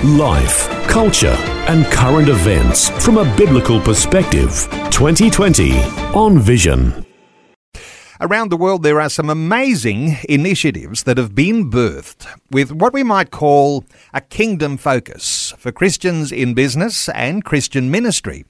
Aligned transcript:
Life, 0.00 0.68
culture, 0.88 1.36
and 1.68 1.84
current 1.86 2.28
events 2.28 2.88
from 3.04 3.18
a 3.18 3.36
biblical 3.36 3.80
perspective. 3.80 4.66
2020 4.90 5.78
on 6.12 6.40
Vision. 6.40 7.06
Around 8.20 8.50
the 8.50 8.56
world, 8.56 8.82
there 8.82 9.00
are 9.00 9.08
some 9.08 9.30
amazing 9.30 10.16
initiatives 10.28 11.04
that 11.04 11.18
have 11.18 11.36
been 11.36 11.70
birthed 11.70 12.26
with 12.50 12.72
what 12.72 12.92
we 12.92 13.04
might 13.04 13.30
call 13.30 13.84
a 14.12 14.20
kingdom 14.20 14.76
focus 14.76 15.54
for 15.56 15.70
Christians 15.70 16.32
in 16.32 16.52
business 16.52 17.08
and 17.10 17.44
Christian 17.44 17.88
ministry. 17.88 18.44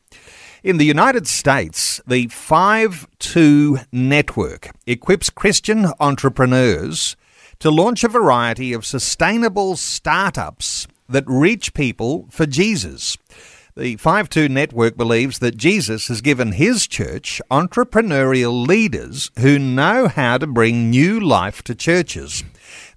In 0.62 0.78
the 0.78 0.86
United 0.86 1.26
States, 1.26 2.00
the 2.06 2.28
5 2.28 3.08
2 3.18 3.78
network 3.92 4.70
equips 4.86 5.28
Christian 5.28 5.88
entrepreneurs 6.00 7.14
to 7.58 7.70
launch 7.70 8.04
a 8.04 8.08
variety 8.08 8.72
of 8.72 8.86
sustainable 8.86 9.76
startups 9.76 10.86
that 11.12 11.24
reach 11.26 11.74
people 11.74 12.26
for 12.30 12.46
Jesus. 12.46 13.16
The 13.74 13.96
5 13.96 14.28
2 14.28 14.48
network 14.50 14.98
believes 14.98 15.38
that 15.38 15.56
Jesus 15.56 16.08
has 16.08 16.20
given 16.20 16.52
his 16.52 16.86
church 16.86 17.40
entrepreneurial 17.50 18.66
leaders 18.66 19.30
who 19.38 19.58
know 19.58 20.08
how 20.08 20.36
to 20.36 20.46
bring 20.46 20.90
new 20.90 21.18
life 21.18 21.62
to 21.62 21.74
churches. 21.74 22.44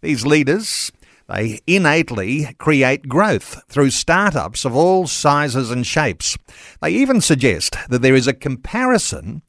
These 0.02 0.26
leaders, 0.26 0.92
they 1.30 1.62
innately 1.66 2.54
create 2.58 3.08
growth 3.08 3.64
through 3.70 3.92
startups 3.92 4.66
of 4.66 4.76
all 4.76 5.08
sizes 5.08 5.72
and 5.72 5.88
shapes. 5.88 6.38
They 6.82 6.92
even 6.92 7.22
suggest 7.22 7.78
that 7.88 8.02
there 8.02 8.16
is 8.16 8.28
a 8.28 8.34
comparison 8.34 9.44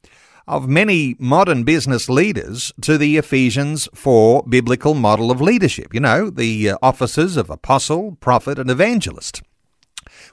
of 0.47 0.69
many 0.69 1.15
modern 1.19 1.63
business 1.63 2.07
leaders 2.09 2.71
to 2.81 2.97
the 2.97 3.17
Ephesians 3.17 3.89
4 3.93 4.43
biblical 4.47 4.93
model 4.93 5.29
of 5.29 5.41
leadership. 5.41 5.93
You 5.93 5.99
know, 5.99 6.29
the 6.29 6.71
uh, 6.71 6.77
offices 6.81 7.37
of 7.37 7.49
apostle, 7.49 8.17
prophet, 8.19 8.57
and 8.57 8.69
evangelist. 8.69 9.41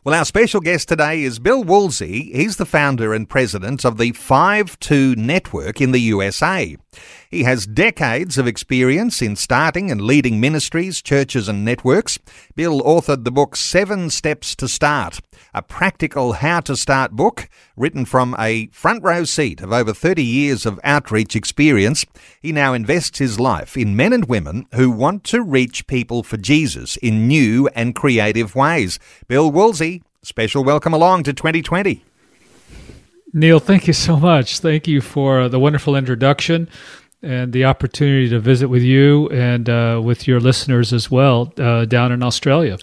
Well, 0.04 0.14
our 0.14 0.24
special 0.24 0.60
guest 0.60 0.88
today 0.88 1.22
is 1.22 1.38
Bill 1.38 1.64
Woolsey. 1.64 2.30
He's 2.32 2.56
the 2.56 2.66
founder 2.66 3.14
and 3.14 3.28
president 3.28 3.84
of 3.84 3.96
the 3.96 4.12
5 4.12 4.78
2 4.78 5.16
Network 5.16 5.80
in 5.80 5.92
the 5.92 6.00
USA. 6.00 6.76
He 7.34 7.42
has 7.42 7.66
decades 7.66 8.38
of 8.38 8.46
experience 8.46 9.20
in 9.20 9.34
starting 9.34 9.90
and 9.90 10.00
leading 10.00 10.38
ministries, 10.38 11.02
churches, 11.02 11.48
and 11.48 11.64
networks. 11.64 12.16
Bill 12.54 12.80
authored 12.82 13.24
the 13.24 13.32
book 13.32 13.56
Seven 13.56 14.08
Steps 14.08 14.54
to 14.54 14.68
Start, 14.68 15.18
a 15.52 15.60
practical 15.60 16.34
how 16.34 16.60
to 16.60 16.76
start 16.76 17.10
book 17.10 17.48
written 17.76 18.04
from 18.04 18.36
a 18.38 18.68
front 18.68 19.02
row 19.02 19.24
seat 19.24 19.60
of 19.60 19.72
over 19.72 19.92
30 19.92 20.22
years 20.22 20.64
of 20.64 20.78
outreach 20.84 21.34
experience. 21.34 22.06
He 22.40 22.52
now 22.52 22.72
invests 22.72 23.18
his 23.18 23.40
life 23.40 23.76
in 23.76 23.96
men 23.96 24.12
and 24.12 24.26
women 24.26 24.68
who 24.72 24.92
want 24.92 25.24
to 25.24 25.42
reach 25.42 25.88
people 25.88 26.22
for 26.22 26.36
Jesus 26.36 26.96
in 26.98 27.26
new 27.26 27.68
and 27.74 27.96
creative 27.96 28.54
ways. 28.54 29.00
Bill 29.26 29.50
Woolsey, 29.50 30.04
special 30.22 30.62
welcome 30.62 30.94
along 30.94 31.24
to 31.24 31.32
2020. 31.32 32.04
Neil, 33.36 33.58
thank 33.58 33.88
you 33.88 33.92
so 33.92 34.16
much. 34.16 34.60
Thank 34.60 34.86
you 34.86 35.00
for 35.00 35.48
the 35.48 35.58
wonderful 35.58 35.96
introduction 35.96 36.68
and 37.24 37.52
the 37.52 37.64
opportunity 37.64 38.28
to 38.28 38.38
visit 38.38 38.68
with 38.68 38.82
you 38.82 39.28
and 39.30 39.68
uh, 39.68 40.00
with 40.02 40.28
your 40.28 40.40
listeners 40.40 40.92
as 40.92 41.10
well 41.10 41.52
uh, 41.58 41.84
down 41.84 42.12
in 42.12 42.22
Australia. 42.22 42.78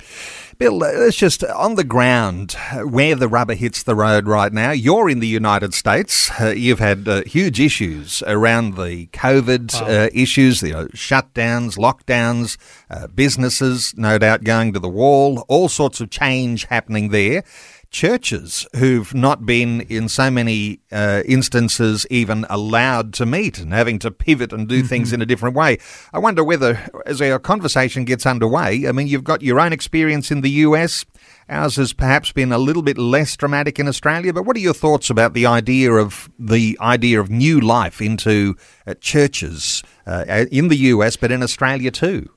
Bill, 0.58 0.84
it's 0.84 1.18
just 1.18 1.44
on 1.44 1.74
the 1.74 1.84
ground 1.84 2.52
where 2.84 3.16
the 3.16 3.28
rubber 3.28 3.56
hits 3.56 3.82
the 3.82 3.96
road 3.96 4.28
right 4.28 4.54
now. 4.54 4.70
You're 4.70 5.10
in 5.10 5.20
the 5.20 5.28
United 5.28 5.74
States. 5.74 6.30
Uh, 6.40 6.50
you've 6.50 6.78
had 6.78 7.08
uh, 7.08 7.24
huge 7.24 7.60
issues 7.60 8.22
around 8.28 8.76
the 8.76 9.08
COVID 9.08 9.74
uh, 9.82 10.12
issues, 10.14 10.62
you 10.62 10.74
know, 10.74 10.86
shutdowns, 10.90 11.80
lockdowns, 11.80 12.58
uh, 12.92 13.08
businesses 13.08 13.96
no 13.98 14.20
doubt 14.20 14.44
going 14.44 14.72
to 14.74 14.80
the 14.80 14.88
wall, 14.88 15.44
all 15.48 15.68
sorts 15.68 16.00
of 16.00 16.12
change 16.12 16.66
happening 16.66 17.10
there 17.10 17.44
churches 17.92 18.66
who've 18.78 19.14
not 19.14 19.46
been, 19.46 19.82
in 19.82 20.08
so 20.08 20.32
many 20.32 20.80
uh, 20.92 21.22
instances, 21.26 22.08
even 22.10 22.46
allowed 22.50 23.14
to 23.14 23.26
meet 23.26 23.60
and 23.60 23.74
having 23.74 24.00
to 24.00 24.10
pivot 24.10 24.54
and 24.54 24.68
do 24.68 24.80
mm-hmm. 24.80 24.88
things 24.88 25.14
in 25.14 25.22
a 25.22 25.26
different 25.26 25.56
way. 25.56 25.78
I 26.14 26.20
wonder 26.20 26.44
whether, 26.44 26.90
as 27.06 27.22
our 27.22 27.38
conversation 27.38 28.06
gets 28.06 28.26
underway, 28.26 28.88
I 28.88 28.94
mean, 28.94 29.08
you've 29.08 29.26
got 29.26 29.42
your 29.42 29.60
own 29.60 29.74
experience 29.74 30.32
in 30.32 30.42
the 30.42 30.50
US. 30.50 31.06
Ours 31.50 31.76
has 31.76 31.92
perhaps 31.92 32.32
been 32.32 32.54
a 32.54 32.58
little 32.58 32.82
bit 32.82 32.98
less 32.98 33.36
dramatic 33.36 33.78
in 33.78 33.88
Australia, 33.88 34.32
but 34.32 34.44
what 34.44 34.56
are 34.56 34.62
your 34.62 34.74
thoughts 34.74 35.10
about 35.10 35.34
the 35.34 35.46
idea 35.46 35.92
of 35.92 36.30
the 36.40 36.78
idea 36.80 37.20
of 37.20 37.30
new 37.30 37.60
life 37.60 38.02
into 38.02 38.56
uh, 38.88 38.94
churches 39.02 39.84
uh, 40.08 40.46
in 40.50 40.70
the 40.70 40.78
US, 40.78 41.18
but 41.18 41.32
in 41.32 41.44
Australia 41.44 41.92
too? 41.92 42.30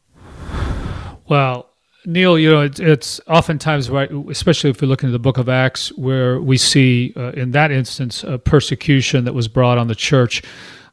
Well, 1.29 1.71
Neil, 2.07 2.39
you 2.39 2.51
know, 2.51 2.61
it's, 2.61 2.81
it's 2.81 3.21
oftentimes 3.27 3.89
right, 3.89 4.11
especially 4.29 4.71
if 4.71 4.81
we 4.81 4.87
look 4.87 5.03
into 5.03 5.13
the 5.13 5.19
book 5.19 5.39
of 5.39 5.49
Acts, 5.49 5.89
where 5.97 6.41
we 6.41 6.59
see 6.59 7.15
uh, 7.17 7.33
in 7.33 7.53
that 7.53 7.71
instance 7.71 8.23
a 8.25 8.39
persecution 8.39 9.25
that 9.25 9.33
was 9.33 9.49
brought 9.49 9.79
on 9.79 9.89
the 9.89 9.95
church, 9.95 10.43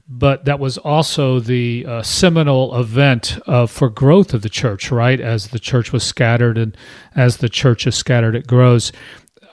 but 0.08 0.46
that 0.46 0.60
was 0.60 0.78
also 0.78 1.40
the 1.40 1.86
uh, 1.86 2.02
seminal 2.02 2.78
event 2.80 3.38
uh, 3.48 3.66
for 3.66 3.90
growth 3.90 4.34
of 4.34 4.42
the 4.42 4.50
church, 4.50 4.90
right? 4.92 5.20
As 5.20 5.50
the 5.50 5.60
church 5.60 5.92
was 5.92 6.04
scattered 6.04 6.58
and 6.58 6.78
as 7.16 7.38
the 7.38 7.50
church 7.50 7.86
is 7.88 7.96
scattered, 7.96 8.36
it 8.36 8.48
grows. 8.48 8.92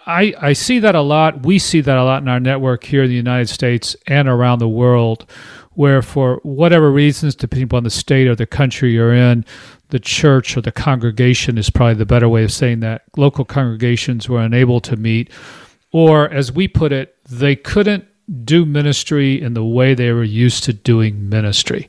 I, 0.07 0.35
I 0.41 0.53
see 0.55 0.79
that 0.79 0.95
a 0.95 1.03
lot. 1.03 1.45
We 1.45 1.59
see 1.59 1.81
that 1.83 1.99
a 1.99 2.05
lot 2.05 2.23
in 2.23 2.29
our 2.29 2.41
network 2.41 2.85
here 2.85 3.03
in 3.03 3.11
the 3.11 3.17
United 3.17 3.49
States 3.49 3.95
and 4.07 4.27
around 4.27 4.59
the 4.59 4.69
world, 4.69 5.31
where 5.78 6.03
for 6.03 6.41
whatever 6.43 6.91
reasons, 6.91 7.37
depending 7.37 7.66
upon 7.66 7.84
the 7.84 7.91
state 7.91 8.27
or 8.27 8.34
the 8.34 8.44
country 8.44 8.91
you're 8.91 9.15
in, 9.15 9.44
the 9.91 10.00
church 10.00 10.56
or 10.56 10.61
the 10.61 10.72
congregation 10.72 11.56
is 11.56 11.71
probably 11.71 11.94
the 11.94 12.05
better 12.05 12.28
way 12.28 12.43
of 12.43 12.50
saying 12.50 12.81
that. 12.81 13.03
Local 13.16 13.44
congregations 13.44 14.28
were 14.28 14.41
unable 14.41 14.81
to 14.81 14.97
meet, 14.97 15.31
or 15.93 16.28
as 16.31 16.50
we 16.50 16.66
put 16.66 16.91
it, 16.91 17.16
they 17.31 17.55
couldn't 17.55 18.05
do 18.44 18.65
ministry 18.65 19.41
in 19.41 19.55
the 19.55 19.65
way 19.65 19.94
they 19.94 20.11
were 20.11 20.25
used 20.25 20.65
to 20.65 20.72
doing 20.72 21.28
ministry. 21.28 21.89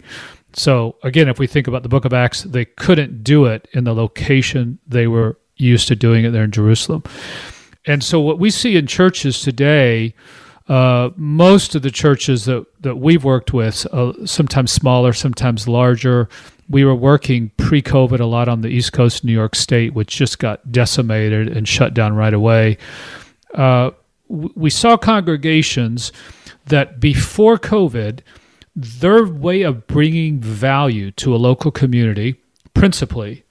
So, 0.54 0.96
again, 1.02 1.28
if 1.28 1.40
we 1.40 1.48
think 1.48 1.66
about 1.66 1.82
the 1.82 1.90
book 1.90 2.06
of 2.06 2.14
Acts, 2.14 2.44
they 2.44 2.66
couldn't 2.66 3.24
do 3.24 3.46
it 3.46 3.68
in 3.74 3.86
the 3.86 3.96
location 3.96 4.78
they 4.86 5.08
were 5.08 5.40
used 5.56 5.88
to 5.88 5.96
doing 5.96 6.26
it 6.26 6.30
there 6.30 6.44
in 6.44 6.52
Jerusalem. 6.52 7.02
And 7.88 8.04
so, 8.04 8.20
what 8.20 8.38
we 8.38 8.52
see 8.52 8.78
in 8.78 8.86
churches 8.86 9.42
today, 9.42 10.14
uh, 10.70 11.10
most 11.16 11.74
of 11.74 11.82
the 11.82 11.90
churches 11.90 12.46
that, 12.46 12.64
that 12.82 12.98
we've 12.98 13.24
worked 13.24 13.54
with, 13.54 13.88
uh, 13.92 14.14
sometimes 14.26 14.72
smaller, 14.72 15.14
sometimes 15.14 15.68
larger, 15.68 16.30
we 16.70 16.86
were 16.86 16.96
working 16.96 17.52
pre 17.58 17.82
COVID 17.82 18.20
a 18.20 18.26
lot 18.26 18.48
on 18.48 18.62
the 18.62 18.68
East 18.68 18.94
Coast, 18.94 19.24
New 19.24 19.34
York 19.34 19.56
State, 19.56 19.96
which 19.96 20.16
just 20.16 20.38
got 20.38 20.72
decimated 20.72 21.48
and 21.48 21.68
shut 21.68 21.96
down 21.96 22.14
right 22.14 22.34
away. 22.34 22.78
Uh, 23.56 23.90
we 24.28 24.70
saw 24.70 24.96
congregations 24.96 26.12
that 26.68 27.00
before 27.00 27.58
COVID, 27.58 28.20
their 28.76 29.26
way 29.26 29.64
of 29.64 29.88
bringing 29.88 30.40
value 30.40 31.10
to 31.12 31.36
a 31.36 31.38
local 31.38 31.72
community, 31.72 32.36
principally, 32.76 33.44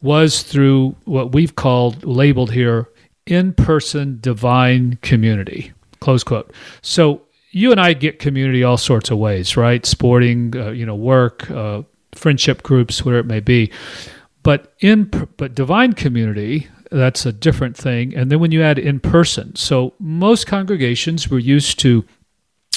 was 0.00 0.44
through 0.44 0.94
what 1.04 1.32
we've 1.32 1.56
called, 1.56 2.04
labeled 2.04 2.52
here, 2.52 2.88
in 3.26 3.52
person 3.52 4.18
divine 4.20 4.98
community. 5.02 5.72
Close 6.00 6.24
quote. 6.24 6.52
So 6.82 7.22
you 7.50 7.72
and 7.72 7.80
I 7.80 7.92
get 7.92 8.18
community 8.18 8.62
all 8.62 8.76
sorts 8.76 9.10
of 9.10 9.18
ways, 9.18 9.56
right? 9.56 9.84
Sporting, 9.84 10.56
uh, 10.56 10.70
you 10.70 10.86
know, 10.86 10.94
work, 10.94 11.50
uh, 11.50 11.82
friendship 12.12 12.62
groups, 12.62 13.04
whatever 13.04 13.20
it 13.20 13.26
may 13.26 13.40
be. 13.40 13.70
But 14.42 14.72
in 14.80 15.04
but 15.36 15.54
divine 15.54 15.92
community, 15.92 16.68
that's 16.90 17.26
a 17.26 17.32
different 17.32 17.76
thing. 17.76 18.14
And 18.14 18.30
then 18.30 18.40
when 18.40 18.52
you 18.52 18.62
add 18.62 18.78
in 18.78 19.00
person, 19.00 19.54
so 19.56 19.94
most 19.98 20.46
congregations 20.46 21.28
were 21.28 21.38
used 21.38 21.78
to 21.80 22.04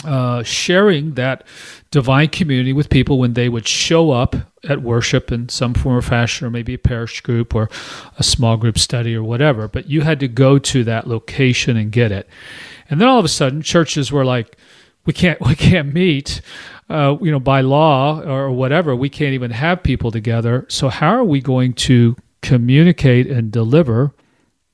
uh, 0.06 0.44
sharing 0.44 1.13
that 1.13 1.45
divine 1.92 2.27
community 2.27 2.74
with 2.74 2.89
people 2.89 3.19
when 3.19 3.33
they 3.33 3.48
would 3.48 3.68
show 3.68 4.12
up 4.12 4.36
at 4.68 4.81
worship 4.81 5.31
in 5.31 5.48
some 5.50 5.74
form 5.74 5.98
or 5.98 6.01
fashion, 6.01 6.45
or 6.45 6.50
maybe 6.50 6.74
a 6.74 6.80
parish 6.80 7.21
group 7.21 7.56
or 7.56 7.69
a 8.18 8.24
small 8.24 8.57
group 8.57 8.77
study 8.77 9.15
or 9.15 9.24
whatever. 9.24 9.68
But 9.68 9.89
you 9.89 10.01
had 10.01 10.19
to 10.19 10.27
go 10.27 10.57
to 10.59 10.83
that 10.83 11.07
location 11.07 11.77
and 11.77 11.92
get 11.92 12.12
it. 12.12 12.27
And 12.89 13.00
then 13.00 13.07
all 13.07 13.19
of 13.19 13.25
a 13.25 13.30
sudden, 13.30 13.62
churches 13.62 14.12
were 14.12 14.25
like, 14.25 14.57
we 15.06 15.13
can't 15.13 15.39
we 15.47 15.56
can't 15.56 15.94
meet 15.94 16.41
uh, 16.89 17.18
you 17.21 17.31
know 17.31 17.39
by 17.39 17.62
law 17.62 18.21
or 18.21 18.51
whatever 18.51 18.95
we 18.95 19.09
can't 19.09 19.33
even 19.33 19.51
have 19.51 19.83
people 19.83 20.12
together 20.12 20.65
so 20.69 20.89
how 20.89 21.09
are 21.09 21.24
we 21.24 21.41
going 21.41 21.74
to 21.74 22.15
communicate 22.41 23.27
and 23.27 23.51
deliver 23.51 24.13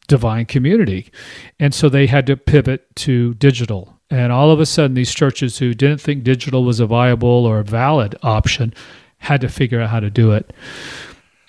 divine 0.07 0.45
community 0.45 1.11
and 1.59 1.73
so 1.73 1.87
they 1.87 2.07
had 2.07 2.25
to 2.25 2.35
pivot 2.35 2.87
to 2.95 3.33
digital 3.35 3.99
And 4.09 4.31
all 4.31 4.51
of 4.51 4.59
a 4.59 4.65
sudden, 4.65 4.95
these 4.95 5.13
churches 5.13 5.59
who 5.59 5.73
didn't 5.73 6.01
think 6.01 6.23
digital 6.23 6.63
was 6.63 6.79
a 6.79 6.87
viable 6.87 7.45
or 7.45 7.59
a 7.59 7.63
valid 7.63 8.15
option 8.23 8.73
had 9.19 9.41
to 9.41 9.49
figure 9.49 9.81
out 9.81 9.89
how 9.89 9.99
to 9.99 10.09
do 10.09 10.31
it. 10.31 10.51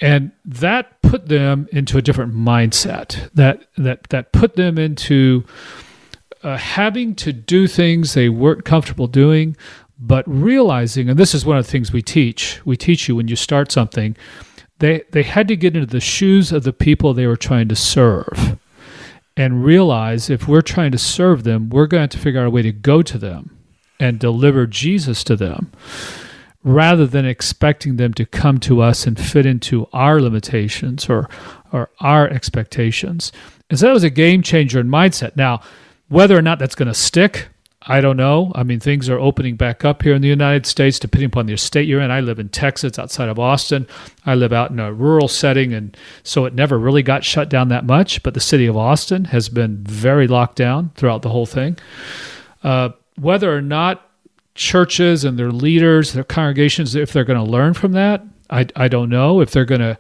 And 0.01 0.33
that 0.45 1.01
put 1.03 1.29
them 1.29 1.69
into 1.73 1.99
a 1.99 2.03
different 2.03 2.35
mindset. 2.35 3.31
That 3.35 3.67
that 3.77 4.05
that 4.11 4.33
put 4.33 4.57
them 4.57 4.79
into 4.79 5.45
uh, 6.43 6.57
having 6.57 7.15
to 7.17 7.33
do 7.33 7.67
things 7.67 8.15
they 8.15 8.29
weren't 8.29 8.65
comfortable 8.65 9.07
doing, 9.07 9.57
but 9.99 10.25
realizing, 10.27 11.09
and 11.09 11.19
this 11.19 11.35
is 11.35 11.45
one 11.45 11.59
of 11.59 11.67
the 11.67 11.71
things 11.71 11.93
we 11.93 12.03
teach. 12.03 12.61
We 12.65 12.77
teach 12.77 13.09
you 13.09 13.17
when 13.17 13.29
you 13.29 13.37
start 13.37 13.71
something. 13.71 14.17
They 14.79 15.03
they 15.11 15.23
had 15.23 15.49
to 15.49 15.57
get 15.57 15.75
into 15.75 15.87
the 15.87 16.01
shoes 16.01 16.53
of 16.53 16.63
the 16.63 16.73
people 16.73 17.13
they 17.13 17.27
were 17.27 17.37
trying 17.37 17.69
to 17.69 17.77
serve 17.77 18.59
and 19.37 19.65
realize 19.65 20.29
if 20.29 20.49
we're 20.49 20.63
trying 20.63 20.93
to 20.93 20.99
serve 20.99 21.45
them, 21.45 21.71
we're 21.71 21.87
going 21.87 22.01
to 22.01 22.03
have 22.03 22.11
to 22.11 22.19
figure 22.19 22.41
out 22.41 22.47
a 22.47 22.51
way 22.51 22.63
to 22.63 22.73
go 22.73 23.03
to 23.03 23.19
them 23.19 23.57
and 23.99 24.19
deliver 24.19 24.67
Jesus 24.67 25.23
to 25.25 25.37
them 25.37 25.71
rather 26.63 27.07
than 27.07 27.25
expecting 27.25 27.97
them 27.97 28.13
to 28.15 28.27
come 28.27 28.59
to 28.59 28.83
us 28.83 29.07
and 29.07 29.19
fit 29.19 29.47
into 29.47 29.89
our 29.93 30.21
limitations 30.21 31.09
or, 31.09 31.29
or 31.73 31.91
our 32.01 32.29
expectations. 32.29 33.33
And 33.71 33.79
so 33.79 33.87
that 33.87 33.93
was 33.93 34.05
a 34.05 34.11
game 34.11 34.43
changer 34.43 34.81
in 34.81 34.89
mindset. 34.89 35.37
Now, 35.37 35.63
whether 36.11 36.37
or 36.37 36.43
not 36.43 36.59
that's 36.59 36.75
going 36.75 36.89
to 36.89 36.95
stick, 36.95 37.49
I 37.83 38.03
don't 38.03 38.19
know. 38.19 38.53
I 38.55 38.63
mean, 38.63 38.79
things 38.79 39.09
are 39.09 39.19
opening 39.19 39.57
back 39.57 39.87
up 39.87 40.03
here 40.03 40.15
in 40.15 40.21
the 40.21 40.29
United 40.29 40.67
States, 40.67 40.99
depending 40.99 41.29
upon 41.29 41.47
the 41.47 41.57
state 41.57 41.89
you're 41.89 42.01
in. 42.01 42.11
I 42.11 42.21
live 42.21 42.39
in 42.39 42.51
Texas, 42.51 42.99
outside 42.99 43.31
of 43.31 43.39
Austin. 43.39 43.87
I 44.27 44.35
live 44.35 44.53
out 44.53 44.71
in 44.71 44.79
a 44.79 44.93
rural 44.93 45.29
setting, 45.29 45.73
and 45.73 45.97
so 46.23 46.45
it 46.45 46.53
never 46.53 46.79
really 46.79 47.03
got 47.03 47.25
shut 47.25 47.49
down 47.49 47.69
that 47.69 47.87
much. 47.87 48.23
But 48.23 48.35
the 48.35 48.41
city 48.41 48.67
of 48.67 48.77
Austin 48.77 49.25
has 49.27 49.49
been 49.49 49.79
very 49.85 50.27
locked 50.27 50.57
down 50.57 50.91
throughout 50.97 51.23
the 51.23 51.31
whole 51.31 51.47
thing. 51.47 51.79
Uh, 52.63 52.91
whether 53.19 53.57
or 53.57 53.63
not 53.63 54.07
churches 54.55 55.25
and 55.25 55.39
their 55.39 55.53
leaders, 55.53 56.13
their 56.13 56.25
congregations, 56.25 56.95
if 56.95 57.13
they're 57.13 57.25
going 57.25 57.43
to 57.43 57.51
learn 57.51 57.73
from 57.73 57.93
that, 57.93 58.23
I, 58.51 58.67
I 58.77 58.89
don't 58.89 59.09
know. 59.09 59.41
If 59.41 59.53
they're 59.53 59.65
going 59.65 59.81
to 59.81 59.97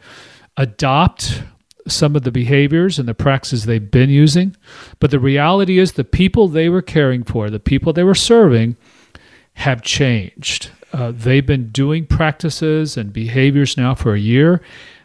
adopt 0.58 1.42
some 1.90 2.16
of 2.16 2.22
the 2.22 2.30
behaviors 2.30 2.98
and 2.98 3.08
the 3.08 3.14
practices 3.14 3.64
they've 3.64 3.90
been 3.90 4.10
using. 4.10 4.56
But 4.98 5.10
the 5.10 5.20
reality 5.20 5.78
is, 5.78 5.92
the 5.92 6.04
people 6.04 6.48
they 6.48 6.68
were 6.68 6.82
caring 6.82 7.24
for, 7.24 7.50
the 7.50 7.60
people 7.60 7.92
they 7.92 8.04
were 8.04 8.14
serving, 8.14 8.76
have 9.54 9.82
changed. 9.82 10.70
Uh, 10.92 11.12
they've 11.14 11.46
been 11.46 11.70
doing 11.70 12.06
practices 12.06 12.96
and 12.96 13.12
behaviors 13.12 13.76
now 13.76 13.94
for 13.94 14.14
a 14.14 14.18
year. 14.18 14.60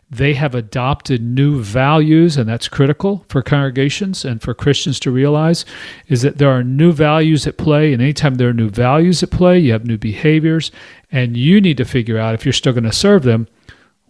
They 0.10 0.36
have 0.36 0.54
adopted 0.54 1.22
new 1.22 1.62
values, 1.62 2.38
and 2.38 2.48
that's 2.48 2.68
critical 2.68 3.26
for 3.28 3.42
congregations 3.42 4.24
and 4.24 4.42
for 4.42 4.54
Christians 4.54 5.00
to 5.02 5.12
realize 5.12 5.66
is 6.08 6.22
that 6.22 6.38
there 6.38 6.52
are 6.52 6.64
new 6.64 6.92
values 6.92 7.48
at 7.48 7.58
play. 7.58 7.92
And 7.92 8.02
anytime 8.02 8.36
there 8.36 8.50
are 8.50 8.54
new 8.54 8.70
values 8.70 9.24
at 9.24 9.32
play, 9.32 9.60
you 9.60 9.72
have 9.72 9.86
new 9.86 9.98
behaviors, 9.98 10.72
and 11.12 11.36
you 11.36 11.60
need 11.60 11.78
to 11.78 11.86
figure 11.86 12.20
out 12.20 12.36
if 12.36 12.46
you're 12.46 12.54
still 12.54 12.74
going 12.74 12.84
to 12.84 12.92
serve 12.92 13.24
them 13.24 13.48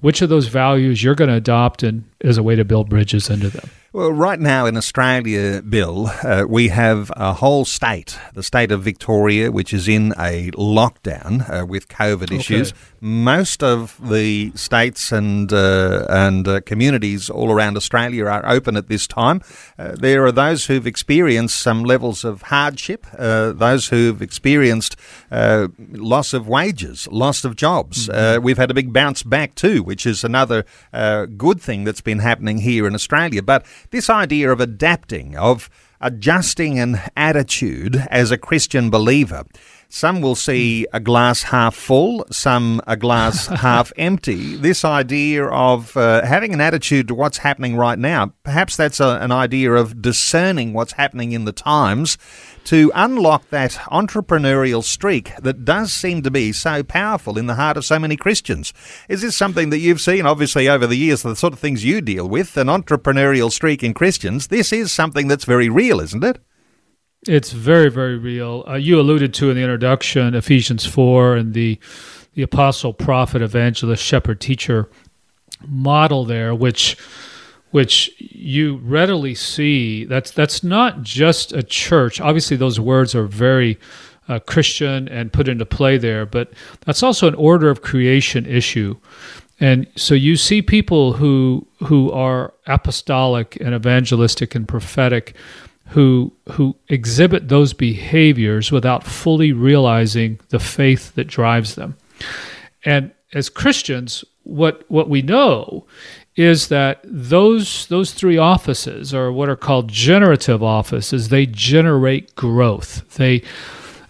which 0.06 0.22
of 0.22 0.30
those 0.30 0.46
values 0.50 1.02
you're 1.02 1.16
going 1.16 1.32
to 1.32 1.36
adopt 1.36 1.82
and 1.82 2.04
as 2.22 2.38
a 2.38 2.44
way 2.44 2.56
to 2.56 2.64
build 2.64 2.88
bridges 2.88 3.28
into 3.28 3.50
them. 3.50 3.68
Well, 3.92 4.12
right 4.12 4.40
now 4.40 4.68
in 4.68 4.78
Australia, 4.78 5.64
Bill, 5.64 6.12
uh, 6.22 6.46
we 6.48 6.68
have 6.68 7.12
a 7.16 7.34
whole 7.34 7.66
state, 7.66 8.16
the 8.36 8.44
state 8.44 8.72
of 8.72 8.84
Victoria, 8.84 9.52
which 9.52 9.74
is 9.74 9.88
in 9.88 10.14
a 10.20 10.52
lockdown 10.52 11.50
uh, 11.50 11.66
with 11.66 11.88
COVID 11.88 12.26
okay. 12.26 12.36
issues. 12.36 12.76
Most 13.02 13.64
of 13.64 14.00
the 14.10 14.52
states 14.56 15.12
and 15.12 15.52
uh, 15.52 16.06
and 16.10 16.48
uh, 16.48 16.62
communities 16.62 17.30
all 17.30 17.52
around 17.52 17.78
Australia 17.78 18.26
are 18.26 18.48
open 18.48 18.76
at 18.78 18.88
this 18.88 19.08
time. 19.08 19.42
Uh, 19.78 19.96
there 19.96 20.26
are 20.26 20.32
those 20.32 20.66
who've 20.66 20.88
experienced 20.88 21.60
some 21.60 21.84
levels 21.84 22.24
of 22.24 22.44
hardship, 22.44 23.06
uh, 23.18 23.52
those 23.54 23.88
who've 23.88 24.22
experienced 24.22 24.96
loss 25.32 26.34
of 26.34 26.48
wages, 26.48 27.08
loss 27.12 27.44
of 27.44 27.56
jobs. 27.56 28.08
Mm-hmm. 28.08 28.44
we've 28.44 28.58
had 28.58 28.72
a 28.72 28.74
big 28.74 28.94
bounce 28.94 29.24
back 29.24 29.56
too, 29.56 29.84
which 29.84 30.06
is 30.06 30.24
another 30.24 30.66
good 31.38 31.62
thing 31.62 31.84
that's 31.84 32.02
been 32.02 32.20
happening 32.20 32.60
here 32.60 32.88
in 32.88 32.96
Australia. 32.96 33.42
But 33.42 33.66
this 33.92 34.10
idea 34.10 34.52
of 34.52 34.60
adapting, 34.60 35.36
of 35.36 35.70
adjusting 36.02 36.80
an 36.80 37.00
attitude 37.16 37.96
as 38.10 38.32
a 38.32 38.38
Christian 38.38 38.90
believer. 38.90 39.44
Some 39.90 40.22
will 40.22 40.36
see 40.36 40.88
a 40.92 41.00
glass 41.00 41.44
half 41.44 41.76
full, 41.76 42.26
some 42.32 42.82
a 42.88 42.98
glass 42.98 43.48
half 43.62 43.94
empty. 43.98 44.56
This 44.56 44.84
idea 44.84 45.46
of 45.46 45.96
uh, 45.96 46.26
having 46.26 46.54
an 46.54 46.62
attitude 46.62 47.08
to 47.08 47.16
what's 47.16 47.40
happening 47.40 47.76
right 47.76 48.00
now, 48.00 48.34
perhaps 48.44 48.76
that's 48.76 49.00
a, 49.00 49.20
an 49.22 49.32
idea 49.32 49.74
of 49.74 50.02
discerning 50.02 50.74
what's 50.74 50.94
happening 50.94 51.32
in 51.32 51.46
the 51.46 51.52
times 51.52 52.18
to 52.66 52.92
unlock 52.96 53.50
that 53.50 53.74
entrepreneurial 53.92 54.84
streak 54.84 55.36
that 55.38 55.64
does 55.64 55.94
seem 55.94 56.24
to 56.24 56.32
be 56.32 56.52
so 56.52 56.84
powerful 56.84 57.38
in 57.38 57.46
the 57.46 57.56
heart 57.56 57.78
of 57.78 57.86
so 57.86 58.00
many 58.00 58.18
Christians. 58.18 58.74
Is 59.08 59.22
this 59.22 59.38
something 59.38 59.70
that 59.70 59.80
you've 59.80 60.02
seen, 60.02 60.26
obviously, 60.26 60.68
over 60.68 60.88
the 60.88 60.98
years, 60.98 61.22
the 61.22 61.36
sort 61.36 61.54
of 61.54 61.60
things 61.60 61.86
you 61.86 62.02
deal 62.02 62.28
with, 62.28 62.58
an 62.58 62.68
entrepreneurial 62.68 63.52
streak 63.52 63.84
in 63.84 63.94
Christians? 63.94 64.48
This 64.48 64.74
is 64.74 64.92
something 64.92 65.28
that's 65.28 65.46
very 65.46 65.70
real, 65.70 66.00
isn't 66.00 66.24
it? 66.24 66.40
It's 67.28 67.52
very, 67.52 67.90
very 67.90 68.18
real. 68.18 68.64
Uh, 68.68 68.76
you 68.76 69.00
alluded 69.00 69.34
to 69.36 69.50
in 69.50 69.56
the 69.56 69.64
introduction 69.64 70.36
Ephesians 70.36 70.86
4 70.86 71.36
and 71.36 71.54
the, 71.54 71.80
the 72.36 72.44
apostle, 72.44 72.94
prophet, 72.94 73.42
evangelist, 73.42 74.04
shepherd, 74.04 74.40
teacher 74.40 74.90
model 75.68 76.26
there, 76.26 76.54
which 76.54 76.98
which 77.72 78.10
you 78.20 78.78
readily 78.78 79.36
see. 79.36 80.06
That's 80.06 80.32
that's 80.32 80.64
not 80.64 81.02
just 81.02 81.52
a 81.52 81.64
church. 81.64 82.22
Obviously 82.22 82.56
those 82.56 82.80
words 82.80 83.14
are 83.16 83.26
very 83.26 83.78
uh, 84.28 84.40
christian 84.40 85.08
and 85.10 85.32
put 85.32 85.48
into 85.48 85.66
play 85.66 86.00
there 86.00 86.26
but 86.26 86.52
that's 86.84 87.04
also 87.04 87.28
an 87.28 87.36
order 87.36 87.70
of 87.70 87.82
creation 87.82 88.46
issue. 88.46 88.96
And 89.60 89.88
so 89.96 90.14
you 90.14 90.38
see 90.38 90.62
people 90.62 91.14
who 91.14 91.68
who 91.80 92.12
are 92.12 92.54
apostolic 92.68 93.58
and 93.60 93.74
evangelistic 93.74 94.56
and 94.56 94.68
prophetic 94.68 95.36
who 95.88 96.34
who 96.54 96.76
exhibit 96.90 97.48
those 97.48 97.74
behaviors 97.74 98.72
without 98.72 99.04
fully 99.04 99.54
realizing 99.54 100.40
the 100.50 100.60
faith 100.60 101.14
that 101.16 101.28
drives 101.28 101.76
them 101.76 101.96
and 102.84 103.12
as 103.34 103.50
christians 103.50 104.24
what 104.44 104.84
what 104.90 105.10
we 105.10 105.22
know 105.22 105.86
is 106.36 106.68
that 106.68 107.00
those 107.04 107.88
those 107.88 108.14
three 108.14 108.38
offices 108.38 109.14
are 109.14 109.32
what 109.32 109.50
are 109.50 109.56
called 109.56 109.88
generative 109.88 110.62
offices. 110.62 111.30
They 111.30 111.46
generate 111.46 112.36
growth. 112.36 113.16
They 113.16 113.44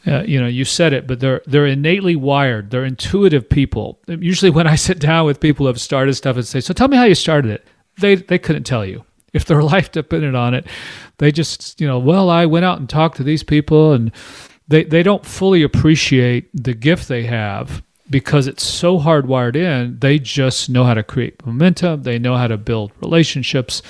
uh, 0.07 0.21
you 0.21 0.39
know, 0.39 0.47
you 0.47 0.65
said 0.65 0.93
it, 0.93 1.07
but 1.07 1.19
they're 1.19 1.41
they're 1.45 1.65
innately 1.65 2.15
wired. 2.15 2.71
They're 2.71 2.85
intuitive 2.85 3.49
people. 3.49 3.99
Usually, 4.07 4.51
when 4.51 4.67
I 4.67 4.75
sit 4.87 4.99
down 4.99 5.25
with 5.25 5.39
people 5.39 5.65
who 5.65 5.67
have 5.67 5.81
started 5.81 6.13
stuff 6.15 6.35
and 6.35 6.45
say, 6.45 6.59
"So 6.59 6.73
tell 6.73 6.87
me 6.87 6.97
how 6.97 7.05
you 7.05 7.15
started 7.15 7.51
it," 7.51 7.67
they 7.99 8.15
they 8.15 8.39
couldn't 8.39 8.63
tell 8.63 8.85
you 8.85 9.03
if 9.35 9.45
their 9.45 9.61
life 9.73 9.91
depended 9.91 10.33
on 10.33 10.55
it. 10.55 10.65
They 11.19 11.31
just, 11.31 11.79
you 11.79 11.87
know, 11.87 11.99
well, 11.99 12.29
I 12.29 12.47
went 12.47 12.65
out 12.65 12.79
and 12.79 12.89
talked 12.89 13.17
to 13.17 13.23
these 13.23 13.43
people, 13.43 13.93
and 13.93 14.11
they 14.67 14.83
they 14.83 15.03
don't 15.03 15.25
fully 15.25 15.61
appreciate 15.61 16.49
the 16.53 16.73
gift 16.73 17.07
they 17.07 17.23
have 17.23 17.83
because 18.09 18.47
it's 18.47 18.63
so 18.63 18.99
hardwired 18.99 19.55
in, 19.55 19.97
they 19.99 20.19
just 20.19 20.69
know 20.69 20.83
how 20.83 20.93
to 20.93 21.03
create 21.03 21.43
momentum, 21.45 22.03
they 22.03 22.19
know 22.19 22.37
how 22.37 22.47
to 22.47 22.57
build 22.57 22.91
relationships, 23.01 23.81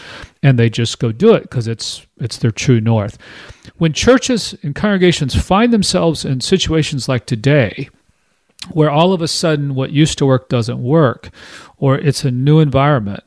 and 0.42 0.58
they 0.58 0.70
just 0.70 1.00
go 1.00 1.12
do 1.12 1.34
it 1.34 1.44
because 1.44 1.68
it's 1.68 2.06
it's 2.20 2.38
their 2.38 2.52
true 2.52 2.80
north. 2.80 3.18
When 3.78 3.94
churches 3.94 4.56
and 4.64 4.74
congregations 4.74 5.36
find 5.36 5.74
themselves 5.74 6.24
in 6.24 6.42
situations 6.42 7.10
like 7.10 7.26
today, 7.26 7.90
where 8.72 8.90
all 8.90 9.12
of 9.14 9.22
a 9.22 9.28
sudden 9.28 9.76
what 9.76 9.92
used 9.92 10.18
to 10.20 10.26
work 10.26 10.50
doesn't 10.50 10.82
work, 10.82 11.30
or 11.78 11.98
it's 11.98 12.24
a 12.24 12.32
new 12.32 12.60
environment, 12.60 13.24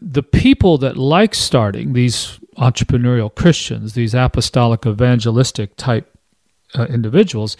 the 0.00 0.22
people 0.22 0.78
that 0.78 0.96
like 0.96 1.34
starting 1.34 1.92
these 1.92 2.38
entrepreneurial 2.56 3.34
Christians, 3.34 3.94
these 3.94 4.14
apostolic 4.14 4.86
evangelistic 4.86 5.76
type 5.76 6.16
uh, 6.74 6.86
individuals, 6.86 7.56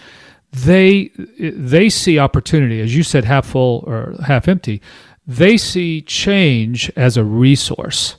they 0.52 1.10
they 1.38 1.88
see 1.88 2.18
opportunity, 2.18 2.80
as 2.80 2.96
you 2.96 3.02
said, 3.02 3.24
half 3.24 3.46
full 3.46 3.84
or 3.86 4.14
half 4.26 4.48
empty. 4.48 4.80
They 5.26 5.56
see 5.56 6.02
change 6.02 6.90
as 6.96 7.16
a 7.16 7.24
resource. 7.24 8.16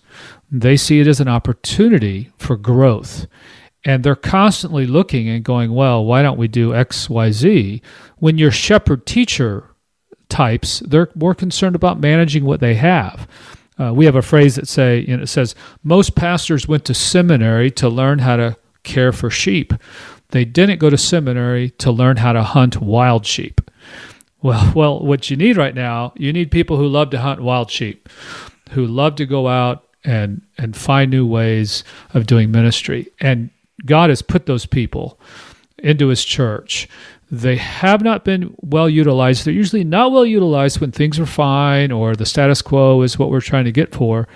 They 0.49 0.77
see 0.77 0.99
it 0.99 1.07
as 1.07 1.19
an 1.19 1.27
opportunity 1.27 2.31
for 2.37 2.55
growth. 2.55 3.25
And 3.83 4.03
they're 4.03 4.15
constantly 4.15 4.85
looking 4.85 5.27
and 5.27 5.43
going, 5.43 5.73
well, 5.73 6.05
why 6.05 6.21
don't 6.21 6.37
we 6.37 6.47
do 6.47 6.75
X, 6.75 7.09
Y, 7.09 7.31
Z? 7.31 7.81
When 8.17 8.37
you're 8.37 8.51
shepherd 8.51 9.05
teacher 9.05 9.65
types, 10.29 10.79
they're 10.81 11.09
more 11.15 11.33
concerned 11.33 11.75
about 11.75 11.99
managing 11.99 12.45
what 12.45 12.59
they 12.59 12.75
have. 12.75 13.27
Uh, 13.81 13.91
we 13.93 14.05
have 14.05 14.15
a 14.15 14.21
phrase 14.21 14.55
that 14.55 14.67
say, 14.67 14.99
you 14.99 15.17
know, 15.17 15.23
it 15.23 15.27
says, 15.27 15.55
most 15.83 16.15
pastors 16.15 16.67
went 16.67 16.85
to 16.85 16.93
seminary 16.93 17.71
to 17.71 17.89
learn 17.89 18.19
how 18.19 18.35
to 18.35 18.55
care 18.83 19.11
for 19.11 19.29
sheep. 19.29 19.73
They 20.29 20.45
didn't 20.45 20.79
go 20.79 20.89
to 20.89 20.97
seminary 20.97 21.71
to 21.71 21.91
learn 21.91 22.17
how 22.17 22.33
to 22.33 22.43
hunt 22.43 22.81
wild 22.81 23.25
sheep. 23.25 23.59
Well, 24.41 24.71
well, 24.75 24.99
what 24.99 25.29
you 25.29 25.37
need 25.37 25.57
right 25.57 25.73
now, 25.73 26.13
you 26.15 26.31
need 26.31 26.51
people 26.51 26.77
who 26.77 26.87
love 26.87 27.09
to 27.11 27.19
hunt 27.19 27.41
wild 27.41 27.71
sheep, 27.71 28.07
who 28.71 28.85
love 28.85 29.15
to 29.15 29.25
go 29.25 29.47
out 29.47 29.87
and 30.03 30.41
and 30.57 30.75
find 30.75 31.11
new 31.11 31.27
ways 31.27 31.83
of 32.13 32.25
doing 32.25 32.51
ministry. 32.51 33.07
And 33.19 33.49
God 33.85 34.09
has 34.09 34.21
put 34.21 34.45
those 34.47 34.65
people 34.65 35.19
into 35.77 36.07
his 36.07 36.23
church. 36.25 36.87
They 37.31 37.55
have 37.55 38.01
not 38.01 38.25
been 38.25 38.53
well 38.57 38.89
utilized. 38.89 39.45
They're 39.45 39.53
usually 39.53 39.85
not 39.85 40.11
well 40.11 40.25
utilized 40.25 40.81
when 40.81 40.91
things 40.91 41.17
are 41.17 41.25
fine 41.25 41.91
or 41.91 42.13
the 42.13 42.25
status 42.25 42.61
quo 42.61 43.01
is 43.03 43.17
what 43.17 43.31
we're 43.31 43.39
trying 43.39 43.65
to 43.65 43.71
get 43.71 43.95
for. 43.95 44.27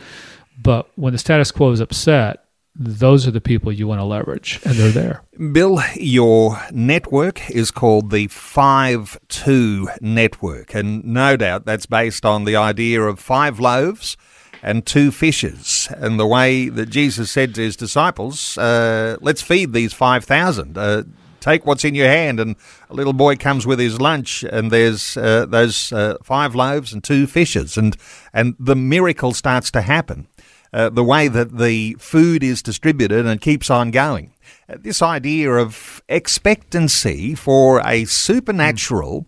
But 0.62 0.90
when 0.96 1.12
the 1.12 1.20
status 1.20 1.52
quo 1.52 1.72
is 1.72 1.82
upset, 1.82 2.46
those 2.78 3.28
are 3.28 3.32
the 3.32 3.42
people 3.42 3.72
you 3.72 3.88
want 3.88 4.00
to 4.00 4.06
leverage, 4.06 4.60
and 4.66 4.76
they're 4.76 4.90
there. 4.90 5.24
Bill, 5.54 5.82
your 5.96 6.62
network 6.72 7.50
is 7.50 7.72
called 7.72 8.12
the 8.12 8.28
5 8.28 9.18
2 9.30 9.90
Network, 10.02 10.76
and 10.76 11.04
no 11.06 11.38
doubt 11.38 11.66
that's 11.66 11.86
based 11.86 12.26
on 12.26 12.44
the 12.44 12.58
idea 12.58 13.02
of 13.02 13.20
five 13.20 13.60
loaves 13.60 14.18
and 14.62 14.86
two 14.86 15.12
fishes, 15.12 15.88
and 15.96 16.20
the 16.20 16.26
way 16.26 16.68
that 16.68 16.88
Jesus 16.88 17.32
said 17.32 17.56
to 17.56 17.62
his 17.62 17.78
disciples, 17.78 18.58
uh, 18.58 19.18
Let's 19.22 19.42
feed 19.42 19.72
these 19.72 19.94
5,000. 19.94 20.78
Uh, 20.78 21.04
take 21.46 21.66
what's 21.66 21.86
in 21.86 21.96
your 21.96 22.08
hand. 22.08 22.40
And 22.40 22.56
a 22.90 22.94
little 22.94 23.14
boy 23.14 23.36
comes 23.36 23.66
with 23.66 23.80
his 23.80 24.02
lunch, 24.02 24.44
and 24.44 24.72
there's 24.72 25.16
uh, 25.16 25.46
those 25.46 25.94
uh, 25.94 26.18
five 26.24 26.56
loaves 26.56 26.92
and 26.92 27.04
two 27.04 27.28
fishes, 27.28 27.78
and 27.78 27.96
and 28.34 28.56
the 28.60 28.76
miracle 28.76 29.34
starts 29.34 29.72
to 29.72 29.82
happen. 29.82 30.28
Uh, 30.74 30.90
the 30.90 31.04
way 31.04 31.30
that 31.30 31.58
the 31.58 31.96
food 32.00 32.44
is 32.44 32.62
distributed 32.62 33.26
and 33.26 33.40
keeps 33.40 33.70
on 33.70 33.92
going. 33.92 34.34
Uh, 34.68 34.76
this 34.78 35.02
idea 35.02 35.50
of 35.54 36.02
expectancy 36.10 37.34
for 37.34 37.82
a 37.88 38.04
supernatural, 38.04 39.26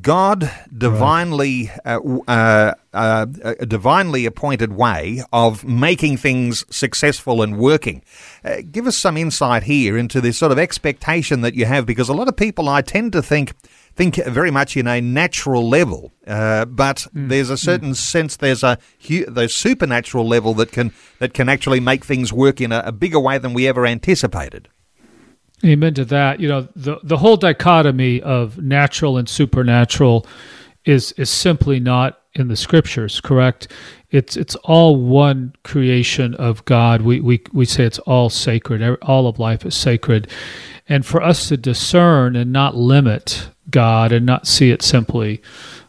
God 0.00 0.50
divinely, 0.76 1.70
uh, 1.84 2.00
uh, 2.26 2.74
uh, 2.92 3.26
a 3.44 3.66
divinely 3.66 4.26
appointed 4.26 4.72
way 4.72 5.22
of 5.32 5.64
making 5.64 6.16
things 6.16 6.64
successful 6.74 7.40
and 7.40 7.56
working. 7.56 8.02
Uh, 8.44 8.62
give 8.68 8.88
us 8.88 8.98
some 8.98 9.16
insight 9.16 9.62
here 9.62 9.96
into 9.96 10.20
this 10.20 10.38
sort 10.38 10.50
of 10.50 10.58
expectation 10.58 11.42
that 11.42 11.54
you 11.54 11.66
have, 11.66 11.86
because 11.86 12.08
a 12.08 12.14
lot 12.14 12.26
of 12.26 12.36
people, 12.36 12.68
I 12.68 12.82
tend 12.82 13.12
to 13.12 13.22
think, 13.22 13.54
think 13.94 14.16
very 14.16 14.50
much 14.50 14.76
in 14.76 14.88
a 14.88 15.00
natural 15.00 15.68
level, 15.68 16.12
uh, 16.26 16.64
but 16.64 17.06
mm. 17.14 17.28
there's 17.28 17.50
a 17.50 17.56
certain 17.56 17.92
mm. 17.92 17.96
sense 17.96 18.36
there's 18.36 18.64
a 18.64 18.78
the 19.08 19.48
supernatural 19.48 20.26
level 20.26 20.52
that 20.54 20.72
can 20.72 20.92
that 21.20 21.32
can 21.32 21.48
actually 21.48 21.78
make 21.78 22.04
things 22.04 22.32
work 22.32 22.60
in 22.60 22.72
a, 22.72 22.82
a 22.86 22.92
bigger 22.92 23.20
way 23.20 23.38
than 23.38 23.54
we 23.54 23.68
ever 23.68 23.86
anticipated. 23.86 24.68
Amen 25.64 25.94
to 25.94 26.04
that. 26.06 26.40
You 26.40 26.48
know, 26.48 26.68
the 26.76 26.98
the 27.02 27.16
whole 27.16 27.36
dichotomy 27.36 28.20
of 28.22 28.58
natural 28.58 29.16
and 29.16 29.28
supernatural 29.28 30.26
is 30.84 31.12
is 31.12 31.30
simply 31.30 31.80
not 31.80 32.20
in 32.34 32.48
the 32.48 32.56
scriptures, 32.56 33.20
correct? 33.20 33.68
It's 34.10 34.36
it's 34.36 34.54
all 34.56 34.96
one 34.96 35.54
creation 35.64 36.34
of 36.34 36.64
God. 36.66 37.02
We 37.02 37.20
we 37.20 37.42
we 37.52 37.64
say 37.64 37.84
it's 37.84 37.98
all 38.00 38.30
sacred. 38.30 38.98
All 39.02 39.26
of 39.26 39.38
life 39.38 39.64
is 39.64 39.74
sacred. 39.74 40.28
And 40.88 41.04
for 41.04 41.22
us 41.22 41.48
to 41.48 41.56
discern 41.56 42.36
and 42.36 42.52
not 42.52 42.76
limit 42.76 43.48
God 43.70 44.12
and 44.12 44.24
not 44.24 44.46
see 44.46 44.70
it 44.70 44.82
simply 44.82 45.42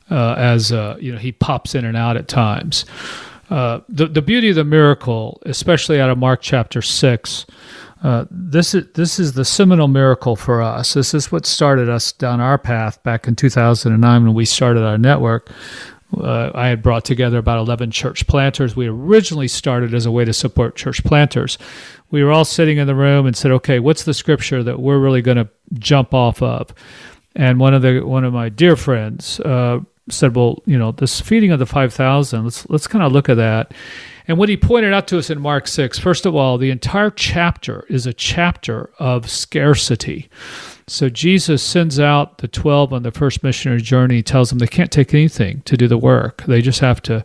uh, 0.09 0.35
as 0.37 0.71
uh, 0.71 0.97
you 0.99 1.11
know 1.11 1.19
he 1.19 1.31
pops 1.31 1.75
in 1.75 1.85
and 1.85 1.97
out 1.97 2.17
at 2.17 2.27
times. 2.27 2.85
Uh, 3.49 3.81
the 3.87 4.07
the 4.07 4.21
beauty 4.21 4.49
of 4.49 4.55
the 4.55 4.63
miracle, 4.63 5.41
especially 5.45 5.99
out 6.01 6.09
of 6.09 6.17
Mark 6.17 6.41
chapter 6.41 6.81
six, 6.81 7.45
uh, 8.03 8.25
this 8.29 8.75
is 8.75 8.85
this 8.93 9.19
is 9.19 9.33
the 9.33 9.45
seminal 9.45 9.87
miracle 9.87 10.35
for 10.35 10.61
us. 10.61 10.93
This 10.93 11.13
is 11.13 11.31
what 11.31 11.45
started 11.45 11.89
us 11.89 12.11
down 12.11 12.39
our 12.39 12.57
path 12.57 13.01
back 13.03 13.27
in 13.27 13.35
2009 13.35 14.23
when 14.23 14.33
we 14.33 14.45
started 14.45 14.83
our 14.83 14.97
network. 14.97 15.49
Uh, 16.15 16.51
I 16.55 16.67
had 16.69 16.81
brought 16.81 17.03
together 17.03 17.37
about 17.37 17.57
11 17.59 17.91
church 17.91 18.27
planters. 18.27 18.75
We 18.75 18.87
originally 18.87 19.49
started 19.49 19.93
as 19.93 20.05
a 20.05 20.11
way 20.11 20.23
to 20.23 20.31
support 20.31 20.75
church 20.75 21.03
planters. 21.03 21.57
We 22.11 22.23
were 22.23 22.31
all 22.31 22.45
sitting 22.45 22.77
in 22.77 22.87
the 22.87 22.95
room 22.95 23.25
and 23.25 23.35
said, 23.35 23.51
"Okay, 23.51 23.79
what's 23.79 24.03
the 24.03 24.13
scripture 24.13 24.63
that 24.63 24.79
we're 24.79 24.99
really 24.99 25.21
going 25.21 25.37
to 25.37 25.49
jump 25.73 26.13
off 26.13 26.41
of?" 26.41 26.73
And 27.35 27.59
one 27.59 27.73
of 27.73 27.81
the 27.81 28.01
one 28.01 28.23
of 28.23 28.31
my 28.31 28.49
dear 28.49 28.75
friends 28.75 29.39
uh, 29.41 29.79
said, 30.09 30.35
"Well, 30.35 30.61
you 30.65 30.77
know, 30.77 30.91
this 30.91 31.19
feeding 31.19 31.51
of 31.51 31.59
the 31.59 31.65
five 31.65 31.93
thousand. 31.93 32.43
Let's 32.43 32.69
let's 32.69 32.87
kind 32.87 33.03
of 33.03 33.11
look 33.11 33.27
at 33.27 33.37
that." 33.37 33.73
And 34.27 34.37
what 34.37 34.49
he 34.49 34.57
pointed 34.57 34.93
out 34.93 35.07
to 35.07 35.17
us 35.17 35.29
in 35.29 35.39
Mark 35.39 35.67
six, 35.67 35.97
first 35.97 36.25
of 36.25 36.35
all, 36.35 36.57
the 36.57 36.69
entire 36.69 37.09
chapter 37.09 37.85
is 37.89 38.05
a 38.05 38.13
chapter 38.13 38.91
of 38.99 39.29
scarcity. 39.29 40.29
So 40.87 41.09
Jesus 41.09 41.63
sends 41.63 41.99
out 41.99 42.39
the 42.39 42.47
twelve 42.47 42.93
on 42.93 43.03
the 43.03 43.11
first 43.11 43.43
missionary 43.43 43.81
journey. 43.81 44.21
Tells 44.21 44.49
them 44.49 44.59
they 44.59 44.67
can't 44.67 44.91
take 44.91 45.13
anything 45.13 45.61
to 45.61 45.77
do 45.77 45.87
the 45.87 45.97
work. 45.97 46.43
They 46.45 46.61
just 46.61 46.79
have 46.79 47.01
to 47.03 47.23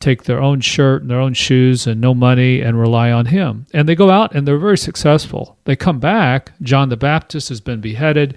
take 0.00 0.24
their 0.24 0.40
own 0.40 0.60
shirt 0.60 1.02
and 1.02 1.10
their 1.10 1.20
own 1.20 1.34
shoes 1.34 1.86
and 1.86 2.00
no 2.00 2.14
money 2.14 2.60
and 2.60 2.78
rely 2.78 3.10
on 3.10 3.26
him. 3.26 3.66
And 3.72 3.88
they 3.88 3.94
go 3.94 4.10
out 4.10 4.34
and 4.34 4.46
they're 4.46 4.58
very 4.58 4.78
successful. 4.78 5.56
They 5.64 5.76
come 5.76 5.98
back. 5.98 6.52
John 6.62 6.88
the 6.88 6.96
Baptist 6.96 7.48
has 7.48 7.60
been 7.60 7.80
beheaded. 7.80 8.36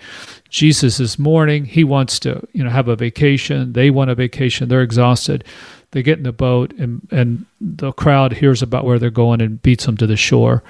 Jesus 0.50 1.00
is 1.00 1.20
mourning. 1.20 1.66
He 1.66 1.84
wants 1.84 2.20
to, 2.20 2.48
you 2.54 2.64
know, 2.64 2.70
have 2.70 2.88
a 2.88 2.96
vacation. 2.96 3.74
They 3.74 3.90
want 3.90 4.10
a 4.10 4.16
vacation. 4.16 4.70
They're 4.70 4.82
exhausted. 4.82 5.44
They 5.92 6.04
get 6.04 6.18
in 6.18 6.24
the 6.24 6.32
boat 6.32 6.74
and 6.74 7.08
and 7.12 7.46
the 7.60 7.92
crowd 7.92 8.34
hears 8.34 8.62
about 8.62 8.86
where 8.86 9.00
they're 9.00 9.10
going 9.10 9.42
and 9.42 9.62
beats 9.62 9.86
them 9.86 9.98
to 9.98 10.08
the 10.08 10.18
shore. 10.18 10.64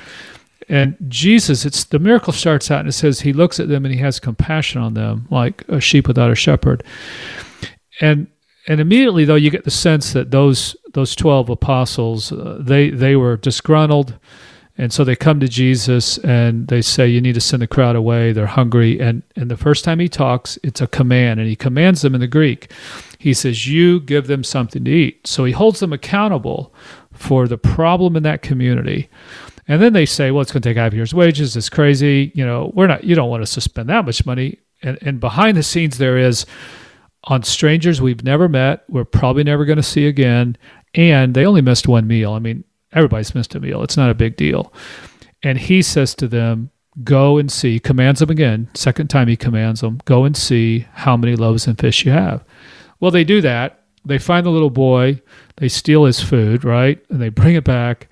And 0.70 0.96
Jesus, 1.08 1.66
it's 1.66 1.84
the 1.84 2.00
miracle 2.00 2.32
starts 2.32 2.70
out 2.70 2.82
and 2.82 2.90
it 2.90 2.94
says 2.94 3.22
he 3.22 3.34
looks 3.34 3.60
at 3.60 3.70
them 3.70 3.86
and 3.86 3.94
he 3.94 4.00
has 4.02 4.20
compassion 4.20 4.82
on 4.82 4.94
them 4.94 5.28
like 5.30 5.68
a 5.68 5.82
sheep 5.82 6.08
without 6.08 6.32
a 6.32 6.36
shepherd. 6.36 6.84
And 8.02 8.28
and 8.68 8.80
immediately 8.80 9.26
though 9.26 9.36
you 9.36 9.50
get 9.50 9.64
the 9.64 9.72
sense 9.72 10.14
that 10.14 10.32
those 10.32 10.76
those 10.94 11.16
12 11.16 11.50
apostles 11.50 12.32
uh, 12.32 12.58
they 12.60 12.90
they 12.90 13.16
were 13.16 13.38
disgruntled. 13.38 14.18
And 14.78 14.94
so 14.94 15.04
they 15.04 15.18
come 15.18 15.42
to 15.42 15.48
Jesus 15.50 16.20
and 16.20 16.70
they 16.70 16.82
say 16.82 17.06
you 17.06 17.20
need 17.20 17.34
to 17.34 17.42
send 17.42 17.62
the 17.62 17.68
crowd 17.68 17.98
away. 17.98 18.32
They're 18.32 18.46
hungry. 18.48 19.00
And 19.00 19.24
and 19.36 19.52
the 19.52 19.58
first 19.58 19.84
time 19.84 20.00
he 20.00 20.08
talks 20.08 20.58
it's 20.64 20.82
a 20.82 20.88
command 20.88 21.40
and 21.40 21.50
he 21.50 21.56
commands 21.56 22.02
them 22.02 22.16
in 22.16 22.22
the 22.22 22.28
Greek. 22.28 22.72
He 23.18 23.34
says 23.34 23.68
you 23.68 24.00
give 24.00 24.28
them 24.28 24.44
something 24.44 24.86
to 24.86 24.92
eat. 24.92 25.28
So 25.28 25.44
he 25.44 25.52
holds 25.52 25.80
them 25.82 25.92
accountable 25.92 26.74
for 27.12 27.48
the 27.48 27.58
problem 27.58 28.16
in 28.16 28.24
that 28.24 28.42
community. 28.42 29.10
And 29.68 29.82
then 29.82 29.94
they 29.94 30.06
say 30.06 30.32
well 30.32 30.42
it's 30.42 30.52
going 30.52 30.62
to 30.62 30.70
take 30.70 30.78
five 30.78 30.94
years 30.94 31.14
wages. 31.14 31.58
It's 31.58 31.70
crazy. 31.70 32.32
You 32.34 32.46
know 32.46 32.72
we're 32.74 32.88
not 32.88 33.04
you 33.04 33.16
don't 33.16 33.30
want 33.30 33.44
us 33.44 33.54
to 33.56 33.62
spend 33.62 33.90
that 33.90 34.06
much 34.06 34.26
money. 34.26 34.60
And 34.82 34.98
and 35.02 35.20
behind 35.20 35.58
the 35.58 35.64
scenes 35.64 35.98
there 35.98 36.18
is 36.18 36.46
on 37.26 37.44
strangers 37.44 38.02
we've 38.02 38.24
never 38.24 38.48
met, 38.48 38.84
we're 38.88 39.06
probably 39.06 39.44
never 39.44 39.66
going 39.66 39.78
to 39.78 39.84
see 39.84 40.08
again, 40.08 40.58
and 40.96 41.34
they 41.34 41.46
only 41.46 41.62
missed 41.62 41.88
one 41.88 42.08
meal. 42.08 42.34
I 42.34 42.40
mean, 42.40 42.64
everybody's 42.94 43.36
missed 43.36 43.56
a 43.56 43.60
meal. 43.60 43.84
It's 43.84 43.98
not 43.98 44.10
a 44.10 44.16
big 44.16 44.36
deal. 44.38 44.74
And 45.44 45.58
he 45.58 45.82
says 45.82 46.16
to 46.16 46.28
them, 46.28 46.72
Go 47.04 47.38
and 47.38 47.52
see, 47.52 47.80
commands 47.80 48.20
them 48.20 48.30
again, 48.30 48.70
second 48.74 49.10
time 49.10 49.28
he 49.28 49.38
commands 49.38 49.80
them, 49.82 50.00
go 50.06 50.26
and 50.26 50.36
see 50.36 50.88
how 50.92 51.16
many 51.16 51.36
loaves 51.36 51.66
and 51.66 51.80
fish 51.80 52.04
you 52.04 52.12
have. 52.12 52.44
Well, 53.00 53.12
they 53.12 53.24
do 53.24 53.40
that. 53.42 53.84
They 54.04 54.18
find 54.18 54.46
the 54.46 54.50
little 54.50 54.72
boy, 54.72 55.22
they 55.58 55.70
steal 55.70 56.06
his 56.06 56.22
food, 56.22 56.66
right? 56.66 57.00
And 57.10 57.22
they 57.22 57.30
bring 57.30 57.56
it 57.56 57.64
back. 57.64 58.10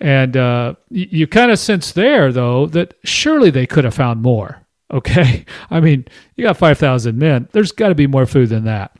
And 0.00 0.36
uh, 0.36 0.74
you, 0.90 1.06
you 1.10 1.26
kind 1.26 1.50
of 1.50 1.58
sense 1.58 1.92
there, 1.92 2.32
though, 2.32 2.66
that 2.66 2.94
surely 3.04 3.50
they 3.50 3.66
could 3.66 3.84
have 3.84 3.94
found 3.94 4.22
more 4.22 4.64
Okay. 4.90 5.44
I 5.70 5.80
mean, 5.80 6.06
you 6.36 6.44
got 6.44 6.56
5,000 6.56 7.18
men. 7.18 7.48
There's 7.52 7.72
got 7.72 7.88
to 7.88 7.94
be 7.94 8.06
more 8.06 8.26
food 8.26 8.48
than 8.48 8.64
that. 8.64 8.96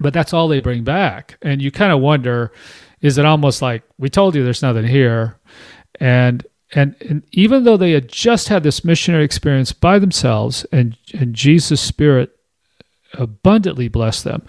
But 0.00 0.14
that's 0.14 0.32
all 0.32 0.48
they 0.48 0.60
bring 0.60 0.84
back. 0.84 1.36
And 1.42 1.60
you 1.60 1.70
kind 1.70 1.92
of 1.92 2.00
wonder 2.00 2.52
is 3.00 3.18
it 3.18 3.24
almost 3.24 3.60
like 3.60 3.82
we 3.98 4.08
told 4.08 4.34
you 4.34 4.44
there's 4.44 4.62
nothing 4.62 4.86
here? 4.86 5.36
And 5.98 6.46
and, 6.74 6.96
and 7.02 7.22
even 7.32 7.64
though 7.64 7.76
they 7.76 7.92
had 7.92 8.08
just 8.08 8.48
had 8.48 8.62
this 8.62 8.84
missionary 8.84 9.24
experience 9.24 9.72
by 9.72 9.98
themselves 9.98 10.64
and, 10.72 10.96
and 11.12 11.34
Jesus' 11.34 11.82
Spirit 11.82 12.34
abundantly 13.12 13.88
blessed 13.88 14.24
them, 14.24 14.42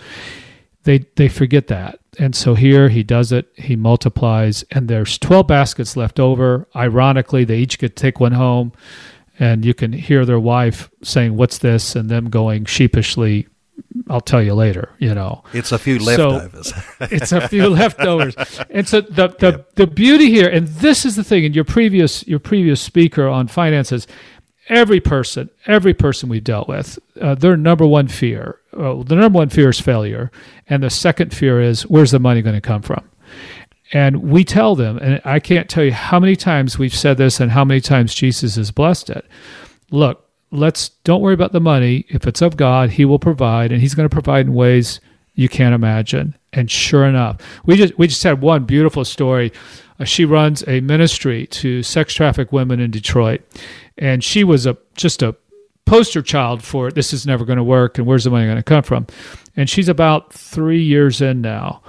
they, 0.84 1.00
they 1.18 1.28
forget 1.28 1.68
that. 1.68 2.00
And 2.20 2.34
so 2.34 2.56
here 2.56 2.88
he 2.88 3.04
does 3.04 3.34
it, 3.34 3.48
he 3.56 3.76
multiplies, 3.76 4.64
and 4.72 4.88
there's 4.88 5.18
12 5.18 5.48
baskets 5.48 5.98
left 5.98 6.20
over. 6.20 6.68
Ironically, 6.76 7.44
they 7.44 7.58
each 7.58 7.78
to 7.80 7.90
take 7.90 8.20
one 8.20 8.34
home 8.34 8.72
and 9.40 9.66
you 9.66 9.74
can 9.74 9.94
hear 9.94 10.26
their 10.26 10.40
wife 10.40 10.90
saying, 11.02 11.36
"What's 11.36 11.58
this?" 11.58 11.96
and 11.96 12.10
them 12.10 12.30
going 12.30 12.66
sheepishly, 12.66 13.48
"I'll 14.10 14.22
tell 14.22 14.42
you 14.42 14.54
later." 14.54 14.90
You 15.00 15.14
know, 15.14 15.44
it's 15.54 15.72
a 15.72 15.80
few 15.80 16.00
leftovers. 16.00 16.74
So 16.74 16.82
it's 17.12 17.32
a 17.32 17.48
few 17.48 17.70
leftovers, 17.70 18.36
and 18.70 18.88
so 18.88 19.02
the 19.02 19.30
the 19.40 19.52
yep. 19.52 19.76
the 19.76 19.88
beauty 19.88 20.30
here, 20.30 20.50
and 20.50 20.68
this 20.68 21.06
is 21.06 21.16
the 21.16 21.24
thing. 21.24 21.44
In 21.44 21.54
your 21.54 21.66
previous 21.66 22.26
your 22.28 22.40
previous 22.40 22.82
speaker 22.82 23.28
on 23.28 23.48
finances, 23.48 24.08
every 24.70 25.00
person, 25.00 25.50
every 25.68 25.94
person 25.94 26.30
we've 26.30 26.44
dealt 26.44 26.68
with, 26.68 27.00
uh, 27.20 27.36
their 27.36 27.58
number 27.58 27.86
one 27.86 28.08
fear, 28.08 28.60
uh, 28.78 29.02
the 29.04 29.16
number 29.16 29.38
one 29.38 29.50
fear 29.50 29.70
is 29.70 29.80
failure, 29.80 30.32
and 30.68 30.84
the 30.84 30.90
second 30.90 31.34
fear 31.34 31.62
is 31.62 31.84
where's 31.84 32.12
the 32.12 32.20
money 32.20 32.42
going 32.42 32.56
to 32.56 32.62
come 32.62 32.82
from. 32.82 33.08
And 33.94 34.24
we 34.24 34.44
tell 34.44 34.76
them, 34.76 34.98
and 34.98 35.22
I 35.24 35.40
can't 35.40 35.70
tell 35.70 35.84
you 35.84 35.94
how 35.94 36.20
many 36.20 36.36
times 36.36 36.80
we've 36.80 36.96
said 36.96 37.18
this 37.18 37.40
and 37.40 37.52
how 37.52 37.64
many 37.64 37.80
times 37.80 38.16
Jesus 38.16 38.56
has 38.56 38.72
blessed 38.72 39.12
it. 39.12 39.26
Look, 39.92 40.28
let's 40.50 40.90
don't 41.04 41.22
worry 41.22 41.36
about 41.36 41.52
the 41.52 41.60
money. 41.60 42.06
If 42.10 42.26
it's 42.26 42.42
of 42.42 42.58
God, 42.58 42.90
He 42.90 43.06
will 43.06 43.20
provide, 43.20 43.72
and 43.72 43.80
He's 43.80 43.94
going 43.94 44.10
to 44.10 44.14
provide 44.14 44.48
in 44.48 44.56
ways 44.56 45.00
you 45.36 45.48
can't 45.48 45.76
imagine. 45.76 46.36
And 46.52 46.70
sure 46.70 47.06
enough, 47.06 47.40
we 47.66 47.78
just 47.78 47.98
we 48.00 48.08
just 48.08 48.24
had 48.24 48.42
one 48.42 48.66
beautiful 48.66 49.06
story. 49.06 49.54
Uh, 50.00 50.06
she 50.06 50.26
runs 50.26 50.68
a 50.68 50.82
ministry 50.82 51.46
to 51.48 51.84
sex 51.84 52.16
trafficked 52.16 52.52
women 52.52 52.80
in 52.80 52.90
Detroit, 52.90 53.42
and 53.96 54.24
she 54.24 54.44
was 54.44 54.66
a 54.66 54.76
just 54.96 55.22
a 55.22 55.36
poster 55.86 56.22
child 56.22 56.64
for 56.64 56.90
this 56.92 57.14
is 57.14 57.28
never 57.28 57.46
going 57.46 57.58
to 57.58 57.64
work 57.64 57.98
and 57.98 58.08
where's 58.08 58.24
the 58.24 58.30
money 58.30 58.46
going 58.46 58.56
to 58.56 58.64
come 58.64 58.84
from 58.84 59.06
and 59.58 59.70
she's 59.70 59.90
about 59.90 60.32
three 60.32 60.82
years 60.82 61.22
in 61.22 61.42
now 61.42 61.82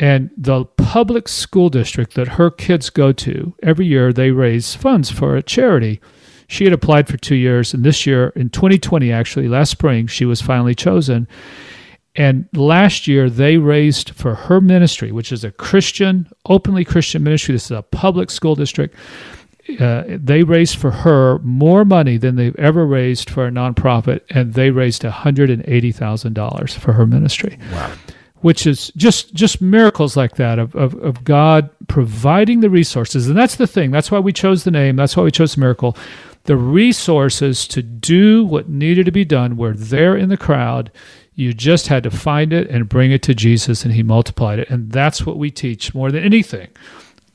and 0.00 0.30
the 0.36 0.64
public 0.64 1.28
school 1.28 1.68
district 1.68 2.14
that 2.14 2.28
her 2.28 2.50
kids 2.50 2.90
go 2.90 3.12
to 3.12 3.54
every 3.62 3.86
year 3.86 4.12
they 4.12 4.30
raise 4.30 4.74
funds 4.74 5.10
for 5.10 5.36
a 5.36 5.42
charity 5.42 6.00
she 6.48 6.64
had 6.64 6.72
applied 6.72 7.06
for 7.06 7.16
two 7.16 7.36
years 7.36 7.72
and 7.72 7.84
this 7.84 8.06
year 8.06 8.28
in 8.30 8.50
2020 8.50 9.12
actually 9.12 9.48
last 9.48 9.70
spring 9.70 10.06
she 10.06 10.24
was 10.24 10.40
finally 10.40 10.74
chosen 10.74 11.28
and 12.16 12.48
last 12.54 13.06
year, 13.06 13.30
they 13.30 13.56
raised 13.56 14.10
for 14.10 14.34
her 14.34 14.60
ministry, 14.60 15.12
which 15.12 15.30
is 15.30 15.44
a 15.44 15.52
Christian, 15.52 16.28
openly 16.46 16.84
Christian 16.84 17.22
ministry. 17.22 17.54
This 17.54 17.66
is 17.66 17.70
a 17.70 17.82
public 17.82 18.30
school 18.30 18.56
district. 18.56 18.96
Uh, 19.78 20.02
they 20.08 20.42
raised 20.42 20.76
for 20.76 20.90
her 20.90 21.38
more 21.40 21.84
money 21.84 22.16
than 22.16 22.34
they've 22.34 22.56
ever 22.56 22.84
raised 22.84 23.30
for 23.30 23.46
a 23.46 23.50
nonprofit, 23.50 24.22
and 24.30 24.54
they 24.54 24.70
raised 24.70 25.02
$180,000 25.02 26.74
for 26.74 26.92
her 26.92 27.06
ministry. 27.06 27.58
Wow. 27.72 27.92
Which 28.40 28.66
is 28.66 28.90
just 28.96 29.34
just 29.34 29.60
miracles 29.60 30.16
like 30.16 30.36
that 30.36 30.58
of, 30.58 30.74
of, 30.74 30.94
of 30.94 31.24
God 31.24 31.68
providing 31.88 32.60
the 32.60 32.70
resources. 32.70 33.28
And 33.28 33.36
that's 33.36 33.56
the 33.56 33.66
thing. 33.66 33.90
That's 33.90 34.10
why 34.10 34.18
we 34.18 34.32
chose 34.32 34.64
the 34.64 34.70
name. 34.70 34.96
That's 34.96 35.16
why 35.16 35.22
we 35.22 35.30
chose 35.30 35.56
miracle. 35.56 35.96
The 36.44 36.56
resources 36.56 37.68
to 37.68 37.82
do 37.82 38.44
what 38.44 38.68
needed 38.68 39.04
to 39.04 39.12
be 39.12 39.26
done 39.26 39.58
were 39.58 39.74
there 39.74 40.16
in 40.16 40.30
the 40.30 40.38
crowd 40.38 40.90
you 41.40 41.54
just 41.54 41.86
had 41.86 42.02
to 42.02 42.10
find 42.10 42.52
it 42.52 42.68
and 42.68 42.86
bring 42.86 43.12
it 43.12 43.22
to 43.22 43.34
Jesus, 43.34 43.82
and 43.82 43.94
He 43.94 44.02
multiplied 44.02 44.58
it. 44.58 44.68
And 44.68 44.92
that's 44.92 45.24
what 45.24 45.38
we 45.38 45.50
teach 45.50 45.94
more 45.94 46.12
than 46.12 46.22
anything. 46.22 46.68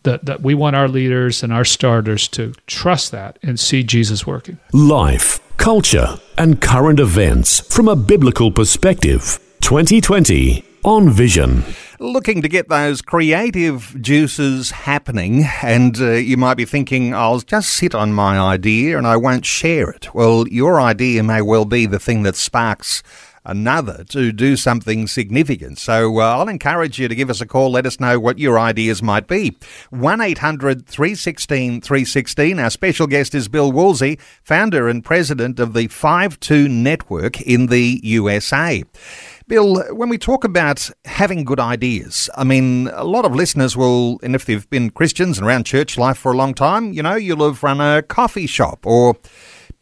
That, 0.04 0.26
that 0.26 0.42
we 0.42 0.54
want 0.54 0.76
our 0.76 0.88
leaders 0.88 1.42
and 1.42 1.52
our 1.52 1.66
starters 1.66 2.28
to 2.30 2.54
trust 2.68 3.12
that 3.12 3.40
and 3.42 3.60
see 3.60 3.82
Jesus 3.82 4.28
working. 4.28 4.60
Life, 4.72 5.40
culture, 5.58 6.20
and 6.38 6.62
current 6.62 7.00
events 7.00 7.62
from 7.74 7.88
a 7.88 7.96
biblical 7.96 8.52
perspective. 8.52 9.40
2020 9.62 10.64
on 10.86 11.10
Vision 11.10 11.64
looking 12.00 12.42
to 12.42 12.48
get 12.48 12.70
those 12.70 13.02
creative 13.02 13.96
juices 14.02 14.70
happening, 14.72 15.46
and 15.64 16.00
uh, 16.00 16.12
you 16.12 16.38
might 16.38 16.56
be 16.56 16.66
thinking, 16.66 17.14
I'll 17.14 17.40
just 17.40 17.70
sit 17.70 17.96
on 17.96 18.14
my 18.14 18.38
idea 18.38 18.98
and 18.98 19.08
I 19.08 19.18
won't 19.18 19.46
share 19.46 19.90
it. 19.90 20.14
Well, 20.14 20.48
your 20.48 20.80
idea 20.80 21.24
may 21.24 21.42
well 21.42 21.66
be 21.66 21.86
the 21.86 22.00
thing 22.00 22.24
that 22.24 22.36
sparks 22.36 23.02
another 23.46 24.04
to 24.06 24.32
do 24.32 24.56
something 24.56 25.08
significant. 25.08 25.78
So 25.78 26.20
uh, 26.20 26.38
I'll 26.38 26.50
encourage 26.50 27.00
you 27.00 27.08
to 27.08 27.16
give 27.16 27.30
us 27.30 27.42
a 27.42 27.46
call. 27.46 27.72
Let 27.72 27.86
us 27.86 28.00
know 28.00 28.20
what 28.20 28.40
your 28.40 28.60
ideas 28.60 29.04
might 29.04 29.28
be. 29.28 29.56
1 29.92 30.22
800 30.22 30.88
316 30.88 31.82
316. 31.82 32.60
Our 32.60 32.70
special 32.70 33.08
guest 33.08 33.36
is 33.36 33.48
Bill 33.48 33.72
Woolsey, 33.72 34.20
founder 34.44 34.88
and 34.90 35.06
president 35.06 35.60
of 35.60 35.74
the 35.74 35.88
5 35.88 36.40
2 36.40 36.68
Network 36.68 37.42
in 37.42 37.68
the 37.68 38.00
USA. 38.04 38.84
Bill, 39.48 39.84
when 39.94 40.10
we 40.10 40.18
talk 40.18 40.44
about 40.44 40.90
having 41.06 41.44
good 41.44 41.60
ideas, 41.60 42.32
I 42.36 42.44
mean, 42.44 42.88
a 42.88 43.04
lot 43.04 43.26
of 43.26 43.36
listeners 43.36 43.78
will, 43.78 44.20
and 44.24 44.34
if 44.34 44.46
they've 44.46 44.68
been 44.72 44.90
Christians 44.90 45.38
and 45.38 45.46
around 45.46 45.68
church 45.68 46.00
life 46.00 46.18
for 46.18 46.32
a 46.32 46.36
long 46.36 46.56
time, 46.56 46.94
you 46.94 47.04
know, 47.04 47.14
you'll 47.14 47.46
have 47.46 47.62
run 47.62 47.80
a 47.80 48.02
coffee 48.02 48.48
shop 48.48 48.88
or 48.88 49.16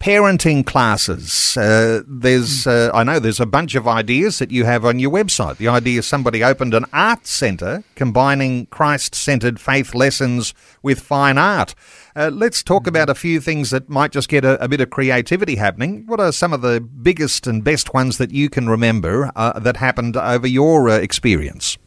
parenting 0.03 0.65
classes. 0.65 1.55
Uh, 1.55 2.01
there's, 2.05 2.67
uh, 2.67 2.91
I 2.93 3.05
know 3.05 3.19
there's 3.19 3.39
a 3.39 3.45
bunch 3.45 3.73
of 3.73 3.87
ideas 3.87 4.39
that 4.39 4.51
you 4.51 4.65
have 4.65 4.83
on 4.83 4.99
your 4.99 5.09
website. 5.09 5.55
The 5.55 5.69
idea 5.69 5.99
is 5.99 6.05
somebody 6.05 6.43
opened 6.43 6.73
an 6.73 6.85
art 6.91 7.25
centre 7.25 7.85
combining 7.95 8.65
Christ 8.65 9.15
centered 9.15 9.61
faith 9.61 9.95
lessons 9.95 10.53
with 10.81 10.99
fine 10.99 11.37
art. 11.37 11.73
Uh, 12.17 12.29
let's 12.33 12.61
talk 12.61 12.85
about 12.85 13.09
a 13.09 13.15
few 13.15 13.39
things 13.39 13.69
that 13.69 13.87
might 13.87 14.11
just 14.11 14.27
get 14.27 14.43
a, 14.43 14.61
a, 14.61 14.67
bit 14.67 14.81
of 14.81 14.89
creativity 14.89 15.55
happening. 15.55 16.03
What 16.05 16.19
are 16.19 16.33
some 16.33 16.51
of 16.51 16.61
the 16.61 16.81
biggest 16.81 17.47
and 17.47 17.63
best 17.63 17.93
ones 17.93 18.17
that 18.17 18.31
you 18.31 18.49
can 18.49 18.67
remember 18.67 19.31
uh, 19.37 19.57
that 19.59 19.77
happened 19.77 20.17
over 20.17 20.45
your 20.45 20.89
uh, 20.89 20.97
experience? 20.97 21.77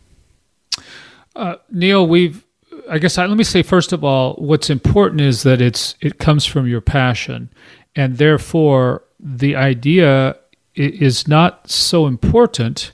Uh, 1.37 1.57
Neil, 1.71 2.07
we've 2.07 2.47
I 2.89 2.99
guess 2.99 3.19
I, 3.19 3.27
let 3.27 3.37
me 3.37 3.45
say 3.45 3.63
first 3.63 3.93
of 3.93 4.05
all, 4.05 4.35
what's 4.35 4.71
important 4.71 5.21
is 5.21 5.43
that 5.43 5.61
it's 5.61 5.97
it 6.01 6.19
comes 6.19 6.47
from 6.47 6.67
your 6.67 6.81
passion, 6.81 7.51
and 7.97 8.19
therefore 8.19 9.03
the 9.19 9.57
idea 9.57 10.37
is 10.75 11.27
not 11.27 11.69
so 11.69 12.07
important 12.07 12.93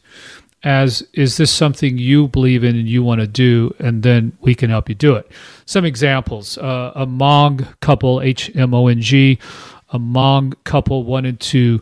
as 0.62 1.03
is 1.12 1.37
this 1.37 1.51
something 1.51 1.99
you 1.99 2.29
believe 2.29 2.62
in 2.62 2.77
and 2.77 2.88
you 2.88 3.03
want 3.03 3.21
to 3.21 3.27
do 3.27 3.75
and 3.81 4.05
then 4.05 4.37
we 4.41 4.55
can 4.55 4.71
help 4.71 4.88
you 4.88 4.95
do 4.95 5.17
it. 5.17 5.29
Some 5.67 5.85
examples 5.85 6.57
uh, 6.59 6.93
a 6.95 7.07
Hmong 7.07 7.67
couple 7.81 8.21
h-m-o-n-g 8.21 9.38
a 9.91 9.99
Hmong 9.99 10.55
couple 10.65 11.05
wanted 11.05 11.41
to 11.41 11.81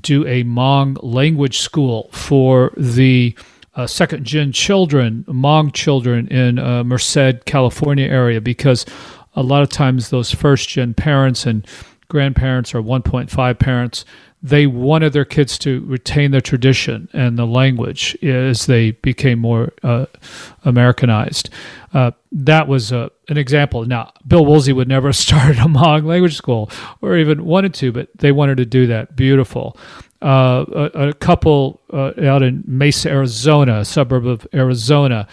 do 0.00 0.26
a 0.26 0.42
Hmong 0.42 0.96
language 1.02 1.58
school 1.58 2.08
for 2.12 2.72
the 2.76 3.36
uh, 3.74 3.86
second 3.86 4.24
gen 4.24 4.52
children 4.52 5.24
Hmong 5.28 5.74
children 5.74 6.26
in 6.28 6.58
uh, 6.58 6.82
merced 6.84 7.44
california 7.44 8.06
area 8.06 8.40
because 8.40 8.86
a 9.34 9.42
lot 9.42 9.62
of 9.62 9.68
times 9.68 10.08
those 10.10 10.30
first 10.30 10.70
gen 10.70 10.94
parents 10.94 11.46
and 11.46 11.66
grandparents 12.08 12.74
or 12.74 12.82
1.5 12.82 13.58
parents, 13.58 14.04
they 14.42 14.66
wanted 14.66 15.12
their 15.12 15.24
kids 15.24 15.56
to 15.56 15.84
retain 15.86 16.32
their 16.32 16.40
tradition 16.40 17.08
and 17.12 17.38
the 17.38 17.46
language 17.46 18.16
as 18.24 18.66
they 18.66 18.90
became 18.90 19.38
more 19.38 19.72
uh, 19.84 20.06
Americanized. 20.64 21.48
Uh, 21.94 22.10
that 22.32 22.66
was 22.66 22.92
uh, 22.92 23.08
an 23.28 23.38
example. 23.38 23.84
Now, 23.84 24.12
Bill 24.26 24.44
Woolsey 24.44 24.72
would 24.72 24.88
never 24.88 25.08
have 25.08 25.16
started 25.16 25.58
a 25.58 25.62
Hmong 25.62 26.04
language 26.04 26.36
school 26.36 26.70
or 27.00 27.16
even 27.16 27.44
wanted 27.44 27.72
to, 27.74 27.92
but 27.92 28.08
they 28.16 28.32
wanted 28.32 28.56
to 28.56 28.66
do 28.66 28.86
that. 28.88 29.14
Beautiful. 29.14 29.76
Uh, 30.20 30.64
a, 30.72 31.08
a, 31.08 31.12
couple 31.14 31.80
uh, 31.92 32.12
out 32.22 32.42
in 32.42 32.62
Mesa, 32.64 33.10
Arizona, 33.10 33.80
a 33.80 33.84
suburb 33.84 34.24
of 34.24 34.46
Arizona, 34.54 35.26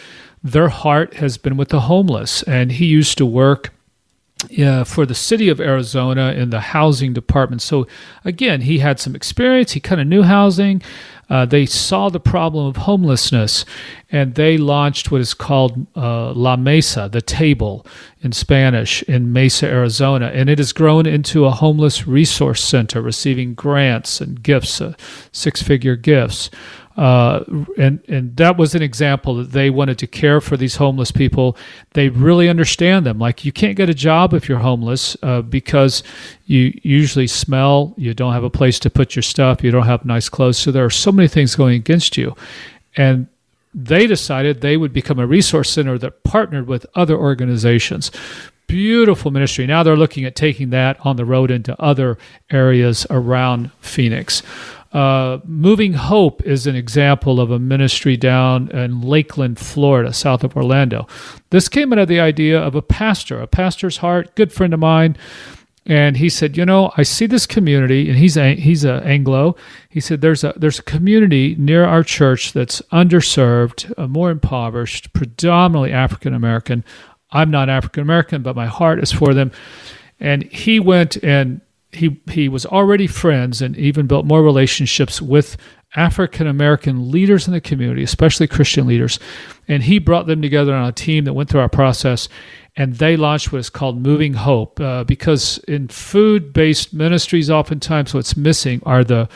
their 0.43 0.69
heart 0.69 1.15
has 1.15 1.37
been 1.37 1.57
with 1.57 1.69
the 1.69 1.81
homeless, 1.81 2.41
and 2.43 2.71
he 2.71 2.85
used 2.85 3.17
to 3.19 3.25
work 3.25 3.71
uh, 4.61 4.83
for 4.83 5.05
the 5.05 5.15
city 5.15 5.49
of 5.49 5.59
Arizona 5.59 6.31
in 6.31 6.49
the 6.49 6.59
housing 6.59 7.13
department. 7.13 7.61
So, 7.61 7.87
again, 8.23 8.61
he 8.61 8.79
had 8.79 8.99
some 8.99 9.15
experience. 9.15 9.73
He 9.73 9.79
kind 9.79 9.99
of 9.99 10.07
knew 10.07 10.23
housing. 10.23 10.81
Uh, 11.29 11.45
they 11.45 11.65
saw 11.65 12.09
the 12.09 12.19
problem 12.19 12.65
of 12.65 12.77
homelessness 12.77 13.63
and 14.11 14.33
they 14.33 14.57
launched 14.57 15.11
what 15.11 15.21
is 15.21 15.35
called 15.35 15.85
uh, 15.95 16.31
La 16.33 16.55
Mesa, 16.55 17.07
the 17.11 17.21
table 17.21 17.85
in 18.21 18.31
Spanish, 18.31 19.03
in 19.03 19.31
Mesa, 19.31 19.67
Arizona. 19.67 20.31
And 20.33 20.49
it 20.49 20.57
has 20.57 20.73
grown 20.73 21.05
into 21.05 21.45
a 21.45 21.51
homeless 21.51 22.07
resource 22.07 22.63
center, 22.63 23.01
receiving 23.01 23.53
grants 23.53 24.21
and 24.21 24.41
gifts, 24.41 24.81
uh, 24.81 24.93
six 25.31 25.61
figure 25.61 25.95
gifts. 25.95 26.49
Uh, 26.99 27.45
and 27.77 28.03
and 28.09 28.35
that 28.35 28.57
was 28.57 28.75
an 28.75 28.81
example 28.81 29.33
that 29.35 29.53
they 29.53 29.69
wanted 29.69 29.97
to 29.97 30.05
care 30.05 30.41
for 30.41 30.57
these 30.57 30.75
homeless 30.75 31.11
people. 31.11 31.55
They 31.93 32.09
really 32.09 32.49
understand 32.49 33.05
them. 33.05 33.19
Like 33.19 33.45
you 33.45 33.53
can't 33.53 33.77
get 33.77 33.89
a 33.89 33.93
job 33.93 34.33
if 34.33 34.49
you're 34.49 34.59
homeless 34.59 35.15
uh, 35.23 35.41
because 35.41 36.03
you 36.45 36.77
usually 36.83 37.27
smell. 37.27 37.93
You 37.95 38.13
don't 38.13 38.33
have 38.33 38.43
a 38.43 38.49
place 38.49 38.79
to 38.79 38.89
put 38.89 39.15
your 39.15 39.23
stuff. 39.23 39.63
You 39.63 39.71
don't 39.71 39.85
have 39.85 40.03
nice 40.03 40.27
clothes. 40.27 40.57
So 40.57 40.73
there 40.73 40.83
are 40.83 40.89
so 40.89 41.09
many 41.13 41.29
things 41.29 41.55
going 41.55 41.75
against 41.75 42.17
you, 42.17 42.35
and 42.97 43.27
they 43.73 44.05
decided 44.05 44.59
they 44.59 44.75
would 44.75 44.91
become 44.91 45.19
a 45.19 45.25
resource 45.27 45.69
center 45.69 45.97
that 45.99 46.25
partnered 46.25 46.67
with 46.67 46.85
other 46.95 47.15
organizations 47.15 48.11
beautiful 48.67 49.31
ministry. 49.31 49.65
Now 49.65 49.81
they're 49.81 49.97
looking 49.97 50.25
at 50.25 50.35
taking 50.35 50.69
that 50.69 51.03
on 51.03 51.15
the 51.15 51.25
road 51.25 51.49
into 51.49 51.75
other 51.81 52.19
areas 52.51 53.07
around 53.09 53.71
Phoenix. 53.81 54.43
Uh, 54.91 55.37
Moving 55.45 55.93
Hope 55.93 56.41
is 56.43 56.65
an 56.65 56.75
example 56.75 57.39
of 57.39 57.51
a 57.51 57.59
ministry 57.59 58.17
down 58.17 58.69
in 58.71 59.01
Lakeland, 59.01 59.59
Florida, 59.59 60.13
south 60.13 60.43
of 60.43 60.55
Orlando. 60.55 61.07
This 61.51 61.69
came 61.69 61.93
out 61.93 61.99
of 61.99 62.07
the 62.07 62.19
idea 62.19 62.59
of 62.59 62.73
a 62.73 62.81
pastor, 62.81 63.39
a 63.39 63.47
pastor's 63.47 63.97
heart, 63.97 64.33
good 64.35 64.51
friend 64.51 64.73
of 64.73 64.79
mine. 64.79 65.15
And 65.85 66.17
he 66.17 66.29
said, 66.29 66.57
you 66.57 66.65
know, 66.65 66.91
I 66.97 67.03
see 67.03 67.25
this 67.25 67.47
community, 67.47 68.09
and 68.09 68.17
he's 68.17 68.37
a, 68.37 68.55
he's 68.55 68.83
a 68.83 69.01
Anglo. 69.05 69.55
He 69.89 69.99
said, 69.99 70.21
there's 70.21 70.43
a 70.43 70.53
there's 70.55 70.77
a 70.79 70.83
community 70.83 71.55
near 71.57 71.83
our 71.83 72.03
church 72.03 72.53
that's 72.53 72.81
underserved, 72.91 73.91
uh, 73.97 74.07
more 74.07 74.29
impoverished, 74.29 75.13
predominantly 75.13 75.91
African 75.91 76.33
American. 76.33 76.83
I'm 77.31 77.49
not 77.49 77.69
African 77.69 78.03
American, 78.03 78.43
but 78.43 78.55
my 78.55 78.67
heart 78.67 79.01
is 79.01 79.11
for 79.11 79.33
them. 79.33 79.51
And 80.19 80.43
he 80.43 80.79
went 80.79 81.23
and 81.23 81.61
he 81.91 82.21
he 82.29 82.49
was 82.49 82.65
already 82.65 83.07
friends 83.07 83.61
and 83.61 83.75
even 83.77 84.07
built 84.07 84.25
more 84.25 84.43
relationships 84.43 85.21
with 85.21 85.57
African 85.95 86.45
American 86.47 87.09
leaders 87.09 87.47
in 87.47 87.53
the 87.53 87.61
community, 87.61 88.03
especially 88.03 88.47
Christian 88.47 88.85
leaders. 88.85 89.19
And 89.67 89.83
he 89.83 89.97
brought 89.99 90.27
them 90.27 90.41
together 90.41 90.73
on 90.73 90.87
a 90.87 90.91
team 90.91 91.25
that 91.25 91.33
went 91.33 91.49
through 91.49 91.61
our 91.61 91.69
process, 91.69 92.29
and 92.75 92.95
they 92.95 93.17
launched 93.17 93.51
what 93.51 93.59
is 93.59 93.69
called 93.69 94.01
Moving 94.01 94.33
Hope. 94.33 94.79
Uh, 94.79 95.03
because 95.03 95.57
in 95.67 95.87
food 95.87 96.53
based 96.53 96.93
ministries, 96.93 97.49
oftentimes 97.49 98.13
what's 98.13 98.37
missing 98.37 98.81
are 98.85 99.03
the 99.03 99.27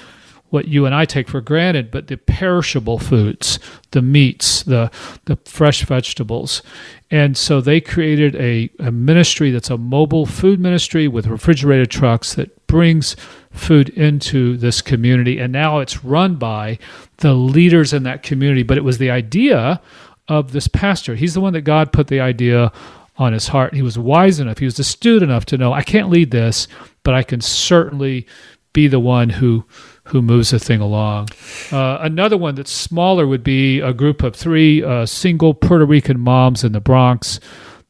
what 0.53 0.67
you 0.67 0.85
and 0.85 0.93
I 0.93 1.05
take 1.05 1.27
for 1.27 1.41
granted, 1.41 1.89
but 1.89 2.07
the 2.07 2.15
perishable 2.15 2.99
foods, 2.99 3.57
the 3.89 4.03
meats, 4.03 4.61
the 4.61 4.91
the 5.25 5.35
fresh 5.45 5.83
vegetables. 5.83 6.61
And 7.09 7.35
so 7.35 7.59
they 7.59 7.81
created 7.81 8.35
a, 8.35 8.69
a 8.77 8.91
ministry 8.91 9.49
that's 9.49 9.71
a 9.71 9.79
mobile 9.79 10.27
food 10.27 10.59
ministry 10.59 11.07
with 11.07 11.25
refrigerated 11.25 11.89
trucks 11.89 12.35
that 12.35 12.67
brings 12.67 13.15
food 13.49 13.89
into 13.89 14.55
this 14.55 14.79
community. 14.79 15.39
And 15.39 15.51
now 15.51 15.79
it's 15.79 16.05
run 16.05 16.35
by 16.35 16.77
the 17.17 17.33
leaders 17.33 17.91
in 17.91 18.03
that 18.03 18.21
community. 18.21 18.61
But 18.61 18.77
it 18.77 18.83
was 18.83 18.99
the 18.99 19.09
idea 19.09 19.81
of 20.27 20.51
this 20.51 20.67
pastor. 20.67 21.15
He's 21.15 21.33
the 21.33 21.41
one 21.41 21.53
that 21.53 21.61
God 21.61 21.91
put 21.91 22.09
the 22.09 22.19
idea 22.19 22.71
on 23.17 23.33
his 23.33 23.47
heart. 23.47 23.73
He 23.73 23.81
was 23.81 23.97
wise 23.97 24.39
enough, 24.39 24.59
he 24.59 24.65
was 24.65 24.77
astute 24.77 25.23
enough 25.23 25.45
to 25.45 25.57
know 25.57 25.73
I 25.73 25.81
can't 25.81 26.11
lead 26.11 26.29
this, 26.29 26.67
but 27.01 27.15
I 27.15 27.23
can 27.23 27.41
certainly 27.41 28.27
be 28.71 28.87
the 28.87 28.99
one 28.99 29.29
who 29.29 29.65
who 30.05 30.21
moves 30.21 30.51
the 30.51 30.59
thing 30.59 30.81
along. 30.81 31.29
Uh, 31.71 31.97
another 32.01 32.37
one 32.37 32.55
that's 32.55 32.71
smaller 32.71 33.25
would 33.25 33.43
be 33.43 33.79
a 33.79 33.93
group 33.93 34.23
of 34.23 34.35
three 34.35 34.83
uh, 34.83 35.05
single 35.05 35.53
Puerto 35.53 35.85
Rican 35.85 36.19
moms 36.19 36.63
in 36.63 36.73
the 36.73 36.81
Bronx. 36.81 37.39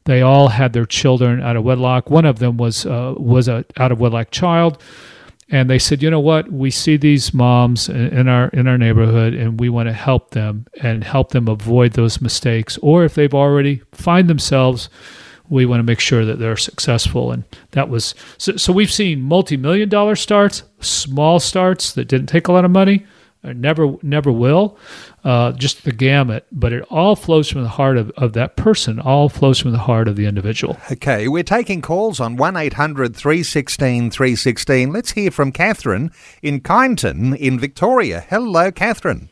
They 0.04 0.22
all 0.22 0.48
had 0.48 0.74
their 0.74 0.84
children 0.84 1.42
out 1.42 1.56
of 1.56 1.64
wedlock. 1.64 2.10
One 2.10 2.24
of 2.24 2.38
them 2.38 2.56
was 2.56 2.86
uh, 2.86 3.14
was 3.16 3.48
a 3.48 3.64
out 3.78 3.90
of 3.90 4.00
wedlock 4.00 4.30
child, 4.30 4.80
and 5.48 5.70
they 5.70 5.78
said, 5.78 6.02
"You 6.02 6.10
know 6.10 6.20
what? 6.20 6.52
We 6.52 6.70
see 6.70 6.96
these 6.98 7.32
moms 7.32 7.88
in, 7.88 8.28
our 8.28 8.48
in 8.48 8.68
our 8.68 8.76
neighborhood, 8.76 9.32
and 9.32 9.58
we 9.58 9.70
want 9.70 9.88
to 9.88 9.94
help 9.94 10.32
them 10.32 10.66
and 10.82 11.02
help 11.02 11.30
them 11.30 11.48
avoid 11.48 11.94
those 11.94 12.20
mistakes. 12.20 12.78
Or 12.82 13.04
if 13.04 13.14
they've 13.14 13.34
already 13.34 13.82
find 13.92 14.28
themselves." 14.28 14.88
We 15.48 15.66
want 15.66 15.80
to 15.80 15.84
make 15.84 16.00
sure 16.00 16.24
that 16.24 16.38
they're 16.38 16.56
successful. 16.56 17.32
And 17.32 17.44
that 17.72 17.88
was 17.88 18.14
so, 18.38 18.56
so 18.56 18.72
we've 18.72 18.92
seen 18.92 19.20
multi 19.20 19.56
million 19.56 19.88
dollar 19.88 20.16
starts, 20.16 20.62
small 20.80 21.40
starts 21.40 21.92
that 21.92 22.08
didn't 22.08 22.26
take 22.28 22.48
a 22.48 22.52
lot 22.52 22.64
of 22.64 22.70
money, 22.70 23.04
never 23.42 23.96
never 24.02 24.32
will, 24.32 24.78
uh, 25.22 25.52
just 25.52 25.84
the 25.84 25.92
gamut. 25.92 26.46
But 26.50 26.72
it 26.72 26.82
all 26.90 27.16
flows 27.16 27.50
from 27.50 27.62
the 27.62 27.68
heart 27.68 27.98
of, 27.98 28.10
of 28.16 28.32
that 28.32 28.56
person, 28.56 28.98
all 28.98 29.28
flows 29.28 29.58
from 29.58 29.72
the 29.72 29.78
heart 29.78 30.08
of 30.08 30.16
the 30.16 30.26
individual. 30.26 30.78
Okay, 30.90 31.28
we're 31.28 31.42
taking 31.42 31.82
calls 31.82 32.20
on 32.20 32.36
1 32.36 32.56
800 32.56 33.14
316 33.14 34.10
316. 34.10 34.92
Let's 34.92 35.12
hear 35.12 35.30
from 35.30 35.52
Catherine 35.52 36.10
in 36.42 36.60
Kyneton 36.60 37.36
in 37.36 37.58
Victoria. 37.58 38.24
Hello, 38.28 38.72
Catherine. 38.72 39.30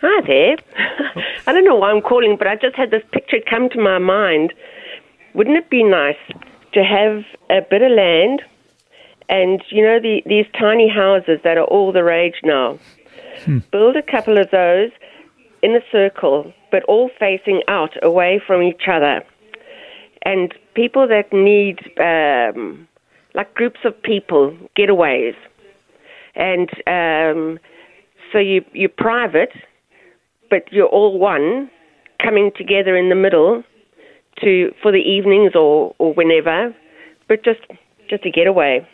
Hi 0.00 0.20
there. 0.26 0.56
I 1.46 1.52
don't 1.52 1.64
know 1.64 1.76
why 1.76 1.90
I'm 1.90 2.02
calling, 2.02 2.36
but 2.36 2.46
I 2.46 2.54
just 2.56 2.76
had 2.76 2.90
this 2.90 3.02
picture 3.12 3.38
come 3.48 3.68
to 3.70 3.80
my 3.80 3.98
mind 3.98 4.52
wouldn't 5.34 5.56
it 5.56 5.70
be 5.70 5.82
nice 5.82 6.16
to 6.72 6.82
have 6.82 7.24
a 7.50 7.60
bit 7.68 7.82
of 7.82 7.90
land 7.92 8.42
and, 9.28 9.62
you 9.70 9.82
know, 9.82 10.00
the, 10.00 10.22
these 10.26 10.46
tiny 10.58 10.88
houses 10.88 11.40
that 11.44 11.58
are 11.58 11.64
all 11.64 11.92
the 11.92 12.04
rage 12.04 12.40
now? 12.44 12.78
Hmm. 13.44 13.58
Build 13.70 13.96
a 13.96 14.02
couple 14.02 14.38
of 14.38 14.50
those 14.50 14.90
in 15.62 15.74
a 15.74 15.80
circle, 15.92 16.52
but 16.70 16.82
all 16.84 17.10
facing 17.18 17.62
out 17.68 17.92
away 18.02 18.40
from 18.44 18.62
each 18.62 18.82
other. 18.90 19.24
And 20.22 20.52
people 20.74 21.06
that 21.08 21.32
need, 21.32 21.78
um, 22.00 22.88
like 23.34 23.54
groups 23.54 23.80
of 23.84 24.00
people, 24.02 24.56
getaways. 24.76 25.36
And 26.34 26.70
um, 26.86 27.58
so 28.32 28.38
you, 28.38 28.64
you're 28.72 28.88
private, 28.88 29.52
but 30.50 30.72
you're 30.72 30.86
all 30.86 31.18
one, 31.18 31.70
coming 32.22 32.50
together 32.56 32.96
in 32.96 33.08
the 33.08 33.14
middle 33.14 33.62
to 34.42 34.74
for 34.82 34.92
the 34.92 34.98
evenings 34.98 35.52
or, 35.54 35.94
or 35.98 36.12
whenever, 36.14 36.74
but 37.28 37.44
just 37.44 37.60
just 38.08 38.22
to 38.22 38.30
get 38.30 38.46
away 38.46 38.86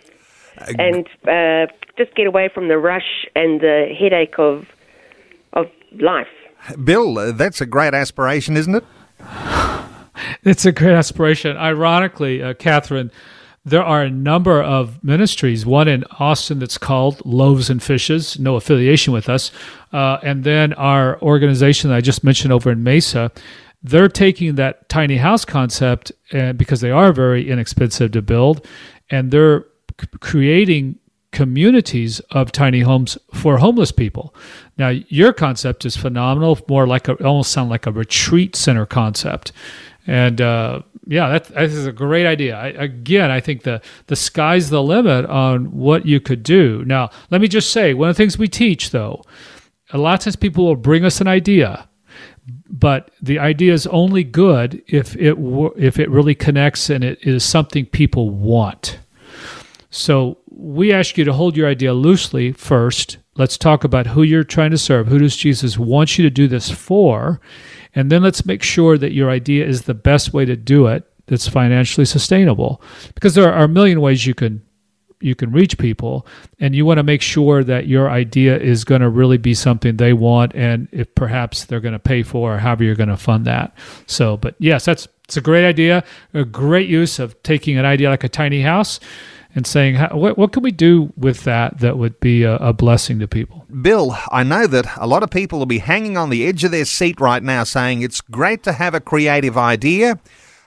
uh, 0.59 0.73
and 0.79 1.09
uh, 1.29 1.73
just 1.97 2.15
get 2.15 2.27
away 2.27 2.49
from 2.53 2.69
the 2.69 2.79
rush 2.79 3.27
and 3.35 3.61
the 3.61 3.95
headache 3.99 4.39
of 4.39 4.67
of 5.53 5.67
life. 6.01 6.29
Bill, 6.83 7.19
uh, 7.19 7.33
that's 7.33 7.61
a 7.61 7.67
great 7.67 7.95
aspiration, 7.95 8.57
isn't 8.57 8.75
it? 8.75 8.85
It's 10.45 10.65
a 10.65 10.73
great 10.73 10.93
aspiration. 10.93 11.57
Ironically, 11.57 12.43
uh, 12.43 12.55
Catherine, 12.55 13.11
there 13.65 13.83
are 13.83 14.03
a 14.03 14.11
number 14.11 14.63
of 14.63 15.03
ministries. 15.03 15.65
One 15.67 15.89
in 15.89 16.05
Austin 16.21 16.59
that's 16.59 16.79
called 16.79 17.25
Loaves 17.25 17.71
and 17.71 17.83
Fishes, 17.83 18.39
no 18.39 18.57
affiliation 18.57 19.13
with 19.13 19.29
us, 19.29 19.51
uh, 19.93 20.19
and 20.23 20.45
then 20.45 20.73
our 20.75 21.21
organization 21.23 21.91
that 21.91 21.97
I 21.97 22.01
just 22.01 22.23
mentioned 22.23 22.53
over 22.53 22.71
in 22.71 22.85
Mesa 22.85 23.33
they're 23.85 24.09
taking 24.09 24.55
that 24.57 24.89
tiny 24.89 25.19
house 25.19 25.45
concept 25.45 26.11
uh, 26.33 26.55
because 26.55 26.81
they 26.81 26.91
are 26.91 27.13
very 27.13 27.49
inexpensive 27.49 28.11
to 28.13 28.23
build 28.23 28.67
and 29.11 29.31
they're 29.31 29.67
c- 30.01 30.09
creating 30.21 30.99
communities 31.31 32.21
of 32.31 32.51
tiny 32.51 32.81
homes 32.81 33.19
for 33.35 33.59
homeless 33.59 33.93
people. 33.93 34.35
Now, 34.79 34.89
your 34.89 35.33
concept 35.33 35.85
is 35.85 35.97
phenomenal, 35.97 36.59
more 36.69 36.87
like 36.87 37.09
a, 37.09 37.15
almost 37.25 37.53
sound 37.53 37.69
like 37.71 37.87
a 37.87 37.93
retreat 37.93 38.57
center 38.57 38.87
concept. 38.87 39.53
And 40.07 40.41
uh, 40.41 40.83
yeah, 41.07 41.29
that, 41.29 41.45
that 41.47 41.65
is 41.65 41.87
a 41.87 41.93
great 41.93 42.27
idea. 42.27 42.57
I, 42.57 42.69
again, 42.69 43.31
I 43.31 43.41
think 43.41 43.63
the 43.63 43.83
the 44.07 44.17
sky's 44.17 44.71
the 44.71 44.83
limit 44.83 45.27
on 45.27 45.73
what 45.73 46.07
you 46.07 46.21
could 46.21 46.43
do. 46.43 46.85
Now, 46.87 47.11
let 47.31 47.41
me 47.41 47.49
just 47.49 47.71
say 47.71 47.95
one 47.95 48.09
of 48.09 48.17
the 48.17 48.23
things 48.23 48.39
we 48.39 48.49
teach, 48.49 48.91
though, 48.91 49.23
a 49.93 49.99
lot 49.99 50.15
of 50.15 50.21
times 50.21 50.37
people 50.37 50.65
will 50.65 50.77
bring 50.77 51.05
us 51.05 51.21
an 51.21 51.29
idea, 51.29 51.89
but 52.69 53.11
the 53.23 53.39
idea 53.39 53.73
is 53.73 53.87
only 53.87 54.25
good 54.25 54.83
if 54.87 55.17
it 55.17 55.37
if 55.77 55.99
it 55.99 56.11
really 56.11 56.35
connects 56.35 56.91
and 56.91 57.03
it 57.03 57.19
is 57.23 57.45
something 57.45 57.87
people 57.87 58.31
want. 58.31 58.99
So 59.91 60.39
we 60.51 60.93
ask 60.93 61.17
you 61.17 61.25
to 61.25 61.33
hold 61.33 61.57
your 61.57 61.69
idea 61.69 61.95
loosely 61.95 62.53
first. 62.53 63.19
Let's 63.37 63.57
talk 63.57 63.85
about 63.85 64.09
who 64.09 64.23
you're 64.23 64.45
trying 64.45 64.71
to 64.73 64.79
serve. 64.79 65.09
Who 65.09 65.19
does 65.19 65.37
Jesus 65.37 65.79
want 65.79 66.19
you 66.19 66.25
to 66.25 66.31
do 66.31 66.47
this 66.49 66.71
for? 66.71 67.41
And 67.95 68.11
then 68.11 68.23
let's 68.23 68.47
make 68.47 68.63
sure 68.63 68.99
that 68.99 69.13
your 69.13 69.31
idea 69.31 69.67
is 69.67 69.83
the 69.83 69.95
best 69.95 70.33
way 70.33 70.45
to 70.45 70.57
do 70.57 70.87
it 70.87 71.05
that's 71.27 71.49
financially 71.49 72.05
sustainable. 72.05 72.83
Because 73.15 73.35
there 73.35 73.53
are 73.53 73.65
a 73.65 73.69
million 73.69 74.01
ways 74.01 74.27
you 74.27 74.35
can 74.35 74.63
you 75.25 75.35
can 75.35 75.51
reach 75.51 75.79
people 75.79 76.27
and 76.61 76.75
you 76.75 76.85
want 76.85 76.99
to 76.99 77.03
make 77.03 77.23
sure 77.23 77.65
that 77.65 77.87
your 77.87 78.11
idea 78.11 78.59
is 78.59 78.85
going 78.85 79.01
to 79.01 79.09
really 79.09 79.39
be 79.39 79.55
something 79.55 79.97
they 79.97 80.13
want 80.13 80.55
and 80.55 80.89
if 80.93 81.13
perhaps 81.15 81.65
they're 81.65 81.81
going 81.81 81.93
to 81.93 81.99
pay 81.99 82.23
for 82.23 82.55
or 82.55 82.59
however 82.59 82.85
you're 82.85 82.95
going 82.95 83.09
to 83.09 83.17
fund 83.17 83.47
that. 83.47 83.75
So 84.07 84.37
but 84.37 84.55
yes 84.59 84.85
that's 84.85 85.09
it's 85.25 85.37
a 85.37 85.41
great 85.41 85.67
idea 85.67 86.05
a 86.35 86.45
great 86.45 86.89
use 86.89 87.19
of 87.19 87.43
taking 87.43 87.79
an 87.79 87.87
idea 87.87 88.11
like 88.11 88.25
a 88.25 88.29
tiny 88.29 88.61
house 88.61 89.01
and 89.55 89.67
saying 89.67 89.97
what, 89.97 90.37
what 90.37 90.53
can 90.53 90.63
we 90.63 90.73
do 90.73 91.13
with 91.17 91.45
that 91.45 91.79
that 91.79 91.97
would 91.97 92.19
be 92.21 92.43
a, 92.43 92.57
a, 92.57 92.73
blessing 92.73 93.19
to 93.21 93.27
people? 93.27 93.65
Bill 93.81 94.17
i 94.31 94.43
know 94.43 94.67
that 94.67 94.87
a 94.99 95.07
lot 95.07 95.23
of 95.23 95.31
people 95.31 95.59
will 95.59 95.67
be 95.67 95.79
hanging 95.79 96.19
on 96.19 96.29
the 96.29 96.47
edge 96.47 96.65
of 96.65 96.71
their 96.71 96.85
seat 96.85 97.19
right 97.21 97.43
now 97.43 97.65
saying 97.65 98.03
it's 98.03 98.21
great 98.21 98.63
to 98.65 98.73
have 98.73 98.95
a 98.95 99.01
creative 99.01 99.57
idea 99.57 100.21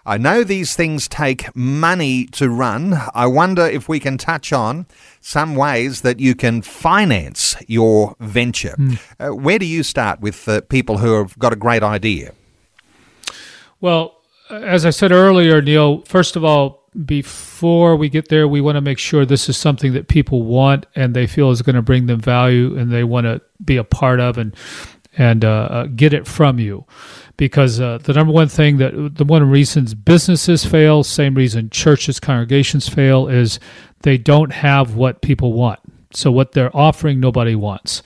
I 0.07 0.17
know 0.17 0.45
these 0.45 0.73
things 0.73 1.09
take 1.09 1.53
money 1.53 2.27
to 2.27 2.49
run. 2.49 2.97
I 3.13 3.27
wonder 3.27 3.63
if 3.63 3.89
we 3.89 3.99
can 3.99 4.17
touch 4.17 4.53
on 4.53 4.87
some 5.19 5.53
ways 5.53 5.99
that 6.01 6.21
you 6.21 6.33
can 6.33 6.61
finance 6.61 7.57
your 7.67 8.15
venture. 8.21 8.75
Mm. 8.79 8.99
Uh, 9.19 9.35
where 9.35 9.59
do 9.59 9.65
you 9.65 9.83
start 9.83 10.21
with 10.21 10.47
uh, 10.47 10.61
people 10.61 10.99
who 10.99 11.11
have 11.15 11.37
got 11.37 11.51
a 11.51 11.57
great 11.57 11.83
idea? 11.83 12.33
Well, 13.81 14.21
as 14.49 14.85
I 14.85 14.91
said 14.91 15.11
earlier, 15.11 15.61
Neil, 15.61 16.01
first 16.03 16.37
of 16.37 16.45
all, 16.45 16.87
before 17.05 17.97
we 17.97 18.07
get 18.07 18.29
there, 18.29 18.47
we 18.47 18.61
want 18.61 18.77
to 18.77 18.81
make 18.81 18.97
sure 18.97 19.25
this 19.25 19.49
is 19.49 19.57
something 19.57 19.91
that 19.93 20.07
people 20.07 20.43
want 20.43 20.85
and 20.95 21.13
they 21.13 21.27
feel 21.27 21.51
is 21.51 21.61
going 21.61 21.75
to 21.75 21.81
bring 21.81 22.05
them 22.05 22.19
value 22.19 22.77
and 22.77 22.91
they 22.91 23.03
want 23.03 23.25
to 23.25 23.41
be 23.63 23.75
a 23.75 23.83
part 23.83 24.19
of 24.19 24.37
and 24.37 24.55
and 25.17 25.43
uh, 25.43 25.67
uh 25.69 25.85
get 25.87 26.13
it 26.13 26.27
from 26.27 26.59
you 26.59 26.85
because 27.37 27.79
uh, 27.79 27.99
the 27.99 28.13
number 28.13 28.33
one 28.33 28.47
thing 28.47 28.77
that 28.77 29.15
the 29.15 29.23
one 29.23 29.47
reasons 29.49 29.93
businesses 29.93 30.65
fail, 30.65 31.03
same 31.03 31.35
reason 31.35 31.69
churches, 31.69 32.19
congregations 32.19 32.89
fail, 32.89 33.27
is 33.27 33.59
they 34.01 34.17
don't 34.17 34.51
have 34.51 34.95
what 34.95 35.21
people 35.21 35.53
want. 35.53 35.79
So 36.11 36.31
what 36.31 36.53
they're 36.53 36.75
offering, 36.75 37.19
nobody 37.19 37.55
wants. 37.55 38.01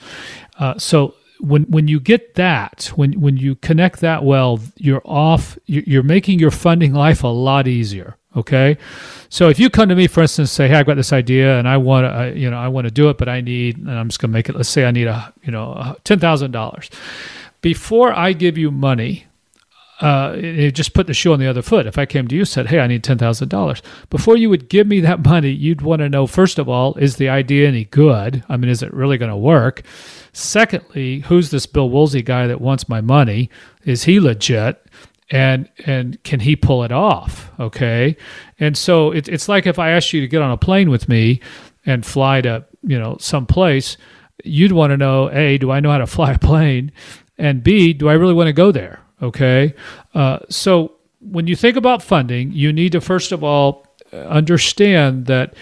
Uh, 0.58 0.78
so 0.78 1.14
when 1.40 1.64
when 1.64 1.88
you 1.88 1.98
get 1.98 2.34
that, 2.34 2.92
when 2.94 3.20
when 3.20 3.36
you 3.36 3.54
connect 3.56 4.00
that 4.00 4.22
well, 4.22 4.60
you're 4.76 5.02
off. 5.04 5.58
You're 5.66 6.02
making 6.02 6.38
your 6.38 6.50
funding 6.50 6.92
life 6.92 7.24
a 7.24 7.28
lot 7.28 7.66
easier. 7.66 8.16
Okay, 8.34 8.78
so 9.28 9.48
if 9.50 9.58
you 9.60 9.68
come 9.68 9.90
to 9.90 9.94
me, 9.94 10.06
for 10.06 10.22
instance, 10.22 10.50
say, 10.50 10.68
"Hey, 10.68 10.76
I've 10.76 10.86
got 10.86 10.96
this 10.96 11.12
idea 11.12 11.58
and 11.58 11.68
I 11.68 11.76
want 11.76 12.06
to, 12.06 12.38
you 12.38 12.50
know, 12.50 12.56
I 12.56 12.68
want 12.68 12.86
to 12.86 12.90
do 12.90 13.10
it, 13.10 13.18
but 13.18 13.28
I 13.28 13.40
need, 13.42 13.76
and 13.78 13.90
I'm 13.90 14.08
just 14.08 14.20
going 14.20 14.30
to 14.30 14.32
make 14.32 14.48
it. 14.48 14.56
Let's 14.56 14.70
say 14.70 14.86
I 14.86 14.90
need 14.90 15.06
a, 15.06 15.32
you 15.42 15.52
know, 15.52 15.96
ten 16.04 16.18
thousand 16.18 16.52
dollars." 16.52 16.90
before 17.62 18.12
I 18.12 18.32
give 18.34 18.58
you 18.58 18.70
money, 18.70 19.26
uh, 20.00 20.36
just 20.72 20.94
put 20.94 21.06
the 21.06 21.14
shoe 21.14 21.32
on 21.32 21.38
the 21.38 21.46
other 21.46 21.62
foot. 21.62 21.86
If 21.86 21.96
I 21.96 22.06
came 22.06 22.26
to 22.28 22.34
you 22.34 22.44
said, 22.44 22.66
"Hey, 22.66 22.80
I 22.80 22.88
need 22.88 23.04
ten 23.04 23.18
thousand 23.18 23.48
dollars," 23.48 23.80
before 24.10 24.36
you 24.36 24.50
would 24.50 24.68
give 24.68 24.86
me 24.86 25.00
that 25.00 25.24
money, 25.24 25.50
you'd 25.50 25.80
want 25.80 26.00
to 26.00 26.08
know 26.08 26.26
first 26.26 26.58
of 26.58 26.68
all, 26.68 26.94
is 26.96 27.16
the 27.16 27.28
idea 27.28 27.68
any 27.68 27.84
good? 27.84 28.42
I 28.48 28.56
mean, 28.56 28.68
is 28.68 28.82
it 28.82 28.92
really 28.92 29.16
going 29.16 29.30
to 29.30 29.36
work? 29.36 29.82
Secondly, 30.32 31.20
who's 31.20 31.50
this 31.50 31.66
Bill 31.66 31.88
Woolsey 31.88 32.22
guy 32.22 32.46
that 32.48 32.60
wants 32.60 32.88
my 32.88 33.00
money? 33.00 33.48
Is 33.84 34.04
he 34.04 34.18
legit? 34.18 34.81
And 35.32 35.70
and 35.86 36.22
can 36.24 36.40
he 36.40 36.54
pull 36.56 36.84
it 36.84 36.92
off? 36.92 37.50
Okay, 37.58 38.18
and 38.60 38.76
so 38.76 39.10
it, 39.12 39.28
it's 39.28 39.48
like 39.48 39.66
if 39.66 39.78
I 39.78 39.90
asked 39.90 40.12
you 40.12 40.20
to 40.20 40.28
get 40.28 40.42
on 40.42 40.50
a 40.50 40.58
plane 40.58 40.90
with 40.90 41.08
me 41.08 41.40
and 41.86 42.04
fly 42.04 42.42
to 42.42 42.66
you 42.82 42.98
know 42.98 43.16
some 43.18 43.46
place 43.46 43.96
you'd 44.44 44.72
want 44.72 44.90
to 44.90 44.96
know 44.98 45.30
A, 45.30 45.56
do 45.56 45.70
I 45.70 45.80
know 45.80 45.90
how 45.90 45.98
to 45.98 46.06
fly 46.06 46.32
a 46.32 46.38
plane? 46.38 46.92
And 47.38 47.64
B, 47.64 47.94
do 47.94 48.10
I 48.10 48.12
really 48.12 48.34
want 48.34 48.48
to 48.48 48.52
go 48.52 48.72
there? 48.72 49.00
Okay. 49.22 49.74
Uh, 50.14 50.40
so 50.50 50.96
when 51.20 51.46
you 51.46 51.56
think 51.56 51.76
about 51.76 52.02
funding, 52.02 52.52
you 52.52 52.70
need 52.70 52.92
to 52.92 53.00
first 53.00 53.32
of 53.32 53.42
all 53.42 53.86
understand 54.12 55.26
that 55.26 55.54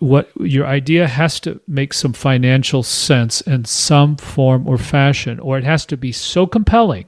what 0.00 0.30
your 0.40 0.66
idea 0.66 1.06
has 1.06 1.38
to 1.40 1.60
make 1.68 1.92
some 1.92 2.12
financial 2.12 2.82
sense 2.82 3.42
in 3.42 3.64
some 3.64 4.16
form 4.16 4.66
or 4.66 4.78
fashion, 4.78 5.38
or 5.38 5.56
it 5.56 5.64
has 5.64 5.86
to 5.86 5.96
be 5.96 6.10
so 6.10 6.46
compelling 6.46 7.04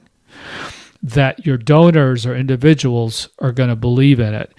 that 1.03 1.45
your 1.45 1.57
donors 1.57 2.25
or 2.25 2.35
individuals 2.35 3.29
are 3.39 3.51
going 3.51 3.69
to 3.69 3.75
believe 3.75 4.19
in 4.19 4.33
it. 4.33 4.53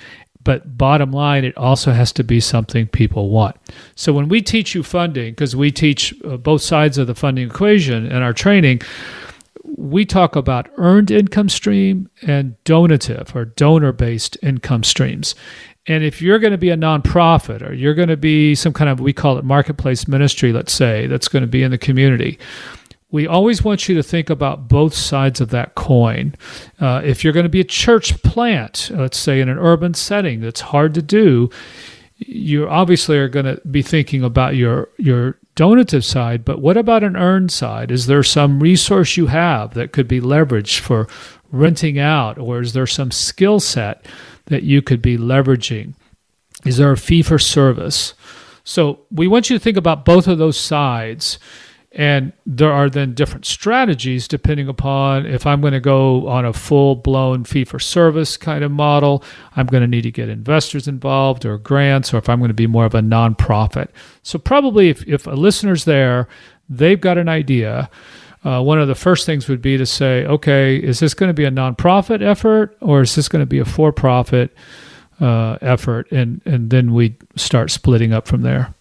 But 0.45 0.79
bottom 0.79 1.11
line, 1.11 1.45
it 1.45 1.57
also 1.59 1.93
has 1.93 2.13
to 2.13 2.25
be 2.25 2.41
something 2.41 2.87
people 2.87 3.29
want. 3.29 3.57
So 3.97 4.13
when 4.13 4.29
we 4.29 4.41
teach 4.41 4.75
you 4.75 4.83
funding, 4.83 5.33
because 5.33 5.55
we 5.55 5.71
teach 5.71 6.15
uh, 6.25 6.37
both 6.37 6.63
sides 6.63 6.97
of 6.97 7.07
the 7.07 7.15
funding 7.15 7.49
equation 7.49 8.07
in 8.07 8.23
our 8.23 8.33
training, 8.33 8.81
we 9.77 10.07
talk 10.07 10.37
about 10.37 10.71
earned 10.77 11.11
income 11.11 11.49
stream 11.49 12.09
and 12.23 12.63
donative 12.65 13.35
or 13.37 13.45
donor 13.45 13.93
based 13.93 14.39
income 14.43 14.85
streams. 14.85 15.35
And 15.87 16.05
if 16.05 16.21
you're 16.21 16.39
going 16.39 16.53
to 16.53 16.59
be 16.59 16.71
a 16.71 16.77
nonprofit 16.77 17.67
or 17.67 17.73
you're 17.73 17.95
going 17.95 18.09
to 18.09 18.17
be 18.17 18.55
some 18.55 18.73
kind 18.73 18.91
of, 18.91 19.01
we 19.01 19.13
call 19.13 19.39
it 19.39 19.45
marketplace 19.45 20.07
ministry, 20.07 20.53
let's 20.53 20.73
say, 20.73 21.07
that's 21.07 21.29
going 21.29 21.43
to 21.43 21.49
be 21.49 21.63
in 21.63 21.71
the 21.71 21.79
community, 21.79 22.39
we 23.11 23.27
always 23.27 23.65
want 23.65 23.89
you 23.89 23.95
to 23.95 24.03
think 24.03 24.29
about 24.29 24.69
both 24.69 24.95
sides 24.95 25.41
of 25.41 25.51
that 25.51 25.75
coin. 25.75 26.35
Uh, 26.79 27.01
if 27.05 27.25
you're 27.25 27.33
going 27.33 27.45
to 27.45 27.51
be 27.51 27.61
a 27.61 27.65
church 27.65 28.23
plant, 28.23 28.91
let's 28.93 29.17
say 29.19 29.41
in 29.41 29.49
an 29.49 29.59
urban 29.59 29.95
setting 29.95 30.41
that's 30.41 30.61
hard 30.61 30.95
to 30.95 31.03
do, 31.03 31.49
you 32.19 32.69
obviously 32.69 33.17
are 33.17 33.29
going 33.29 33.47
to 33.47 33.61
be 33.71 33.81
thinking 33.81 34.25
about 34.25 34.57
your 34.57 34.89
your 34.99 35.39
donative 35.55 36.05
side, 36.05 36.45
but 36.45 36.61
what 36.61 36.77
about 36.77 37.03
an 37.03 37.17
earned 37.17 37.51
side? 37.51 37.91
Is 37.91 38.07
there 38.07 38.23
some 38.23 38.61
resource 38.61 39.17
you 39.17 39.27
have 39.27 39.75
that 39.75 39.93
could 39.93 40.07
be 40.07 40.21
leveraged 40.21 40.79
for 40.79 41.09
renting 41.51 41.99
out, 41.99 42.39
or 42.39 42.61
is 42.61 42.75
there 42.75 42.87
some 42.87 43.11
skill 43.11 43.59
set 43.59 44.05
that 44.47 44.63
you 44.63 44.83
could 44.83 45.01
be 45.01 45.17
leveraging? 45.17 45.95
Is 46.65 46.77
there 46.77 46.93
a 46.93 46.97
fee 46.97 47.23
for 47.23 47.39
service? 47.39 48.15
So 48.65 49.01
we 49.11 49.27
want 49.29 49.49
you 49.49 49.57
to 49.59 49.63
think 49.63 49.77
about 49.77 50.05
both 50.05 50.29
of 50.29 50.39
those 50.39 50.59
sides. 50.59 51.39
And 51.99 52.33
there 52.47 52.73
are 52.73 52.89
then 52.89 53.13
different 53.13 53.45
strategies 53.45 54.29
depending 54.29 54.69
upon 54.69 55.27
if 55.27 55.47
I'm 55.47 55.61
going 55.61 55.73
to 55.73 55.81
go 55.81 56.29
on 56.29 56.47
a 56.47 56.53
full 56.53 56.95
blown 56.95 57.43
fee 57.43 57.65
for 57.65 57.81
service 57.81 58.37
kind 58.37 58.63
of 58.63 58.71
model, 58.71 59.25
I'm 59.57 59.67
going 59.67 59.81
to 59.83 59.89
need 59.89 60.03
to 60.03 60.13
get 60.13 60.29
investors 60.29 60.87
involved 60.87 61.45
or 61.45 61.59
grants, 61.59 62.15
or 62.15 62.19
if 62.19 62.29
I'm 62.29 62.39
going 62.39 62.49
to 62.49 62.55
be 62.55 62.69
more 62.69 62.87
of 62.87 62.95
a 62.95 63.01
nonprofit. 63.01 63.89
So, 64.23 64.39
probably 64.39 64.89
if, 64.91 65.07
if 65.09 65.27
a 65.27 65.33
listener's 65.33 65.85
there, 65.85 66.29
they've 66.71 67.01
got 67.01 67.19
an 67.19 67.29
idea 67.29 67.91
uh, 68.45 68.63
one 68.63 68.81
of 68.81 68.87
the 68.87 68.95
first 68.95 69.27
things 69.27 69.49
would 69.49 69.61
be 69.61 69.77
to 69.77 69.87
say, 69.87 70.25
okay, 70.25 70.77
is 70.77 71.01
this 71.01 71.15
going 71.15 71.29
to 71.29 71.35
be 71.35 71.45
a 71.45 71.51
nonprofit 71.51 72.23
effort 72.23 72.77
or 72.81 73.01
is 73.03 73.15
this 73.15 73.29
going 73.29 73.43
to 73.43 73.47
be 73.47 73.59
a 73.59 73.65
for-profit 73.65 74.55
uh, 75.21 75.59
effort? 75.61 76.11
And 76.13 76.41
and 76.45 76.71
then 76.71 76.95
we 76.95 77.17
start 77.35 77.71
splitting 77.71 78.13
up 78.13 78.29
from 78.29 78.43
there. 78.43 78.73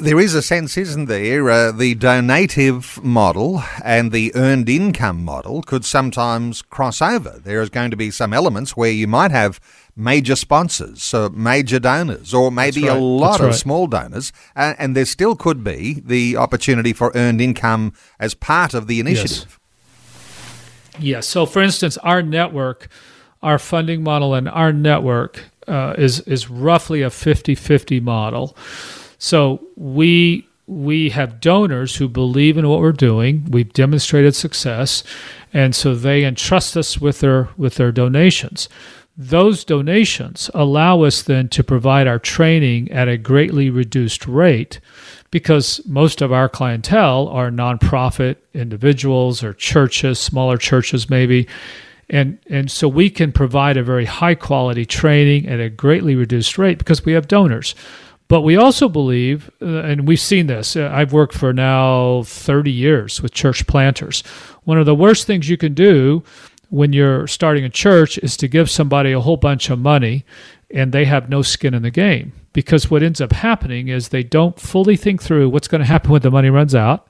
There 0.00 0.18
is 0.18 0.34
a 0.34 0.42
sense, 0.42 0.76
isn't 0.76 1.06
there? 1.06 1.50
Uh, 1.50 1.72
the 1.72 1.94
donative 1.94 3.02
model 3.02 3.62
and 3.84 4.12
the 4.12 4.34
earned 4.34 4.68
income 4.68 5.24
model 5.24 5.62
could 5.62 5.84
sometimes 5.84 6.62
cross 6.62 7.02
over. 7.02 7.40
There 7.42 7.60
is 7.60 7.68
going 7.68 7.90
to 7.90 7.96
be 7.96 8.10
some 8.10 8.32
elements 8.32 8.76
where 8.76 8.90
you 8.90 9.06
might 9.06 9.30
have 9.30 9.60
major 9.96 10.36
sponsors, 10.36 11.02
so 11.02 11.28
major 11.28 11.78
donors, 11.78 12.32
or 12.32 12.50
maybe 12.50 12.84
right. 12.84 12.96
a 12.96 13.00
lot 13.00 13.32
That's 13.32 13.40
of 13.40 13.46
right. 13.46 13.54
small 13.54 13.86
donors, 13.86 14.32
and, 14.56 14.76
and, 14.78 14.96
there 14.96 15.04
still 15.04 15.36
could 15.36 15.62
be 15.62 16.02
the 16.04 16.36
opportunity 16.36 16.92
for 16.92 17.12
earned 17.14 17.40
income 17.40 17.92
as 18.18 18.34
part 18.34 18.74
of 18.74 18.86
the 18.88 18.98
initiative. 18.98 19.60
Yes. 20.94 21.02
yes. 21.02 21.26
So, 21.28 21.46
for 21.46 21.62
instance, 21.62 21.96
our 21.98 22.22
network, 22.22 22.88
our 23.42 23.58
funding 23.58 24.02
model, 24.02 24.34
and 24.34 24.48
our 24.48 24.72
network 24.72 25.44
uh, 25.68 25.94
is 25.96 26.20
is 26.20 26.50
roughly 26.50 27.02
a 27.02 27.10
50-50 27.10 28.02
model. 28.02 28.56
So 29.24 29.66
we 29.74 30.46
we 30.66 31.08
have 31.08 31.40
donors 31.40 31.96
who 31.96 32.10
believe 32.10 32.58
in 32.58 32.68
what 32.68 32.80
we're 32.80 32.92
doing. 32.92 33.46
We've 33.50 33.72
demonstrated 33.72 34.34
success, 34.34 35.02
and 35.50 35.74
so 35.74 35.94
they 35.94 36.26
entrust 36.26 36.76
us 36.76 36.98
with 37.00 37.20
their 37.20 37.48
with 37.56 37.76
their 37.76 37.90
donations. 37.90 38.68
Those 39.16 39.64
donations 39.64 40.50
allow 40.52 41.04
us 41.04 41.22
then 41.22 41.48
to 41.50 41.64
provide 41.64 42.06
our 42.06 42.18
training 42.18 42.92
at 42.92 43.08
a 43.08 43.16
greatly 43.16 43.70
reduced 43.70 44.26
rate 44.26 44.78
because 45.30 45.80
most 45.86 46.20
of 46.20 46.30
our 46.30 46.50
clientele 46.50 47.26
are 47.28 47.50
nonprofit 47.50 48.36
individuals 48.52 49.42
or 49.42 49.54
churches, 49.54 50.18
smaller 50.18 50.58
churches 50.58 51.08
maybe. 51.08 51.48
And, 52.10 52.38
and 52.50 52.70
so 52.70 52.86
we 52.86 53.08
can 53.08 53.32
provide 53.32 53.78
a 53.78 53.82
very 53.82 54.04
high 54.04 54.34
quality 54.34 54.84
training 54.84 55.48
at 55.48 55.60
a 55.60 55.70
greatly 55.70 56.14
reduced 56.14 56.58
rate 56.58 56.76
because 56.76 57.06
we 57.06 57.12
have 57.12 57.26
donors. 57.26 57.74
But 58.34 58.40
we 58.40 58.56
also 58.56 58.88
believe, 58.88 59.48
uh, 59.62 59.84
and 59.84 60.08
we've 60.08 60.18
seen 60.18 60.48
this, 60.48 60.74
uh, 60.74 60.90
I've 60.92 61.12
worked 61.12 61.34
for 61.34 61.52
now 61.52 62.24
30 62.24 62.68
years 62.68 63.22
with 63.22 63.32
church 63.32 63.64
planters. 63.68 64.22
One 64.64 64.76
of 64.76 64.86
the 64.86 64.94
worst 64.96 65.24
things 65.24 65.48
you 65.48 65.56
can 65.56 65.72
do 65.72 66.24
when 66.68 66.92
you're 66.92 67.28
starting 67.28 67.64
a 67.64 67.68
church 67.68 68.18
is 68.18 68.36
to 68.38 68.48
give 68.48 68.68
somebody 68.68 69.12
a 69.12 69.20
whole 69.20 69.36
bunch 69.36 69.70
of 69.70 69.78
money 69.78 70.24
and 70.68 70.90
they 70.90 71.04
have 71.04 71.28
no 71.28 71.42
skin 71.42 71.74
in 71.74 71.82
the 71.82 71.92
game. 71.92 72.32
Because 72.52 72.90
what 72.90 73.04
ends 73.04 73.20
up 73.20 73.30
happening 73.30 73.86
is 73.86 74.08
they 74.08 74.24
don't 74.24 74.58
fully 74.58 74.96
think 74.96 75.22
through 75.22 75.48
what's 75.50 75.68
going 75.68 75.82
to 75.82 75.86
happen 75.86 76.10
when 76.10 76.22
the 76.22 76.30
money 76.32 76.50
runs 76.50 76.74
out. 76.74 77.06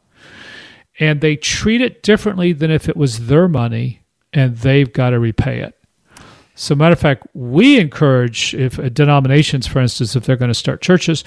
And 1.01 1.23
they 1.23 1.37
treat 1.37 1.81
it 1.81 2.03
differently 2.03 2.53
than 2.53 2.71
if 2.71 2.87
it 2.87 2.99
was 2.99 3.29
their 3.29 3.49
money 3.49 4.03
and 4.35 4.59
they've 4.59 4.93
got 4.93 5.09
to 5.09 5.19
repay 5.19 5.61
it. 5.61 5.75
So, 6.57 6.77
matter 6.77 6.93
of 6.93 7.01
fact, 7.01 7.27
we 7.35 7.81
encourage 7.81 8.55
if 8.55 8.79
uh, 8.79 8.89
denominations, 8.89 9.67
for 9.67 9.81
instance, 9.81 10.15
if 10.15 10.25
they're 10.25 10.37
going 10.37 10.51
to 10.51 10.55
start 10.55 10.81
churches, 10.81 11.25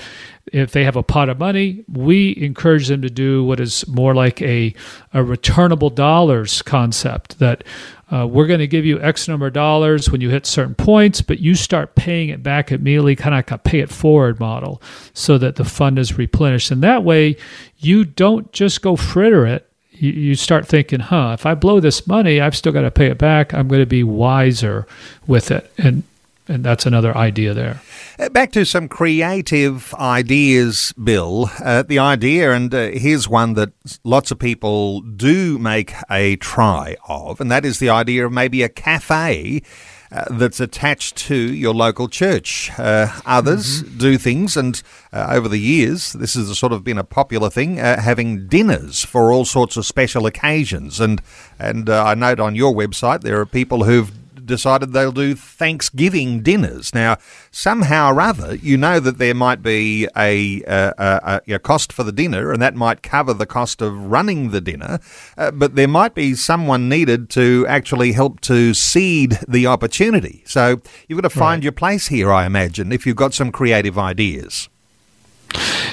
if 0.53 0.71
they 0.71 0.85
have 0.85 0.95
a 0.95 1.03
pot 1.03 1.27
of 1.27 1.37
money, 1.37 1.83
we 1.91 2.35
encourage 2.37 2.87
them 2.87 3.01
to 3.01 3.09
do 3.09 3.43
what 3.43 3.59
is 3.59 3.85
more 3.89 4.15
like 4.15 4.41
a, 4.41 4.73
a 5.13 5.21
returnable 5.21 5.89
dollars 5.89 6.61
concept 6.61 7.39
that 7.39 7.65
uh, 8.09 8.25
we're 8.25 8.47
going 8.47 8.61
to 8.61 8.67
give 8.67 8.85
you 8.85 9.01
X 9.01 9.27
number 9.27 9.47
of 9.47 9.53
dollars 9.53 10.09
when 10.09 10.21
you 10.21 10.29
hit 10.29 10.45
certain 10.45 10.75
points, 10.75 11.21
but 11.21 11.39
you 11.39 11.55
start 11.55 11.95
paying 11.95 12.29
it 12.29 12.41
back 12.41 12.71
immediately, 12.71 13.15
kind 13.15 13.35
of 13.35 13.39
like 13.39 13.51
a 13.51 13.57
pay 13.57 13.79
it 13.79 13.89
forward 13.89 14.39
model, 14.39 14.81
so 15.13 15.37
that 15.37 15.57
the 15.57 15.65
fund 15.65 15.99
is 15.99 16.17
replenished. 16.17 16.71
And 16.71 16.81
that 16.83 17.03
way, 17.03 17.35
you 17.79 18.05
don't 18.05 18.49
just 18.53 18.81
go 18.81 18.95
fritter 18.95 19.45
it. 19.45 19.66
You, 19.99 20.12
you 20.12 20.36
start 20.36 20.67
thinking, 20.67 20.99
huh, 20.99 21.36
if 21.38 21.45
I 21.45 21.55
blow 21.55 21.79
this 21.79 22.07
money, 22.07 22.39
I've 22.39 22.55
still 22.55 22.71
got 22.71 22.81
to 22.81 22.91
pay 22.91 23.07
it 23.07 23.17
back. 23.17 23.53
I'm 23.53 23.67
going 23.67 23.81
to 23.81 23.86
be 23.86 24.03
wiser 24.03 24.88
with 25.25 25.51
it. 25.51 25.71
And 25.77 26.03
and 26.49 26.63
that's 26.63 26.86
another 26.86 27.15
idea 27.15 27.53
there. 27.53 27.81
Uh, 28.17 28.29
back 28.29 28.51
to 28.53 28.65
some 28.65 28.88
creative 28.88 29.93
ideas, 29.95 30.93
Bill. 31.01 31.49
Uh, 31.63 31.83
the 31.83 31.99
idea, 31.99 32.53
and 32.53 32.73
uh, 32.73 32.89
here's 32.91 33.27
one 33.27 33.53
that 33.55 33.71
lots 34.03 34.31
of 34.31 34.39
people 34.39 35.01
do 35.01 35.57
make 35.60 35.93
a 36.10 36.38
try 36.38 36.95
of, 37.07 37.41
and 37.41 37.51
that 37.51 37.65
is 37.65 37.79
the 37.79 37.89
idea 37.89 38.25
of 38.25 38.31
maybe 38.31 38.63
a 38.63 38.69
cafe. 38.69 39.62
Uh, 40.10 40.24
that's 40.32 40.62
attached 40.62 41.17
to 41.17 41.36
your 41.36 41.74
local 41.74 42.08
church. 42.08 42.72
Uh, 42.80 43.08
others 43.26 43.84
mm-hmm. 43.84 43.98
do 43.98 44.17
things, 44.17 44.56
and 44.56 44.82
uh, 45.12 45.28
over 45.32 45.50
the 45.50 45.60
years, 45.60 46.13
this 46.13 46.36
has 46.36 46.58
sort 46.58 46.72
of 46.72 46.82
been 46.82 46.98
a 46.98 47.04
popular 47.04 47.50
thing, 47.50 47.78
uh, 47.78 48.00
having 48.00 48.48
dinners 48.48 49.04
for 49.04 49.34
all 49.34 49.43
sorts 49.43 49.76
of 49.76 49.86
special 49.86 50.26
occasions. 50.26 51.02
And 51.02 51.22
and 51.60 51.89
uh, 51.89 52.06
I 52.06 52.15
note 52.15 52.39
on 52.39 52.56
your 52.56 52.74
website 52.74 53.22
there 53.22 53.38
are 53.41 53.46
people 53.46 53.84
who've 53.84 54.12
decided 54.47 54.93
they'll 54.93 55.12
do 55.12 55.36
Thanksgiving 55.36 56.41
dinners. 56.41 56.95
Now, 56.95 57.17
somehow 57.51 58.13
or 58.13 58.21
other, 58.21 58.55
you 58.55 58.77
know 58.77 58.99
that 58.99 59.19
there 59.19 59.36
might 59.36 59.62
be 59.62 60.07
a, 60.17 60.63
a, 60.67 60.93
a, 60.97 61.53
a 61.55 61.60
cost 61.60 61.93
for 61.93 62.03
the 62.03 62.12
dinner, 62.12 62.51
and 62.51 62.62
that 62.62 62.73
might 62.73 63.03
cover 63.03 63.33
the 63.33 63.45
cost 63.45 63.81
of 63.81 63.93
running 64.12 64.49
the 64.49 64.62
dinner, 64.62 64.99
uh, 65.38 65.51
but 65.51 65.75
there 65.75 65.88
might 65.88 66.15
be 66.15 66.33
someone 66.33 66.89
needed 66.89 67.29
to 67.29 67.65
actually 67.67 68.13
help 68.13 68.41
to 68.41 68.73
seed 68.73 69.38
the 69.47 69.67
opportunity. 69.67 70.41
So 70.45 70.81
you've 71.07 71.21
got 71.21 71.29
to 71.29 71.38
find 71.38 71.60
right. 71.60 71.63
your 71.63 71.71
place 71.73 72.07
here, 72.07 72.31
I 72.31 72.45
imagine, 72.45 72.91
if 72.91 73.05
you've 73.05 73.15
got 73.15 73.33
some 73.33 73.51
creative 73.51 73.97
ideas. 73.99 74.69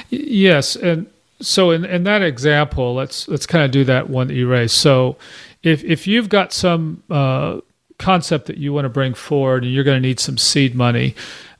Yes, 0.08 0.76
and 0.76 1.06
so 1.40 1.70
in, 1.70 1.84
in 1.84 2.04
that 2.04 2.22
example, 2.22 2.94
let's 2.94 3.28
let's 3.28 3.46
kind 3.46 3.64
of 3.64 3.70
do 3.70 3.84
that 3.84 4.08
one 4.08 4.28
that 4.28 4.34
you 4.34 4.48
raised. 4.48 4.74
So 4.74 5.16
if 5.62 5.84
if 5.84 6.06
you've 6.06 6.28
got 6.28 6.52
some 6.52 7.02
uh, 7.10 7.60
concept 7.98 8.46
that 8.46 8.58
you 8.58 8.72
want 8.72 8.84
to 8.84 8.88
bring 8.88 9.14
forward 9.14 9.64
and 9.64 9.72
you're 9.72 9.84
going 9.84 10.00
to 10.00 10.08
need 10.08 10.20
some 10.20 10.38
seed 10.38 10.74
money, 10.74 11.14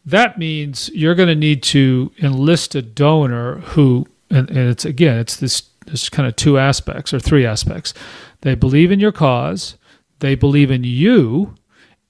that 0.05 0.39
means 0.39 0.91
you're 0.91 1.15
going 1.15 1.29
to 1.29 1.35
need 1.35 1.63
to 1.63 2.13
enlist 2.23 2.75
a 2.75 2.83
donor 2.83 3.57
who, 3.61 4.07
and, 4.31 4.49
and 4.51 4.71
it's 4.71 4.85
again, 4.85 5.19
it's 5.19 5.37
this, 5.37 5.63
this 5.87 6.09
kind 6.09 6.29
of 6.29 6.37
two 6.37 6.59
aspects 6.59 7.15
or 7.15 7.21
three 7.21 7.47
aspects. 7.47 7.95
They 8.43 8.55
believe 8.55 8.91
in 8.91 9.01
your 9.01 9.13
cause, 9.13 9.77
they 10.21 10.35
believe 10.35 10.71
in 10.71 10.85
you, 10.85 11.55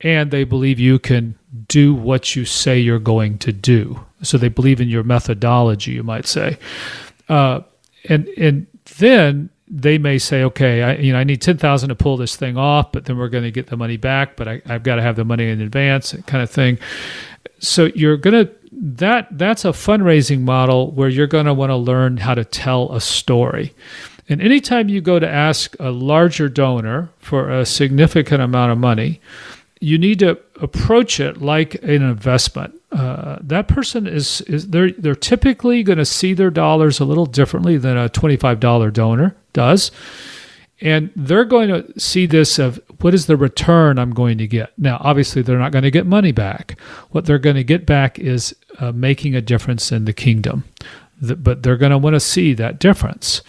and 0.01 0.31
they 0.31 0.45
believe 0.45 0.79
you 0.79 0.99
can 0.99 1.39
do 1.69 1.95
what 1.95 2.35
you 2.35 2.45
say 2.45 2.79
you're 2.79 2.99
going 2.99 3.39
to 3.39 3.53
do. 3.53 4.05
So 4.23 4.39
they 4.39 4.49
believe 4.49 4.81
in 4.81 4.89
your 4.89 5.05
methodology, 5.05 5.93
you 5.93 6.03
might 6.03 6.27
say. 6.27 6.59
Uh, 7.29 7.61
and 8.09 8.29
and 8.37 8.67
then 8.99 9.51
they 9.68 9.98
may 9.98 10.18
say, 10.18 10.42
okay, 10.44 10.83
I, 10.83 10.94
you 10.96 11.12
know, 11.12 11.18
I 11.18 11.24
need 11.24 11.40
10,000 11.40 11.88
to 11.88 11.94
pull 11.94 12.16
this 12.16 12.37
thing 12.37 12.57
off, 12.57 12.92
but 12.92 13.07
then 13.07 13.16
we're 13.16 13.29
going 13.29 13.44
to 13.44 13.50
get 13.50 13.68
the 13.68 13.77
money 13.77 13.96
back, 13.96 14.37
but 14.37 14.46
I, 14.46 14.62
I've 14.66 14.83
got 14.83 14.96
to 14.96 15.03
have 15.03 15.16
the 15.16 15.24
money 15.24 15.48
in 15.48 15.61
advance 15.61 16.14
kind 16.27 16.42
of 16.42 16.50
thing. 16.50 16.79
So 17.61 17.87
you're 17.94 18.18
going 18.18 18.46
to, 18.46 18.55
that, 18.72 19.29
that's 19.38 19.64
a 19.64 19.68
fundraising 19.68 20.40
model 20.40 20.90
where 20.92 21.09
you're 21.09 21.27
going 21.27 21.46
to 21.46 21.55
want 21.55 21.70
to 21.70 21.77
learn 21.77 22.18
how 22.18 22.35
to 22.35 22.44
tell 22.44 22.92
a 22.92 23.00
story. 23.00 23.74
And 24.29 24.42
anytime 24.42 24.88
you 24.88 25.00
go 25.00 25.18
to 25.18 25.29
ask 25.29 25.74
a 25.81 25.90
larger 25.90 26.48
donor 26.48 27.11
for 27.18 27.50
a 27.50 27.64
significant 27.64 28.42
amount 28.42 28.72
of 28.72 28.79
money, 28.79 29.20
you 29.81 29.98
need 29.98 30.18
to 30.20 30.38
approach 30.61 31.20
it 31.20 31.42
like 31.42 31.74
an 31.83 32.03
investment. 32.03 32.74
Uh, 32.90 33.38
that 33.40 33.68
person 33.68 34.07
is, 34.07 34.40
is 34.42 34.68
they're 34.68 34.92
they're 34.92 35.16
typically 35.16 35.83
going 35.83 35.98
to 35.98 36.05
see 36.05 36.33
their 36.33 36.48
dollars 36.48 37.00
a 37.00 37.05
little 37.05 37.27
differently 37.27 37.77
than 37.77 37.96
a 37.96 38.09
twenty 38.09 38.37
five 38.37 38.61
dollar 38.61 38.90
donor 38.90 39.35
does, 39.55 39.90
and 40.81 41.11
they're 41.17 41.47
going 41.47 41.69
to 41.69 41.99
see 41.99 42.27
this 42.27 42.59
of 42.59 42.79
what 43.01 43.14
is 43.14 43.27
the 43.27 43.37
return 43.37 43.99
I'm 43.99 44.12
going 44.12 44.37
to 44.38 44.47
get. 44.47 44.73
Now, 44.79 44.99
obviously, 45.01 45.40
they're 45.40 45.59
not 45.59 45.73
going 45.73 45.85
to 45.85 45.90
get 45.90 46.07
money 46.07 46.33
back. 46.33 46.79
What 47.11 47.25
they're 47.25 47.38
going 47.38 47.57
to 47.57 47.64
get 47.64 47.87
back 47.87 48.19
is 48.19 48.55
uh, 48.81 48.93
making 48.93 49.35
a 49.35 49.40
difference 49.40 49.90
in 49.90 50.05
the 50.05 50.12
kingdom, 50.12 50.64
the, 51.21 51.37
but 51.37 51.62
they're 51.62 51.79
going 51.79 51.93
to 51.93 51.99
want 51.99 52.14
to 52.14 52.21
see 52.21 52.53
that 52.55 52.79
difference. 52.79 53.40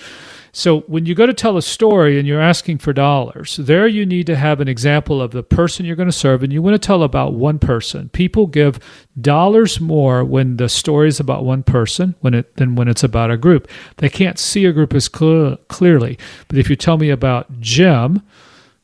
So 0.57 0.79
when 0.87 1.05
you 1.05 1.15
go 1.15 1.25
to 1.25 1.33
tell 1.33 1.57
a 1.57 1.61
story 1.61 2.17
and 2.17 2.25
you're 2.25 2.39
asking 2.39 2.77
for 2.77 2.93
dollars, 2.93 3.57
there 3.57 3.89
you 3.89 4.05
need 4.05 4.25
to 4.27 4.37
have 4.37 4.61
an 4.61 4.69
example 4.69 5.21
of 5.21 5.31
the 5.31 5.43
person 5.43 5.85
you're 5.85 5.97
going 5.97 6.07
to 6.07 6.13
serve, 6.13 6.43
and 6.43 6.53
you 6.53 6.61
want 6.61 6.81
to 6.81 6.87
tell 6.87 7.03
about 7.03 7.33
one 7.33 7.59
person. 7.59 8.07
People 8.13 8.47
give 8.47 8.79
dollars 9.19 9.81
more 9.81 10.23
when 10.23 10.55
the 10.55 10.69
story 10.69 11.09
is 11.09 11.19
about 11.19 11.43
one 11.43 11.61
person 11.61 12.15
when 12.21 12.33
it 12.33 12.55
than 12.55 12.75
when 12.75 12.87
it's 12.87 13.03
about 13.03 13.31
a 13.31 13.37
group. 13.37 13.67
They 13.97 14.07
can't 14.07 14.39
see 14.39 14.63
a 14.63 14.71
group 14.71 14.93
as 14.93 15.09
cl- 15.13 15.57
clearly. 15.67 16.17
But 16.47 16.57
if 16.57 16.69
you 16.69 16.77
tell 16.77 16.97
me 16.97 17.09
about 17.09 17.59
Jim, 17.59 18.21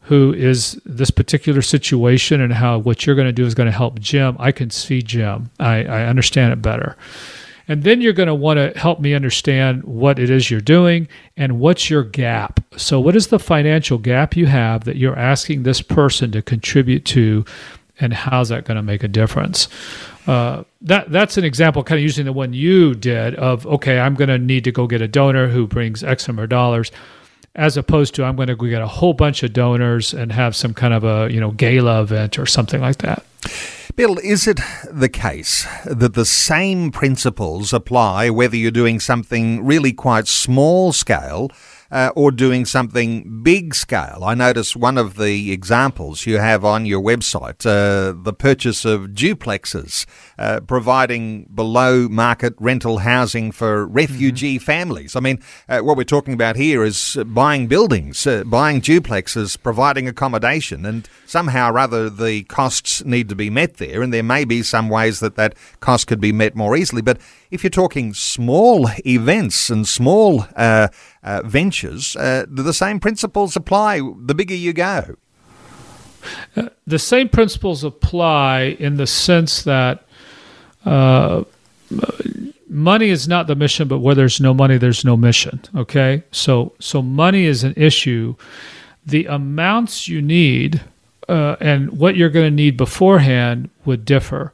who 0.01 0.33
is 0.33 0.73
this 0.83 1.09
particular 1.09 1.61
situation 1.61 2.41
and 2.41 2.51
how 2.51 2.79
what 2.79 3.05
you're 3.05 3.15
going 3.15 3.29
to 3.29 3.31
do 3.31 3.45
is 3.45 3.55
going 3.55 3.71
to 3.71 3.77
help 3.77 3.97
Jim, 3.97 4.35
I 4.39 4.51
can 4.51 4.71
see 4.71 5.01
Jim. 5.01 5.49
I, 5.57 5.85
I 5.85 6.03
understand 6.07 6.51
it 6.51 6.61
better. 6.61 6.97
And 7.71 7.83
then 7.83 8.01
you're 8.01 8.11
going 8.11 8.27
to 8.27 8.35
want 8.35 8.57
to 8.57 8.77
help 8.77 8.99
me 8.99 9.13
understand 9.13 9.85
what 9.85 10.19
it 10.19 10.29
is 10.29 10.51
you're 10.51 10.59
doing 10.59 11.07
and 11.37 11.57
what's 11.57 11.89
your 11.89 12.03
gap. 12.03 12.59
So, 12.75 12.99
what 12.99 13.15
is 13.15 13.27
the 13.27 13.39
financial 13.39 13.97
gap 13.97 14.35
you 14.35 14.47
have 14.47 14.83
that 14.83 14.97
you're 14.97 15.17
asking 15.17 15.63
this 15.63 15.81
person 15.81 16.33
to 16.33 16.41
contribute 16.41 17.05
to, 17.05 17.45
and 17.97 18.13
how's 18.13 18.49
that 18.49 18.65
going 18.65 18.75
to 18.75 18.83
make 18.83 19.03
a 19.03 19.07
difference? 19.07 19.69
Uh, 20.27 20.65
that 20.81 21.11
that's 21.11 21.37
an 21.37 21.45
example, 21.45 21.81
kind 21.81 21.97
of 21.97 22.03
using 22.03 22.25
the 22.25 22.33
one 22.33 22.51
you 22.51 22.93
did 22.93 23.35
of 23.35 23.65
okay, 23.65 24.01
I'm 24.01 24.15
going 24.15 24.27
to 24.27 24.37
need 24.37 24.65
to 24.65 24.73
go 24.73 24.85
get 24.85 25.01
a 25.01 25.07
donor 25.07 25.47
who 25.47 25.65
brings 25.65 26.03
X 26.03 26.27
number 26.27 26.43
of 26.43 26.49
dollars, 26.49 26.91
as 27.55 27.77
opposed 27.77 28.15
to 28.15 28.25
I'm 28.25 28.35
going 28.35 28.49
to 28.49 28.55
go 28.57 28.67
get 28.67 28.81
a 28.81 28.87
whole 28.87 29.13
bunch 29.13 29.43
of 29.43 29.53
donors 29.53 30.13
and 30.13 30.33
have 30.33 30.57
some 30.57 30.73
kind 30.73 30.93
of 30.93 31.05
a 31.05 31.31
you 31.31 31.39
know 31.39 31.51
gala 31.51 32.01
event 32.01 32.37
or 32.37 32.45
something 32.45 32.81
like 32.81 32.97
that. 32.97 33.25
Bill, 33.95 34.17
is 34.19 34.47
it 34.47 34.59
the 34.89 35.09
case 35.09 35.67
that 35.85 36.13
the 36.13 36.25
same 36.25 36.91
principles 36.91 37.73
apply 37.73 38.29
whether 38.29 38.55
you're 38.55 38.71
doing 38.71 38.99
something 38.99 39.65
really 39.65 39.91
quite 39.91 40.27
small 40.27 40.93
scale 40.93 41.49
uh, 41.91 42.11
or 42.15 42.31
doing 42.31 42.65
something 42.65 43.41
big 43.43 43.75
scale. 43.75 44.23
I 44.23 44.33
notice 44.33 44.75
one 44.75 44.97
of 44.97 45.17
the 45.17 45.51
examples 45.51 46.25
you 46.25 46.37
have 46.37 46.63
on 46.63 46.85
your 46.85 47.01
website, 47.01 47.65
uh, 47.65 48.13
the 48.23 48.33
purchase 48.33 48.85
of 48.85 49.09
duplexes, 49.09 50.05
uh, 50.39 50.61
providing 50.61 51.43
below 51.53 52.07
market 52.07 52.53
rental 52.59 52.99
housing 52.99 53.51
for 53.51 53.85
refugee 53.85 54.55
mm-hmm. 54.55 54.63
families. 54.63 55.15
I 55.15 55.19
mean, 55.19 55.39
uh, 55.67 55.79
what 55.79 55.97
we're 55.97 56.03
talking 56.03 56.33
about 56.33 56.55
here 56.55 56.83
is 56.83 57.17
buying 57.25 57.67
buildings, 57.67 58.25
uh, 58.25 58.43
buying 58.45 58.81
duplexes, 58.81 59.61
providing 59.61 60.07
accommodation, 60.07 60.85
and 60.85 61.07
somehow 61.25 61.71
or 61.71 61.79
other 61.79 62.09
the 62.09 62.43
costs 62.43 63.03
need 63.03 63.29
to 63.29 63.35
be 63.35 63.49
met 63.49 63.75
there, 63.75 64.01
and 64.01 64.13
there 64.13 64.23
may 64.23 64.45
be 64.45 64.63
some 64.63 64.89
ways 64.89 65.19
that 65.19 65.35
that 65.35 65.55
cost 65.79 66.07
could 66.07 66.21
be 66.21 66.31
met 66.31 66.55
more 66.55 66.75
easily. 66.75 67.01
But 67.01 67.19
if 67.51 67.63
you're 67.63 67.69
talking 67.69 68.13
small 68.13 68.89
events 69.05 69.69
and 69.69 69.87
small 69.87 70.45
uh, 70.55 70.87
uh, 71.23 71.41
ventures, 71.43 72.15
uh, 72.15 72.45
the 72.49 72.73
same 72.73 72.99
principles 72.99 73.55
apply 73.55 74.01
the 74.17 74.33
bigger 74.33 74.55
you 74.55 74.73
go? 74.73 75.15
Uh, 76.55 76.69
the 76.87 76.99
same 76.99 77.27
principles 77.27 77.83
apply 77.83 78.77
in 78.79 78.95
the 78.95 79.07
sense 79.07 79.63
that 79.63 80.05
uh, 80.85 81.43
money 82.69 83.09
is 83.09 83.27
not 83.27 83.47
the 83.47 83.55
mission, 83.55 83.87
but 83.87 83.99
where 83.99 84.15
there's 84.15 84.39
no 84.39 84.53
money, 84.53 84.77
there's 84.77 85.03
no 85.03 85.17
mission. 85.17 85.61
Okay, 85.75 86.23
so 86.31 86.73
so 86.79 87.01
money 87.01 87.45
is 87.45 87.63
an 87.63 87.73
issue. 87.75 88.35
The 89.05 89.25
amounts 89.25 90.07
you 90.07 90.21
need 90.21 90.81
uh, 91.27 91.55
and 91.59 91.97
what 91.97 92.15
you're 92.15 92.29
going 92.29 92.49
to 92.49 92.55
need 92.55 92.77
beforehand 92.77 93.69
would 93.85 94.05
differ, 94.05 94.53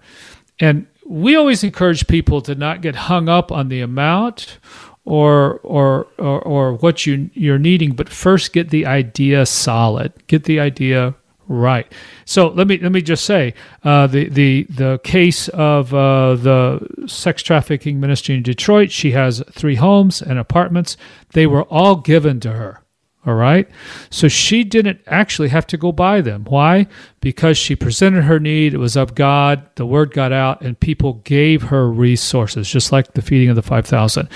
and 0.59 0.87
we 1.07 1.35
always 1.35 1.63
encourage 1.63 2.07
people 2.07 2.41
to 2.41 2.55
not 2.55 2.81
get 2.81 2.95
hung 2.95 3.29
up 3.29 3.51
on 3.51 3.69
the 3.69 3.81
amount 3.81 4.57
or 5.05 5.59
or 5.63 6.07
or, 6.17 6.41
or 6.41 6.73
what 6.73 7.05
you 7.05 7.29
you're 7.33 7.59
needing, 7.59 7.93
but 7.93 8.09
first 8.09 8.53
get 8.53 8.69
the 8.69 8.85
idea 8.85 9.45
solid. 9.45 10.13
Get 10.27 10.43
the 10.43 10.59
idea 10.59 11.15
right. 11.47 11.91
So 12.25 12.49
let 12.49 12.67
me 12.67 12.77
let 12.79 12.91
me 12.91 13.01
just 13.01 13.25
say 13.25 13.53
uh, 13.83 14.07
the 14.07 14.27
the 14.27 14.63
the 14.63 14.99
case 15.03 15.47
of 15.49 15.93
uh, 15.93 16.35
the 16.35 17.05
sex 17.07 17.41
trafficking 17.41 17.99
ministry 17.99 18.35
in 18.35 18.43
Detroit. 18.43 18.91
She 18.91 19.11
has 19.11 19.41
three 19.51 19.75
homes 19.75 20.21
and 20.21 20.37
apartments. 20.37 20.97
They 21.31 21.47
were 21.47 21.63
all 21.63 21.95
given 21.95 22.41
to 22.41 22.51
her. 22.51 22.81
All 23.27 23.35
right. 23.35 23.67
So 24.09 24.29
she 24.29 24.63
didn't 24.63 25.01
actually 25.05 25.49
have 25.49 25.67
to 25.67 25.77
go 25.77 25.91
buy 25.91 26.21
them. 26.21 26.45
Why? 26.45 26.87
Because 27.19 27.57
she 27.57 27.75
presented 27.75 28.23
her 28.23 28.39
need. 28.39 28.73
It 28.73 28.77
was 28.77 28.95
of 28.95 29.15
God. 29.15 29.69
The 29.75 29.85
word 29.85 30.13
got 30.13 30.31
out, 30.31 30.61
and 30.61 30.79
people 30.79 31.15
gave 31.25 31.63
her 31.63 31.91
resources, 31.91 32.69
just 32.69 32.93
like 32.93 33.13
the 33.13 33.21
feeding 33.21 33.49
of 33.49 33.57
the 33.57 33.61
5,000. 33.61 34.29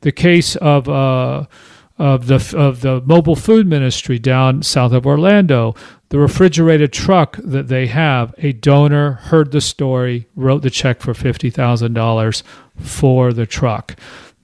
The 0.00 0.12
case 0.12 0.56
of, 0.56 0.88
uh, 0.88 1.44
of 1.98 2.28
the 2.28 2.54
of 2.56 2.80
the 2.80 3.02
mobile 3.04 3.36
food 3.36 3.66
ministry 3.66 4.18
down 4.18 4.62
south 4.62 4.92
of 4.92 5.06
Orlando, 5.06 5.74
the 6.08 6.18
refrigerated 6.18 6.92
truck 6.92 7.36
that 7.42 7.68
they 7.68 7.88
have, 7.88 8.34
a 8.38 8.52
donor 8.52 9.12
heard 9.14 9.50
the 9.50 9.60
story, 9.60 10.26
wrote 10.36 10.62
the 10.62 10.70
check 10.70 11.00
for 11.00 11.12
fifty 11.12 11.50
thousand 11.50 11.94
dollars 11.94 12.44
for 12.76 13.32
the 13.32 13.46
truck. 13.46 13.96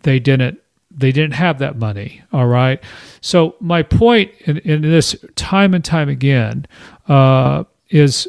They 0.03 0.19
didn't 0.19 0.61
they 0.97 1.13
didn't 1.13 1.35
have 1.35 1.59
that 1.59 1.77
money. 1.77 2.23
All 2.33 2.47
right. 2.47 2.83
So 3.21 3.57
my 3.61 3.83
point 3.83 4.33
in, 4.47 4.59
in 4.59 4.83
this 4.83 5.17
time 5.37 5.75
and 5.75 5.85
time 5.85 6.09
again 6.09 6.67
uh, 7.09 7.65
is 7.91 8.29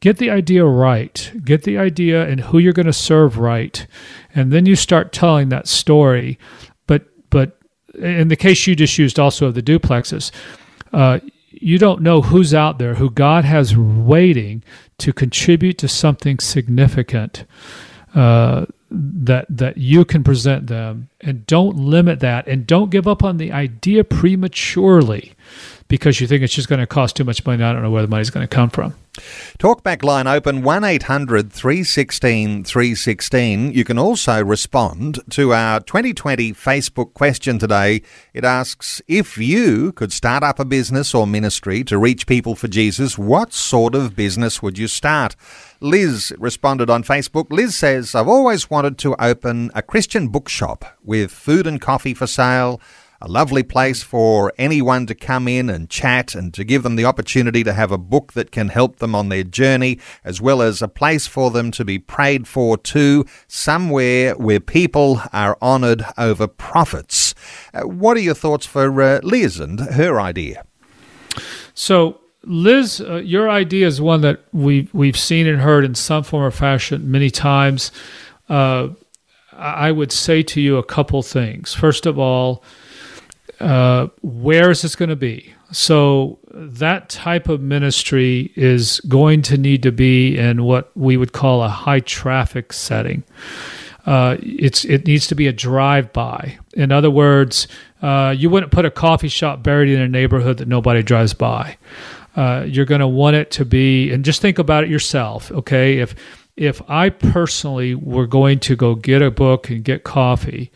get 0.00 0.18
the 0.18 0.30
idea 0.30 0.64
right, 0.64 1.32
get 1.44 1.64
the 1.64 1.78
idea 1.78 2.26
and 2.26 2.40
who 2.40 2.58
you're 2.58 2.72
going 2.72 2.86
to 2.86 2.92
serve 2.92 3.38
right, 3.38 3.86
and 4.34 4.52
then 4.52 4.66
you 4.66 4.76
start 4.76 5.12
telling 5.12 5.48
that 5.48 5.68
story. 5.68 6.38
But 6.86 7.04
but 7.30 7.58
in 7.94 8.28
the 8.28 8.36
case 8.36 8.66
you 8.66 8.74
just 8.74 8.98
used 8.98 9.18
also 9.18 9.46
of 9.46 9.54
the 9.54 9.62
duplexes. 9.62 10.30
Uh, 10.92 11.20
you 11.50 11.78
don't 11.78 12.00
know 12.00 12.22
who's 12.22 12.54
out 12.54 12.78
there 12.78 12.94
who 12.94 13.10
God 13.10 13.44
has 13.44 13.76
waiting 13.76 14.62
to 14.98 15.12
contribute 15.12 15.78
to 15.78 15.88
something 15.88 16.38
significant. 16.38 17.44
Uh, 18.14 18.66
that 18.90 19.46
that 19.48 19.76
you 19.76 20.04
can 20.04 20.24
present 20.24 20.66
them 20.66 21.08
and 21.20 21.46
don't 21.46 21.76
limit 21.76 22.20
that 22.20 22.46
and 22.48 22.66
don't 22.66 22.90
give 22.90 23.06
up 23.06 23.22
on 23.22 23.36
the 23.36 23.52
idea 23.52 24.02
prematurely 24.02 25.34
because 25.90 26.20
you 26.20 26.26
think 26.26 26.42
it's 26.42 26.54
just 26.54 26.68
going 26.68 26.80
to 26.80 26.86
cost 26.86 27.16
too 27.16 27.24
much 27.24 27.44
money. 27.44 27.62
I 27.62 27.72
don't 27.72 27.82
know 27.82 27.90
where 27.90 28.02
the 28.02 28.08
money's 28.08 28.30
going 28.30 28.46
to 28.46 28.54
come 28.54 28.70
from. 28.70 28.94
Talkback 29.58 30.04
line 30.04 30.28
open 30.28 30.62
1 30.62 30.84
800 30.84 31.52
316 31.52 32.64
316. 32.64 33.72
You 33.72 33.84
can 33.84 33.98
also 33.98 34.42
respond 34.42 35.18
to 35.30 35.52
our 35.52 35.80
2020 35.80 36.52
Facebook 36.52 37.12
question 37.12 37.58
today. 37.58 38.02
It 38.32 38.44
asks 38.44 39.02
If 39.08 39.36
you 39.36 39.92
could 39.92 40.12
start 40.12 40.44
up 40.44 40.60
a 40.60 40.64
business 40.64 41.12
or 41.12 41.26
ministry 41.26 41.82
to 41.84 41.98
reach 41.98 42.26
people 42.26 42.54
for 42.54 42.68
Jesus, 42.68 43.18
what 43.18 43.52
sort 43.52 43.94
of 43.94 44.14
business 44.14 44.62
would 44.62 44.78
you 44.78 44.86
start? 44.86 45.34
Liz 45.80 46.32
responded 46.38 46.90
on 46.90 47.02
Facebook. 47.02 47.46
Liz 47.50 47.74
says, 47.74 48.14
I've 48.14 48.28
always 48.28 48.70
wanted 48.70 48.98
to 48.98 49.16
open 49.22 49.70
a 49.74 49.82
Christian 49.82 50.28
bookshop 50.28 50.84
with 51.02 51.30
food 51.30 51.66
and 51.66 51.80
coffee 51.80 52.14
for 52.14 52.26
sale 52.26 52.80
a 53.22 53.28
lovely 53.28 53.62
place 53.62 54.02
for 54.02 54.52
anyone 54.56 55.06
to 55.06 55.14
come 55.14 55.46
in 55.46 55.68
and 55.68 55.90
chat 55.90 56.34
and 56.34 56.54
to 56.54 56.64
give 56.64 56.82
them 56.82 56.96
the 56.96 57.04
opportunity 57.04 57.62
to 57.62 57.74
have 57.74 57.92
a 57.92 57.98
book 57.98 58.32
that 58.32 58.50
can 58.50 58.68
help 58.68 58.96
them 58.96 59.14
on 59.14 59.28
their 59.28 59.44
journey, 59.44 59.98
as 60.24 60.40
well 60.40 60.62
as 60.62 60.80
a 60.80 60.88
place 60.88 61.26
for 61.26 61.50
them 61.50 61.70
to 61.70 61.84
be 61.84 61.98
prayed 61.98 62.48
for 62.48 62.78
too, 62.78 63.26
somewhere 63.46 64.34
where 64.36 64.60
people 64.60 65.20
are 65.32 65.58
honoured 65.60 66.04
over 66.16 66.46
profits. 66.46 67.34
Uh, 67.74 67.82
what 67.82 68.16
are 68.16 68.20
your 68.20 68.34
thoughts 68.34 68.64
for 68.64 69.02
uh, 69.02 69.20
Liz 69.22 69.60
and 69.60 69.80
her 69.80 70.18
idea? 70.18 70.64
So, 71.74 72.19
Liz, 72.44 73.00
uh, 73.00 73.16
your 73.16 73.50
idea 73.50 73.86
is 73.86 74.00
one 74.00 74.22
that 74.22 74.40
we've 74.52 74.92
we've 74.94 75.18
seen 75.18 75.46
and 75.46 75.60
heard 75.60 75.84
in 75.84 75.94
some 75.94 76.22
form 76.22 76.44
or 76.44 76.50
fashion 76.50 77.10
many 77.10 77.30
times. 77.30 77.92
Uh, 78.48 78.88
I 79.52 79.92
would 79.92 80.10
say 80.10 80.42
to 80.44 80.60
you 80.60 80.78
a 80.78 80.82
couple 80.82 81.22
things. 81.22 81.74
First 81.74 82.06
of 82.06 82.18
all, 82.18 82.64
uh, 83.60 84.08
where 84.22 84.70
is 84.70 84.82
this 84.82 84.96
going 84.96 85.10
to 85.10 85.16
be? 85.16 85.52
So 85.70 86.38
that 86.50 87.10
type 87.10 87.48
of 87.48 87.60
ministry 87.60 88.52
is 88.56 89.00
going 89.00 89.42
to 89.42 89.58
need 89.58 89.82
to 89.82 89.92
be 89.92 90.36
in 90.36 90.64
what 90.64 90.90
we 90.96 91.16
would 91.16 91.32
call 91.32 91.62
a 91.62 91.68
high 91.68 92.00
traffic 92.00 92.72
setting. 92.72 93.22
Uh, 94.06 94.38
it's 94.40 94.84
it 94.86 95.06
needs 95.06 95.26
to 95.26 95.34
be 95.34 95.46
a 95.46 95.52
drive 95.52 96.12
by. 96.12 96.58
In 96.72 96.90
other 96.90 97.10
words, 97.10 97.68
uh, 98.00 98.34
you 98.36 98.48
wouldn't 98.48 98.72
put 98.72 98.86
a 98.86 98.90
coffee 98.90 99.28
shop 99.28 99.62
buried 99.62 99.90
in 99.90 100.00
a 100.00 100.08
neighborhood 100.08 100.56
that 100.56 100.68
nobody 100.68 101.02
drives 101.02 101.34
by. 101.34 101.76
Uh, 102.36 102.64
you're 102.66 102.84
going 102.84 103.00
to 103.00 103.08
want 103.08 103.36
it 103.36 103.50
to 103.52 103.64
be, 103.64 104.10
and 104.12 104.24
just 104.24 104.40
think 104.40 104.58
about 104.58 104.84
it 104.84 104.90
yourself. 104.90 105.50
Okay, 105.50 105.98
if 105.98 106.14
if 106.56 106.82
I 106.88 107.08
personally 107.10 107.94
were 107.94 108.26
going 108.26 108.58
to 108.60 108.76
go 108.76 108.94
get 108.94 109.22
a 109.22 109.30
book 109.30 109.70
and 109.70 109.82
get 109.82 110.04
coffee, 110.04 110.70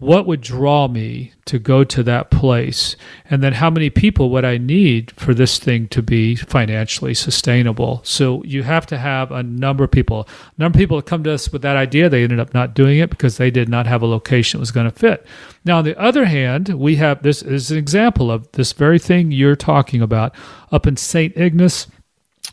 what 0.00 0.26
would 0.26 0.40
draw 0.40 0.88
me 0.88 1.32
to 1.44 1.58
go 1.58 1.84
to 1.84 2.02
that 2.02 2.30
place? 2.30 2.96
And 3.28 3.42
then 3.42 3.52
how 3.52 3.70
many 3.70 3.90
people 3.90 4.30
would 4.30 4.44
i 4.44 4.56
need 4.56 5.10
for 5.12 5.34
this 5.34 5.58
thing 5.58 5.88
to 5.88 6.02
be 6.02 6.34
financially 6.34 7.14
sustainable? 7.14 8.00
So 8.02 8.42
you 8.44 8.62
have 8.62 8.86
to 8.86 8.98
have 8.98 9.30
a 9.30 9.42
number 9.42 9.84
of 9.84 9.90
people. 9.90 10.26
A 10.58 10.60
number 10.60 10.76
of 10.76 10.80
people 10.80 11.00
come 11.02 11.22
to 11.24 11.32
us 11.32 11.52
with 11.52 11.62
that 11.62 11.76
idea 11.76 12.08
they 12.08 12.22
ended 12.22 12.40
up 12.40 12.54
not 12.54 12.74
doing 12.74 12.98
it 12.98 13.10
because 13.10 13.36
they 13.36 13.50
did 13.50 13.68
not 13.68 13.86
have 13.86 14.02
a 14.02 14.06
location 14.06 14.58
that 14.58 14.62
was 14.62 14.72
going 14.72 14.90
to 14.90 14.98
fit. 14.98 15.26
Now 15.64 15.78
on 15.78 15.84
the 15.84 15.98
other 16.00 16.24
hand 16.24 16.70
we 16.70 16.96
have 16.96 17.22
this 17.22 17.42
is 17.42 17.70
an 17.70 17.76
example 17.78 18.30
of 18.30 18.50
this 18.52 18.72
very 18.72 18.98
thing 18.98 19.30
you're 19.30 19.54
talking 19.54 20.00
about 20.00 20.34
up 20.72 20.86
in 20.86 20.96
st 20.96 21.36
ignace 21.36 21.86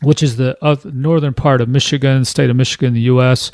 which 0.02 0.22
is 0.22 0.36
the 0.36 0.56
northern 0.92 1.34
part 1.34 1.60
of 1.60 1.68
michigan 1.68 2.24
state 2.24 2.50
of 2.50 2.56
michigan 2.56 2.94
the 2.94 3.00
us 3.00 3.50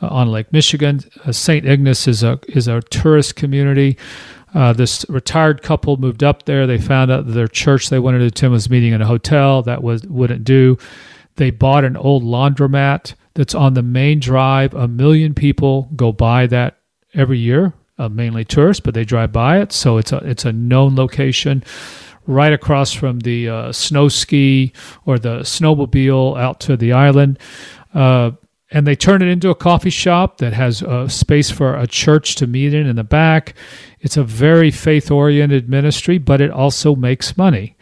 on 0.00 0.28
Lake 0.28 0.52
Michigan. 0.52 1.00
Uh, 1.24 1.32
St. 1.32 1.66
Ignace 1.66 2.06
is 2.06 2.22
a 2.22 2.38
is 2.48 2.68
a 2.68 2.82
tourist 2.82 3.36
community. 3.36 3.96
Uh, 4.54 4.72
this 4.72 5.04
retired 5.08 5.62
couple 5.62 5.96
moved 5.98 6.24
up 6.24 6.44
there. 6.44 6.66
They 6.66 6.78
found 6.78 7.10
out 7.10 7.26
that 7.26 7.32
their 7.32 7.48
church 7.48 7.90
they 7.90 7.98
wanted 7.98 8.20
to 8.20 8.26
attend 8.26 8.52
was 8.52 8.70
meeting 8.70 8.92
in 8.92 9.02
a 9.02 9.06
hotel. 9.06 9.62
That 9.62 9.82
was 9.82 10.02
wouldn't 10.04 10.44
do. 10.44 10.78
They 11.36 11.50
bought 11.50 11.84
an 11.84 11.96
old 11.96 12.22
laundromat 12.22 13.14
that's 13.34 13.54
on 13.54 13.74
the 13.74 13.82
main 13.82 14.20
drive. 14.20 14.74
A 14.74 14.88
million 14.88 15.34
people 15.34 15.88
go 15.94 16.12
by 16.12 16.46
that 16.48 16.78
every 17.14 17.38
year, 17.38 17.72
uh, 17.98 18.08
mainly 18.08 18.44
tourists, 18.44 18.80
but 18.80 18.94
they 18.94 19.04
drive 19.04 19.32
by 19.32 19.60
it. 19.60 19.72
So 19.72 19.98
it's 19.98 20.12
a 20.12 20.18
it's 20.18 20.44
a 20.44 20.52
known 20.52 20.96
location 20.96 21.62
right 22.26 22.52
across 22.52 22.92
from 22.92 23.20
the 23.20 23.48
uh, 23.48 23.72
snow 23.72 24.08
ski 24.08 24.72
or 25.06 25.18
the 25.18 25.40
snowmobile 25.40 26.38
out 26.38 26.60
to 26.60 26.76
the 26.76 26.92
island. 26.92 27.38
Uh, 27.94 28.32
and 28.70 28.86
they 28.86 28.96
turn 28.96 29.22
it 29.22 29.28
into 29.28 29.50
a 29.50 29.54
coffee 29.54 29.90
shop 29.90 30.38
that 30.38 30.52
has 30.52 30.82
a 30.82 31.08
space 31.08 31.50
for 31.50 31.76
a 31.76 31.86
church 31.86 32.34
to 32.36 32.46
meet 32.46 32.74
in 32.74 32.86
in 32.86 32.96
the 32.96 33.04
back. 33.04 33.54
It's 34.00 34.16
a 34.16 34.24
very 34.24 34.70
faith 34.70 35.10
oriented 35.10 35.68
ministry, 35.68 36.18
but 36.18 36.40
it 36.40 36.50
also 36.50 36.94
makes 36.94 37.36
money 37.36 37.76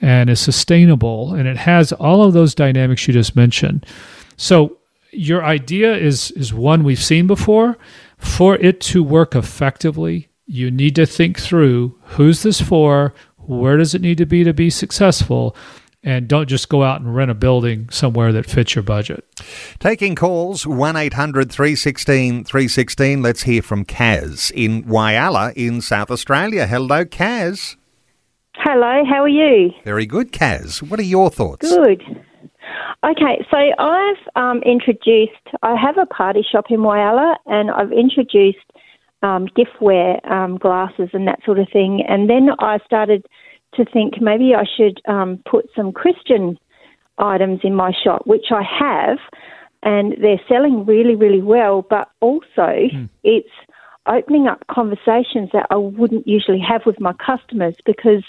and 0.00 0.28
is 0.28 0.40
sustainable. 0.40 1.32
And 1.32 1.46
it 1.46 1.58
has 1.58 1.92
all 1.92 2.24
of 2.24 2.32
those 2.32 2.54
dynamics 2.54 3.06
you 3.06 3.14
just 3.14 3.36
mentioned. 3.36 3.86
So, 4.36 4.78
your 5.14 5.44
idea 5.44 5.94
is, 5.94 6.30
is 6.32 6.54
one 6.54 6.84
we've 6.84 7.02
seen 7.02 7.26
before. 7.26 7.76
For 8.16 8.56
it 8.56 8.80
to 8.82 9.02
work 9.02 9.34
effectively, 9.34 10.28
you 10.46 10.70
need 10.70 10.94
to 10.96 11.04
think 11.04 11.38
through 11.38 11.98
who's 12.02 12.42
this 12.42 12.62
for? 12.62 13.12
Where 13.36 13.76
does 13.76 13.94
it 13.94 14.00
need 14.00 14.18
to 14.18 14.26
be 14.26 14.42
to 14.44 14.54
be 14.54 14.70
successful? 14.70 15.54
And 16.02 16.28
don't 16.28 16.48
just 16.48 16.68
go 16.68 16.82
out 16.82 17.00
and 17.00 17.14
rent 17.14 17.30
a 17.30 17.34
building 17.34 17.88
somewhere 17.90 18.32
that 18.32 18.46
fits 18.46 18.74
your 18.74 18.82
budget. 18.82 19.24
Taking 19.78 20.14
calls 20.14 20.66
1 20.66 20.96
800 20.96 21.50
316 21.50 22.44
316. 22.44 23.22
Let's 23.22 23.42
hear 23.42 23.62
from 23.62 23.84
Kaz 23.84 24.50
in 24.52 24.84
Whyalla 24.84 25.52
in 25.54 25.80
South 25.80 26.10
Australia. 26.10 26.66
Hello, 26.66 27.04
Kaz. 27.04 27.76
Hello, 28.56 29.02
how 29.08 29.22
are 29.22 29.28
you? 29.28 29.70
Very 29.84 30.06
good, 30.06 30.32
Kaz. 30.32 30.82
What 30.82 31.00
are 31.00 31.04
your 31.04 31.30
thoughts? 31.30 31.68
Good. 31.68 32.02
Okay, 33.04 33.44
so 33.50 33.56
I've 33.78 34.16
um, 34.36 34.62
introduced, 34.62 35.32
I 35.62 35.74
have 35.74 35.98
a 35.98 36.06
party 36.06 36.44
shop 36.48 36.66
in 36.70 36.80
Whyalla 36.80 37.36
and 37.46 37.70
I've 37.70 37.92
introduced 37.92 38.58
um, 39.22 39.48
giftware, 39.48 40.24
um, 40.30 40.58
glasses, 40.58 41.08
and 41.12 41.26
that 41.26 41.40
sort 41.44 41.58
of 41.58 41.68
thing. 41.72 42.04
And 42.08 42.28
then 42.28 42.50
I 42.58 42.78
started 42.84 43.26
to 43.74 43.84
think 43.84 44.20
maybe 44.20 44.54
I 44.54 44.64
should 44.76 45.00
um, 45.06 45.42
put 45.48 45.68
some 45.74 45.92
Christian 45.92 46.58
items 47.18 47.60
in 47.62 47.74
my 47.74 47.92
shop, 47.92 48.26
which 48.26 48.46
I 48.50 48.62
have, 48.62 49.18
and 49.82 50.14
they're 50.20 50.40
selling 50.48 50.84
really, 50.84 51.14
really 51.14 51.42
well. 51.42 51.82
But 51.88 52.10
also, 52.20 52.42
mm. 52.56 53.08
it's 53.22 53.48
opening 54.06 54.48
up 54.48 54.66
conversations 54.68 55.50
that 55.52 55.66
I 55.70 55.76
wouldn't 55.76 56.26
usually 56.26 56.60
have 56.60 56.82
with 56.84 57.00
my 57.00 57.12
customers 57.14 57.76
because 57.86 58.24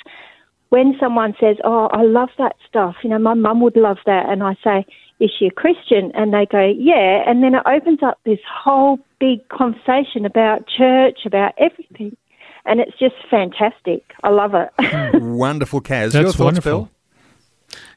when 0.69 0.95
someone 0.99 1.35
says, 1.39 1.57
"Oh, 1.63 1.87
I 1.91 2.03
love 2.03 2.29
that 2.37 2.55
stuff," 2.67 2.95
you 3.03 3.09
know, 3.09 3.19
my 3.19 3.33
mum 3.33 3.61
would 3.61 3.77
love 3.77 3.99
that, 4.05 4.29
and 4.29 4.43
I 4.43 4.55
say, 4.63 4.85
"Is 5.19 5.31
she 5.37 5.47
a 5.47 5.51
Christian?" 5.51 6.11
and 6.15 6.33
they 6.33 6.45
go, 6.45 6.65
"Yeah," 6.65 7.23
and 7.27 7.43
then 7.43 7.55
it 7.55 7.63
opens 7.65 8.01
up 8.01 8.19
this 8.23 8.39
whole 8.47 8.99
big 9.19 9.47
conversation 9.49 10.25
about 10.25 10.67
church, 10.67 11.25
about 11.25 11.53
everything 11.57 12.17
and 12.65 12.79
it's 12.79 12.97
just 12.97 13.15
fantastic. 13.29 14.13
I 14.23 14.29
love 14.29 14.53
it. 14.53 14.69
wonderful, 15.21 15.81
Kaz. 15.81 16.11
That's 16.11 16.15
Your 16.15 16.23
thoughts, 16.25 16.39
wonderful. 16.39 16.71
Bill? 16.71 16.89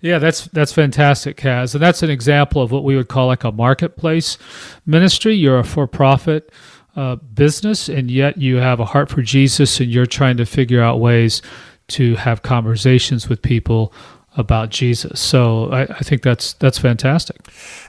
Yeah, 0.00 0.18
that's 0.18 0.46
that's 0.46 0.72
fantastic, 0.72 1.36
Kaz, 1.36 1.74
and 1.74 1.82
that's 1.82 2.02
an 2.02 2.10
example 2.10 2.62
of 2.62 2.70
what 2.70 2.84
we 2.84 2.96
would 2.96 3.08
call 3.08 3.26
like 3.26 3.44
a 3.44 3.52
marketplace 3.52 4.38
ministry. 4.86 5.34
You're 5.34 5.58
a 5.58 5.64
for-profit 5.64 6.50
uh, 6.96 7.16
business, 7.16 7.88
and 7.88 8.10
yet 8.10 8.38
you 8.38 8.56
have 8.56 8.80
a 8.80 8.84
heart 8.84 9.10
for 9.10 9.22
Jesus, 9.22 9.80
and 9.80 9.90
you're 9.90 10.06
trying 10.06 10.36
to 10.38 10.46
figure 10.46 10.82
out 10.82 11.00
ways 11.00 11.42
to 11.88 12.16
have 12.16 12.42
conversations 12.42 13.28
with 13.28 13.42
people 13.42 13.92
about 14.36 14.70
Jesus. 14.70 15.20
So 15.20 15.70
I, 15.70 15.82
I, 15.82 16.00
think 16.00 16.22
that's 16.22 16.52
that's 16.54 16.78
fantastic. 16.78 17.36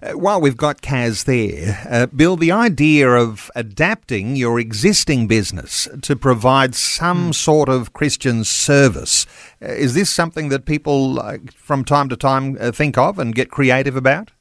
Uh, 0.01 0.13
while 0.13 0.39
we've 0.39 0.57
got 0.57 0.81
Kaz 0.81 1.25
there, 1.25 1.85
uh, 1.89 2.05
Bill, 2.07 2.35
the 2.35 2.51
idea 2.51 3.09
of 3.09 3.51
adapting 3.55 4.35
your 4.35 4.59
existing 4.59 5.27
business 5.27 5.87
to 6.01 6.15
provide 6.15 6.75
some 6.75 7.31
mm. 7.31 7.35
sort 7.35 7.69
of 7.69 7.93
Christian 7.93 8.43
service 8.43 9.25
uh, 9.61 9.67
is 9.67 9.93
this 9.93 10.09
something 10.09 10.49
that 10.49 10.65
people 10.65 11.21
from 11.55 11.83
time 11.83 12.09
to 12.09 12.15
time 12.15 12.57
uh, 12.59 12.71
think 12.71 12.97
of 12.97 13.19
and 13.19 13.33
get 13.33 13.49
creative 13.49 13.95
about? 13.95 14.31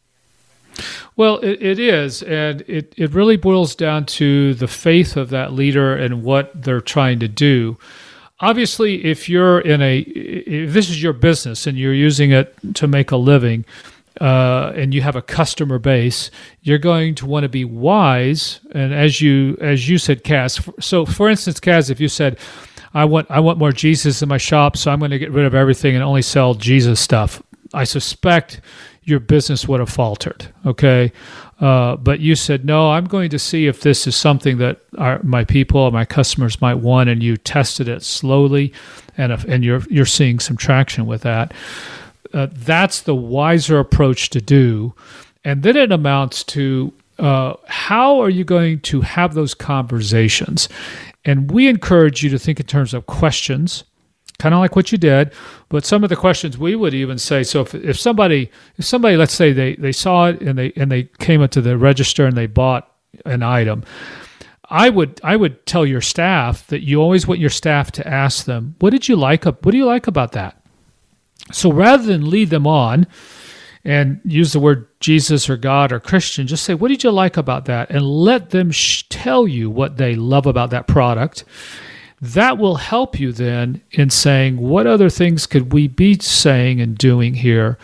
Well, 1.17 1.39
it, 1.39 1.63
it 1.63 1.79
is, 1.79 2.23
and 2.23 2.61
it, 2.63 2.93
it 2.99 3.15
really 3.15 3.39
boils 3.39 3.75
down 3.75 4.05
to 4.07 4.53
the 4.53 4.69
faith 4.69 5.17
of 5.17 5.31
that 5.31 5.53
leader 5.55 5.95
and 5.95 6.23
what 6.23 6.51
they're 6.55 6.83
trying 6.83 7.19
to 7.21 7.29
do 7.29 7.79
obviously 8.41 9.05
if 9.05 9.29
you're 9.29 9.61
in 9.61 9.81
a 9.81 9.99
if 10.01 10.73
this 10.73 10.91
is 10.91 11.03
your 11.03 11.13
business 11.13 11.67
and 11.67 11.79
you're 11.79 11.95
using 11.95 12.33
it 12.33 12.55
to 12.75 12.87
make 12.87 13.11
a 13.11 13.17
living 13.17 13.65
uh, 14.21 14.73
and 14.75 14.95
you 14.95 15.03
have 15.03 15.17
a 15.17 15.23
customer 15.23 15.79
base 15.79 16.31
you're 16.63 16.79
going 16.79 17.15
to 17.15 17.27
want 17.27 17.45
to 17.45 17.49
be 17.49 17.65
wise 17.65 18.61
and 18.73 18.95
as 18.95 19.21
you 19.21 19.57
as 19.61 19.89
you 19.89 19.99
said 19.99 20.23
Kaz 20.25 20.83
so 20.83 21.07
for 21.07 21.29
instance 21.29 21.61
Kaz 21.61 21.91
if 21.91 22.01
you 22.01 22.09
said 22.09 22.39
I 22.95 23.05
want 23.05 23.31
I 23.31 23.41
want 23.41 23.59
more 23.59 23.73
Jesus 23.73 24.23
in 24.23 24.29
my 24.29 24.39
shop 24.39 24.77
so 24.77 24.91
I'm 24.91 24.99
going 24.99 25.11
to 25.11 25.19
get 25.19 25.33
rid 25.33 25.47
of 25.47 25.55
everything 25.55 25.95
and 25.95 26.05
only 26.05 26.23
sell 26.23 26.55
Jesus 26.55 27.01
stuff 27.01 27.43
I 27.73 27.85
suspect 27.85 28.61
your 29.03 29.21
business 29.21 29.67
would 29.67 29.81
have 29.81 29.91
faltered 29.91 30.47
okay 30.67 31.13
uh, 31.61 31.97
but 31.97 32.21
you 32.21 32.35
said, 32.35 32.65
no, 32.65 32.91
I'm 32.91 33.07
going 33.07 33.31
to 33.31 33.39
see 33.39 33.67
if 33.67 33.81
this 33.81 34.07
is 34.07 34.15
something 34.15 34.59
that 34.59 34.81
our, 34.99 35.23
my 35.23 35.45
people, 35.45 35.91
my 35.91 36.05
customers 36.05 36.61
might 36.61 36.75
want, 36.75 37.09
and 37.09 37.23
you 37.23 37.37
tested 37.37 37.89
it 37.89 38.03
slowly, 38.03 38.73
and 39.17 39.33
if, 39.33 39.45
and 39.45 39.65
you're 39.65 39.83
you're 39.89 40.05
seeing 40.05 40.39
some 40.39 40.57
traction 40.57 41.07
with 41.07 41.23
that. 41.23 41.55
Uh, 42.35 42.49
that's 42.53 43.01
the 43.01 43.15
wiser 43.15 43.79
approach 43.79 44.29
to 44.31 44.41
do, 44.41 44.95
and 45.45 45.63
then 45.63 45.77
it 45.77 45.93
amounts 45.93 46.45
to 46.45 46.93
uh, 47.19 47.55
how 47.67 48.21
are 48.21 48.31
you 48.31 48.45
going 48.45 48.81
to 48.81 49.01
have 49.01 49.33
those 49.33 49.55
conversations? 49.55 50.69
And 51.25 51.51
we 51.51 51.69
encourage 51.69 52.23
you 52.23 52.29
to 52.31 52.39
think 52.39 52.61
in 52.61 52.67
terms 52.67 52.93
of 52.93 53.07
questions 53.07 53.85
kind 54.39 54.55
of 54.55 54.61
like 54.61 54.77
what 54.77 54.93
you 54.93 54.99
did 54.99 55.33
but 55.69 55.85
some 55.85 56.05
of 56.05 56.11
the 56.11 56.17
questions 56.17 56.59
we 56.59 56.77
would 56.77 56.95
even 56.95 57.19
say 57.19 57.43
so 57.43 57.63
if, 57.63 57.75
if 57.75 57.99
somebody 57.99 58.51
if 58.77 58.85
somebody 58.85 59.17
let's 59.17 59.35
say 59.35 59.53
they 59.53 59.75
they 59.77 59.93
saw 59.93 60.27
it 60.27 60.41
and 60.41 60.59
they 60.59 60.73
and 60.77 60.91
they 60.91 61.05
came 61.19 61.43
into 61.43 61.61
the 61.61 61.77
register 61.79 62.27
and 62.27 62.37
they 62.37 62.47
bought 62.47 62.93
an 63.25 63.43
item 63.43 63.83
i 64.69 64.91
would 64.91 65.21
i 65.25 65.37
would 65.37 65.65
tell 65.67 65.87
your 65.87 66.01
staff 66.01 66.67
that 66.67 66.83
you 66.83 67.01
always 67.01 67.27
want 67.27 67.41
your 67.41 67.51
staff 67.51 67.91
to 67.91 68.07
ask 68.07 68.45
them 68.45 68.75
what 68.81 68.91
did 68.91 69.09
you 69.09 69.17
like 69.17 69.45
what 69.45 69.71
do 69.71 69.77
you 69.77 69.87
like 69.87 70.07
about 70.07 70.33
that? 70.33 70.61
So 71.53 71.71
rather 71.73 72.03
than 72.03 72.29
lead 72.29 72.51
them 72.51 72.67
on 72.67 73.07
and 73.85 74.21
use 74.25 74.53
the 74.53 74.61
word 74.61 74.89
jesus 75.01 75.49
or 75.49 75.57
god 75.57 75.93
or 75.93 76.01
christian 76.01 76.47
just 76.47 76.65
say 76.65 76.75
what 76.75 76.89
did 76.89 77.05
you 77.05 77.11
like 77.11 77.37
about 77.37 77.67
that? 77.67 77.89
and 77.91 78.03
let 78.03 78.51
them 78.51 78.71
sh- 78.73 79.05
tell 79.09 79.47
you 79.47 79.71
what 79.71 79.97
they 79.97 80.17
love 80.17 80.47
about 80.47 80.71
that 80.71 80.89
product 80.89 81.45
that 82.21 82.59
will 82.59 82.77
help 82.77 83.21
you 83.21 83.33
then 83.33 83.83
in 83.91 84.11
saying 84.11 84.57
what 84.57 84.87
other 84.87 85.11
things 85.11 85.47
could 85.47 85.73
we 85.73 85.87
be 85.89 86.19
saying 86.19 86.81
and 86.81 86.97
doing 86.97 87.35
here 87.35 87.79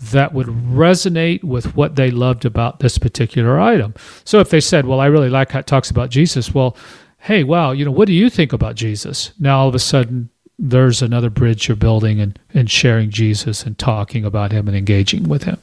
that 0.00 0.32
would 0.32 0.46
resonate 0.46 1.42
with 1.42 1.74
what 1.74 1.96
they 1.96 2.10
loved 2.10 2.44
about 2.44 2.80
this 2.80 2.98
particular 2.98 3.58
item. 3.58 3.94
So 4.24 4.40
if 4.40 4.50
they 4.50 4.60
said, 4.60 4.86
"Well, 4.86 5.00
I 5.00 5.06
really 5.06 5.30
like 5.30 5.52
how 5.52 5.60
it 5.60 5.66
talks 5.66 5.90
about 5.90 6.10
Jesus," 6.10 6.54
well, 6.54 6.76
hey, 7.20 7.44
wow, 7.44 7.72
you 7.72 7.84
know, 7.84 7.90
what 7.90 8.06
do 8.06 8.12
you 8.12 8.28
think 8.30 8.52
about 8.52 8.76
Jesus? 8.76 9.32
Now 9.38 9.60
all 9.60 9.68
of 9.68 9.74
a 9.74 9.78
sudden 9.78 10.28
there's 10.58 11.02
another 11.02 11.28
bridge 11.28 11.68
you're 11.68 11.76
building 11.76 12.20
and, 12.20 12.38
and 12.54 12.70
sharing 12.70 13.10
Jesus 13.10 13.64
and 13.64 13.78
talking 13.78 14.24
about 14.24 14.52
him 14.52 14.68
and 14.68 14.76
engaging 14.76 15.28
with 15.28 15.42
him. 15.42 15.58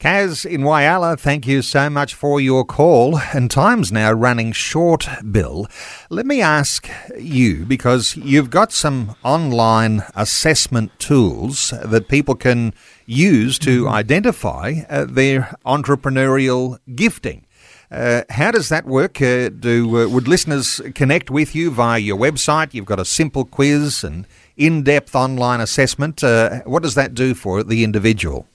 Kaz 0.00 0.44
in 0.44 0.62
Whyalla, 0.62 1.18
thank 1.18 1.46
you 1.46 1.62
so 1.62 1.88
much 1.88 2.14
for 2.14 2.40
your 2.40 2.64
call. 2.64 3.18
And 3.32 3.50
time's 3.50 3.92
now 3.92 4.12
running 4.12 4.52
short, 4.52 5.08
Bill. 5.30 5.68
Let 6.10 6.26
me 6.26 6.42
ask 6.42 6.88
you, 7.18 7.64
because 7.64 8.16
you've 8.16 8.50
got 8.50 8.72
some 8.72 9.14
online 9.22 10.02
assessment 10.16 10.98
tools 10.98 11.72
that 11.84 12.08
people 12.08 12.34
can 12.34 12.74
use 13.06 13.58
to 13.60 13.84
mm-hmm. 13.84 13.94
identify 13.94 14.80
uh, 14.88 15.04
their 15.04 15.54
entrepreneurial 15.64 16.78
gifting. 16.94 17.46
Uh, 17.90 18.22
how 18.30 18.50
does 18.50 18.68
that 18.68 18.86
work? 18.86 19.20
Uh, 19.20 19.48
do 19.48 20.02
uh, 20.02 20.08
would 20.08 20.28
listeners 20.28 20.80
connect 20.94 21.30
with 21.30 21.54
you 21.54 21.70
via 21.70 21.98
your 21.98 22.18
website? 22.18 22.74
You've 22.74 22.86
got 22.86 23.00
a 23.00 23.04
simple 23.04 23.44
quiz 23.44 24.02
and 24.02 24.26
in-depth 24.56 25.14
online 25.14 25.60
assessment. 25.60 26.22
Uh, 26.22 26.60
what 26.64 26.82
does 26.82 26.94
that 26.94 27.14
do 27.14 27.34
for 27.34 27.62
the 27.62 27.84
individual? 27.84 28.46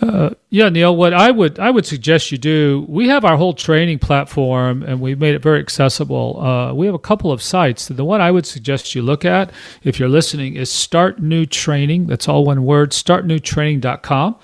Uh, 0.00 0.30
yeah, 0.50 0.68
Neil. 0.68 0.94
What 0.94 1.12
I 1.12 1.32
would 1.32 1.58
I 1.58 1.70
would 1.70 1.84
suggest 1.84 2.30
you 2.30 2.38
do. 2.38 2.86
We 2.88 3.08
have 3.08 3.24
our 3.24 3.36
whole 3.36 3.52
training 3.52 3.98
platform, 3.98 4.84
and 4.84 5.00
we've 5.00 5.18
made 5.18 5.34
it 5.34 5.42
very 5.42 5.58
accessible. 5.58 6.40
Uh, 6.40 6.72
we 6.72 6.86
have 6.86 6.94
a 6.94 7.00
couple 7.00 7.32
of 7.32 7.42
sites. 7.42 7.88
The 7.88 8.04
one 8.04 8.20
I 8.20 8.30
would 8.30 8.46
suggest 8.46 8.94
you 8.94 9.02
look 9.02 9.24
at, 9.24 9.50
if 9.82 9.98
you're 9.98 10.08
listening, 10.08 10.54
is 10.54 10.70
Start 10.70 11.20
New 11.20 11.46
Training. 11.46 12.06
That's 12.06 12.28
all 12.28 12.44
one 12.44 12.64
word. 12.64 12.92
StartNewTraining.com. 12.92 14.36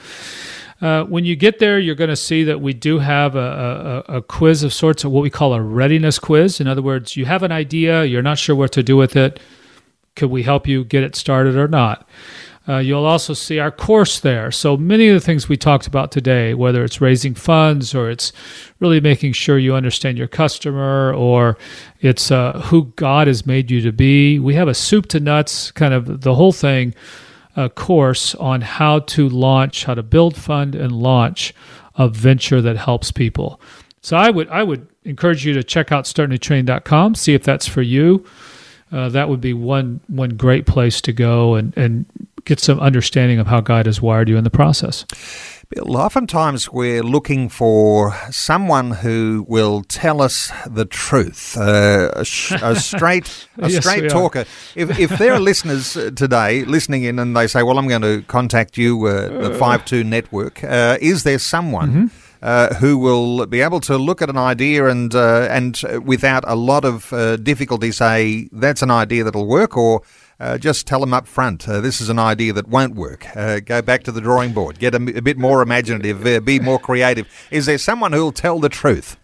Uh, 0.80 1.04
when 1.04 1.24
you 1.24 1.36
get 1.36 1.60
there, 1.60 1.78
you're 1.78 1.94
going 1.94 2.10
to 2.10 2.16
see 2.16 2.44
that 2.44 2.60
we 2.60 2.72
do 2.72 2.98
have 2.98 3.36
a, 3.36 4.04
a, 4.08 4.16
a, 4.16 4.22
quiz 4.22 4.62
of 4.62 4.72
sorts 4.72 5.04
of 5.04 5.12
what 5.12 5.22
we 5.22 5.30
call 5.30 5.54
a 5.54 5.62
readiness 5.62 6.18
quiz. 6.18 6.60
In 6.60 6.66
other 6.66 6.82
words, 6.82 7.16
you 7.16 7.24
have 7.26 7.42
an 7.42 7.52
idea, 7.52 8.04
you're 8.04 8.22
not 8.22 8.38
sure 8.38 8.56
what 8.56 8.72
to 8.72 8.82
do 8.82 8.96
with 8.96 9.16
it. 9.16 9.38
Could 10.16 10.30
we 10.30 10.42
help 10.42 10.66
you 10.66 10.84
get 10.84 11.02
it 11.02 11.16
started 11.16 11.56
or 11.56 11.68
not? 11.68 12.08
Uh, 12.66 12.78
you'll 12.78 13.04
also 13.04 13.34
see 13.34 13.58
our 13.58 13.70
course 13.70 14.20
there. 14.20 14.50
So 14.50 14.76
many 14.76 15.08
of 15.08 15.14
the 15.14 15.24
things 15.24 15.48
we 15.48 15.56
talked 15.56 15.86
about 15.86 16.10
today, 16.10 16.54
whether 16.54 16.82
it's 16.82 17.00
raising 17.00 17.34
funds 17.34 17.94
or 17.94 18.10
it's 18.10 18.32
really 18.80 19.00
making 19.00 19.34
sure 19.34 19.58
you 19.58 19.74
understand 19.74 20.16
your 20.16 20.28
customer 20.28 21.12
or 21.12 21.58
it's 22.00 22.30
uh, 22.30 22.60
who 22.64 22.86
God 22.96 23.26
has 23.26 23.44
made 23.44 23.70
you 23.70 23.82
to 23.82 23.92
be, 23.92 24.38
we 24.38 24.54
have 24.54 24.68
a 24.68 24.74
soup 24.74 25.06
to 25.08 25.20
nuts 25.20 25.70
kind 25.72 25.92
of 25.92 26.22
the 26.22 26.34
whole 26.34 26.52
thing 26.52 26.94
a 27.56 27.68
course 27.68 28.34
on 28.36 28.60
how 28.60 29.00
to 29.00 29.28
launch, 29.28 29.84
how 29.84 29.94
to 29.94 30.02
build, 30.02 30.36
fund, 30.36 30.74
and 30.74 30.92
launch 30.92 31.54
a 31.96 32.08
venture 32.08 32.60
that 32.60 32.76
helps 32.76 33.12
people. 33.12 33.60
So 34.00 34.16
I 34.16 34.30
would 34.30 34.48
I 34.48 34.62
would 34.62 34.86
encourage 35.04 35.46
you 35.46 35.54
to 35.54 35.62
check 35.62 35.92
out 35.92 36.04
startnewtraining.com, 36.04 37.14
see 37.14 37.34
if 37.34 37.44
that's 37.44 37.66
for 37.66 37.82
you. 37.82 38.24
Uh, 38.92 39.08
that 39.08 39.28
would 39.28 39.40
be 39.40 39.54
one 39.54 40.00
one 40.08 40.30
great 40.30 40.66
place 40.66 41.00
to 41.02 41.12
go 41.12 41.54
and 41.54 41.76
and 41.76 42.04
get 42.44 42.60
some 42.60 42.78
understanding 42.80 43.38
of 43.38 43.46
how 43.46 43.60
God 43.60 43.86
has 43.86 44.02
wired 44.02 44.28
you 44.28 44.36
in 44.36 44.44
the 44.44 44.50
process. 44.50 45.06
Bill, 45.68 45.96
oftentimes 45.96 46.70
we're 46.70 47.02
looking 47.02 47.48
for 47.48 48.14
someone 48.30 48.90
who 48.90 49.44
will 49.48 49.82
tell 49.84 50.20
us 50.20 50.52
the 50.66 50.84
truth, 50.84 51.56
uh, 51.56 52.10
a, 52.14 52.24
sh- 52.24 52.52
a, 52.60 52.76
straight, 52.80 53.48
a 53.58 53.70
yes, 53.70 53.84
straight 53.84 54.10
talker. 54.10 54.44
If, 54.74 54.98
if 54.98 55.18
there 55.18 55.32
are 55.32 55.40
listeners 55.40 55.96
uh, 55.96 56.10
today 56.14 56.64
listening 56.64 57.04
in 57.04 57.18
and 57.18 57.36
they 57.36 57.46
say, 57.46 57.62
"Well, 57.62 57.78
I'm 57.78 57.88
going 57.88 58.02
to 58.02 58.22
contact 58.26 58.76
you, 58.76 59.06
uh, 59.06 59.48
the 59.48 59.54
Five 59.54 59.84
Two 59.84 60.04
Network," 60.04 60.62
uh, 60.64 60.98
is 61.00 61.22
there 61.22 61.38
someone? 61.38 61.90
Mm-hmm. 61.90 62.06
Uh, 62.42 62.74
who 62.74 62.98
will 62.98 63.46
be 63.46 63.62
able 63.62 63.80
to 63.80 63.96
look 63.96 64.20
at 64.20 64.28
an 64.28 64.36
idea 64.36 64.86
and 64.88 65.14
uh, 65.14 65.48
and 65.50 65.80
without 66.04 66.44
a 66.46 66.54
lot 66.54 66.84
of 66.84 67.10
uh, 67.10 67.36
difficulty 67.36 67.90
say 67.90 68.50
that's 68.52 68.82
an 68.82 68.90
idea 68.90 69.24
that'll 69.24 69.46
work, 69.46 69.78
or 69.78 70.02
uh, 70.40 70.58
just 70.58 70.86
tell 70.86 71.00
them 71.00 71.14
up 71.14 71.26
front, 71.26 71.68
uh, 71.68 71.80
this 71.80 72.00
is 72.00 72.08
an 72.08 72.18
idea 72.18 72.52
that 72.52 72.68
won't 72.68 72.94
work. 72.94 73.26
Uh, 73.36 73.60
go 73.60 73.80
back 73.82 74.02
to 74.04 74.12
the 74.12 74.20
drawing 74.20 74.52
board. 74.52 74.78
Get 74.78 74.94
a, 74.94 75.00
bit 75.00 75.38
more 75.38 75.62
imaginative. 75.62 76.26
Uh, 76.26 76.40
be 76.40 76.58
more 76.60 76.78
creative. 76.78 77.28
Is 77.50 77.66
there 77.66 77.78
someone 77.78 78.12
who'll 78.12 78.32
tell 78.32 78.58
the 78.58 78.68
truth? 78.68 79.16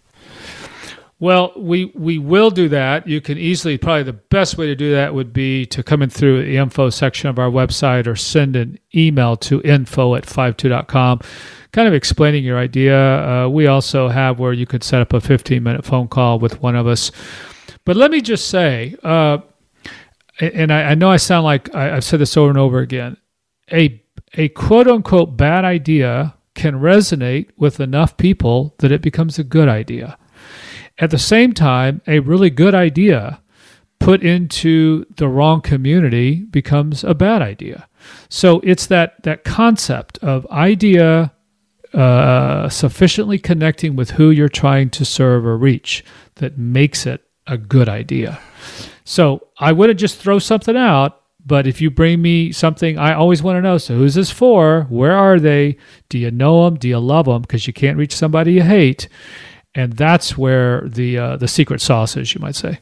Well, 1.20 1.52
we, 1.54 1.92
we 1.94 2.16
will 2.18 2.50
do 2.50 2.70
that. 2.70 3.06
You 3.06 3.20
can 3.20 3.36
easily, 3.36 3.76
probably 3.76 4.04
the 4.04 4.14
best 4.14 4.56
way 4.56 4.66
to 4.66 4.74
do 4.74 4.90
that 4.92 5.12
would 5.12 5.34
be 5.34 5.66
to 5.66 5.82
come 5.82 6.00
in 6.00 6.08
through 6.08 6.44
the 6.44 6.56
info 6.56 6.88
section 6.88 7.28
of 7.28 7.38
our 7.38 7.50
website 7.50 8.06
or 8.06 8.16
send 8.16 8.56
an 8.56 8.78
email 8.94 9.36
to 9.36 9.60
info 9.60 10.14
at 10.14 10.24
fivetwo.com, 10.24 11.20
kind 11.72 11.86
of 11.86 11.92
explaining 11.92 12.42
your 12.42 12.56
idea. 12.56 13.44
Uh, 13.44 13.48
we 13.50 13.66
also 13.66 14.08
have 14.08 14.38
where 14.38 14.54
you 14.54 14.64
could 14.64 14.82
set 14.82 15.02
up 15.02 15.12
a 15.12 15.20
15 15.20 15.62
minute 15.62 15.84
phone 15.84 16.08
call 16.08 16.38
with 16.38 16.62
one 16.62 16.74
of 16.74 16.86
us. 16.86 17.12
But 17.84 17.96
let 17.96 18.10
me 18.10 18.22
just 18.22 18.48
say, 18.48 18.96
uh, 19.02 19.38
and 20.40 20.72
I, 20.72 20.90
I 20.90 20.94
know 20.94 21.10
I 21.10 21.16
sound 21.16 21.44
like 21.44 21.74
I, 21.74 21.96
I've 21.96 22.04
said 22.04 22.20
this 22.20 22.36
over 22.36 22.48
and 22.48 22.58
over 22.58 22.78
again. 22.78 23.16
A 23.72 24.02
a 24.34 24.48
quote 24.50 24.88
unquote 24.88 25.36
bad 25.36 25.64
idea 25.64 26.34
can 26.54 26.74
resonate 26.74 27.50
with 27.56 27.80
enough 27.80 28.16
people 28.16 28.74
that 28.78 28.92
it 28.92 29.02
becomes 29.02 29.38
a 29.38 29.44
good 29.44 29.68
idea. 29.68 30.18
At 30.98 31.10
the 31.10 31.18
same 31.18 31.52
time, 31.52 32.02
a 32.06 32.18
really 32.20 32.50
good 32.50 32.74
idea 32.74 33.40
put 33.98 34.22
into 34.22 35.04
the 35.16 35.28
wrong 35.28 35.60
community 35.60 36.42
becomes 36.44 37.04
a 37.04 37.14
bad 37.14 37.42
idea. 37.42 37.88
So 38.28 38.60
it's 38.60 38.86
that 38.86 39.22
that 39.22 39.44
concept 39.44 40.18
of 40.18 40.46
idea 40.50 41.32
uh, 41.92 42.68
sufficiently 42.68 43.38
connecting 43.38 43.96
with 43.96 44.12
who 44.12 44.30
you're 44.30 44.48
trying 44.48 44.90
to 44.90 45.04
serve 45.04 45.44
or 45.44 45.56
reach 45.56 46.04
that 46.36 46.56
makes 46.56 47.06
it 47.06 47.22
a 47.46 47.58
good 47.58 47.88
idea. 47.88 48.38
So 49.10 49.48
I 49.58 49.72
wouldn't 49.72 49.98
just 49.98 50.18
throw 50.18 50.38
something 50.38 50.76
out, 50.76 51.22
but 51.44 51.66
if 51.66 51.80
you 51.80 51.90
bring 51.90 52.22
me 52.22 52.52
something, 52.52 52.96
I 52.96 53.12
always 53.12 53.42
want 53.42 53.56
to 53.56 53.60
know. 53.60 53.76
So 53.76 53.96
who's 53.96 54.14
this 54.14 54.30
for? 54.30 54.82
Where 54.88 55.16
are 55.16 55.40
they? 55.40 55.78
Do 56.08 56.16
you 56.16 56.30
know 56.30 56.64
them? 56.64 56.78
Do 56.78 56.86
you 56.86 57.00
love 57.00 57.26
them? 57.26 57.42
Because 57.42 57.66
you 57.66 57.72
can't 57.72 57.98
reach 57.98 58.14
somebody 58.14 58.52
you 58.52 58.62
hate, 58.62 59.08
and 59.74 59.94
that's 59.94 60.38
where 60.38 60.82
the 60.86 61.18
uh, 61.18 61.36
the 61.38 61.48
secret 61.48 61.80
sauce 61.80 62.16
is, 62.16 62.36
you 62.36 62.40
might 62.40 62.54
say. 62.54 62.78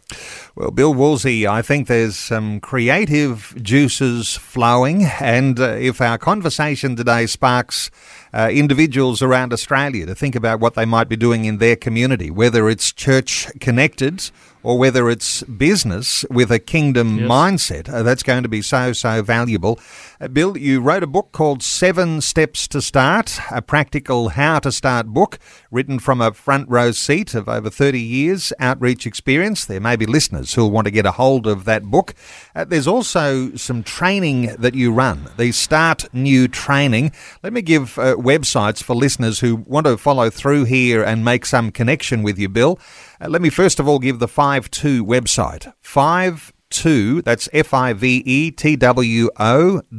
Well, 0.54 0.70
Bill 0.70 0.92
Woolsey, 0.92 1.46
I 1.46 1.62
think 1.62 1.88
there's 1.88 2.18
some 2.18 2.60
creative 2.60 3.54
juices 3.62 4.36
flowing, 4.36 5.04
and 5.04 5.58
uh, 5.58 5.76
if 5.80 6.02
our 6.02 6.18
conversation 6.18 6.94
today 6.94 7.24
sparks 7.24 7.90
uh, 8.34 8.50
individuals 8.52 9.22
around 9.22 9.54
Australia 9.54 10.04
to 10.04 10.14
think 10.14 10.34
about 10.34 10.60
what 10.60 10.74
they 10.74 10.84
might 10.84 11.08
be 11.08 11.16
doing 11.16 11.46
in 11.46 11.56
their 11.56 11.76
community, 11.76 12.30
whether 12.30 12.68
it's 12.68 12.92
church 12.92 13.48
connected 13.60 14.30
or 14.62 14.78
whether 14.78 15.08
it's 15.08 15.42
business 15.44 16.24
with 16.30 16.50
a 16.50 16.58
kingdom 16.58 17.18
yes. 17.18 17.28
mindset. 17.28 17.88
Uh, 17.88 18.02
that's 18.02 18.22
going 18.22 18.42
to 18.42 18.48
be 18.48 18.62
so, 18.62 18.92
so 18.92 19.22
valuable. 19.22 19.78
Uh, 20.20 20.28
Bill, 20.28 20.56
you 20.56 20.80
wrote 20.80 21.02
a 21.02 21.06
book 21.06 21.32
called 21.32 21.62
Seven 21.62 22.20
Steps 22.20 22.66
to 22.68 22.82
Start, 22.82 23.38
a 23.50 23.62
practical 23.62 24.30
how 24.30 24.58
to 24.60 24.72
start 24.72 25.06
book, 25.08 25.38
written 25.70 25.98
from 25.98 26.20
a 26.20 26.32
front 26.32 26.68
row 26.68 26.90
seat 26.90 27.34
of 27.34 27.48
over 27.48 27.70
30 27.70 28.00
years 28.00 28.52
outreach 28.58 29.06
experience. 29.06 29.64
There 29.64 29.80
may 29.80 29.96
be 29.96 30.06
listeners 30.06 30.54
who'll 30.54 30.70
want 30.70 30.86
to 30.86 30.90
get 30.90 31.06
a 31.06 31.12
hold 31.12 31.46
of 31.46 31.64
that 31.64 31.84
book. 31.84 32.14
Uh, 32.54 32.64
there's 32.64 32.88
also 32.88 33.54
some 33.54 33.82
training 33.82 34.56
that 34.58 34.74
you 34.74 34.92
run, 34.92 35.28
the 35.36 35.52
Start 35.52 36.12
New 36.12 36.48
Training. 36.48 37.12
Let 37.42 37.52
me 37.52 37.62
give 37.62 37.98
uh, 37.98 38.16
websites 38.16 38.82
for 38.82 38.96
listeners 38.96 39.40
who 39.40 39.56
want 39.56 39.86
to 39.86 39.96
follow 39.96 40.30
through 40.30 40.64
here 40.64 41.02
and 41.02 41.24
make 41.24 41.46
some 41.46 41.70
connection 41.70 42.22
with 42.22 42.38
you, 42.38 42.48
Bill. 42.48 42.78
Uh, 43.20 43.28
let 43.28 43.42
me 43.42 43.50
first 43.50 43.80
of 43.80 43.88
all 43.88 43.98
give 43.98 44.18
the 44.18 44.28
5-2 44.28 45.02
website. 45.02 45.70
5-2, 45.82 47.24
that's 47.24 47.48
F-I-V-E-T-W-O 47.52 48.22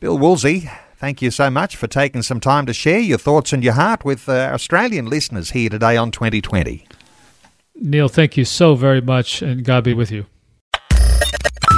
Bill 0.00 0.18
Woolsey, 0.18 0.68
thank 0.96 1.22
you 1.22 1.30
so 1.30 1.50
much 1.50 1.76
for 1.76 1.86
taking 1.86 2.22
some 2.22 2.40
time 2.40 2.66
to 2.66 2.72
share 2.72 2.98
your 2.98 3.18
thoughts 3.18 3.52
and 3.52 3.62
your 3.62 3.74
heart 3.74 4.04
with 4.04 4.28
Australian 4.28 5.06
listeners 5.06 5.50
here 5.50 5.68
today 5.68 5.96
on 5.96 6.10
2020. 6.10 6.86
Neil, 7.76 8.08
thank 8.08 8.36
you 8.36 8.44
so 8.44 8.74
very 8.74 9.00
much, 9.00 9.40
and 9.40 9.64
God 9.64 9.84
be 9.84 9.94
with 9.94 10.10
you. 10.10 10.26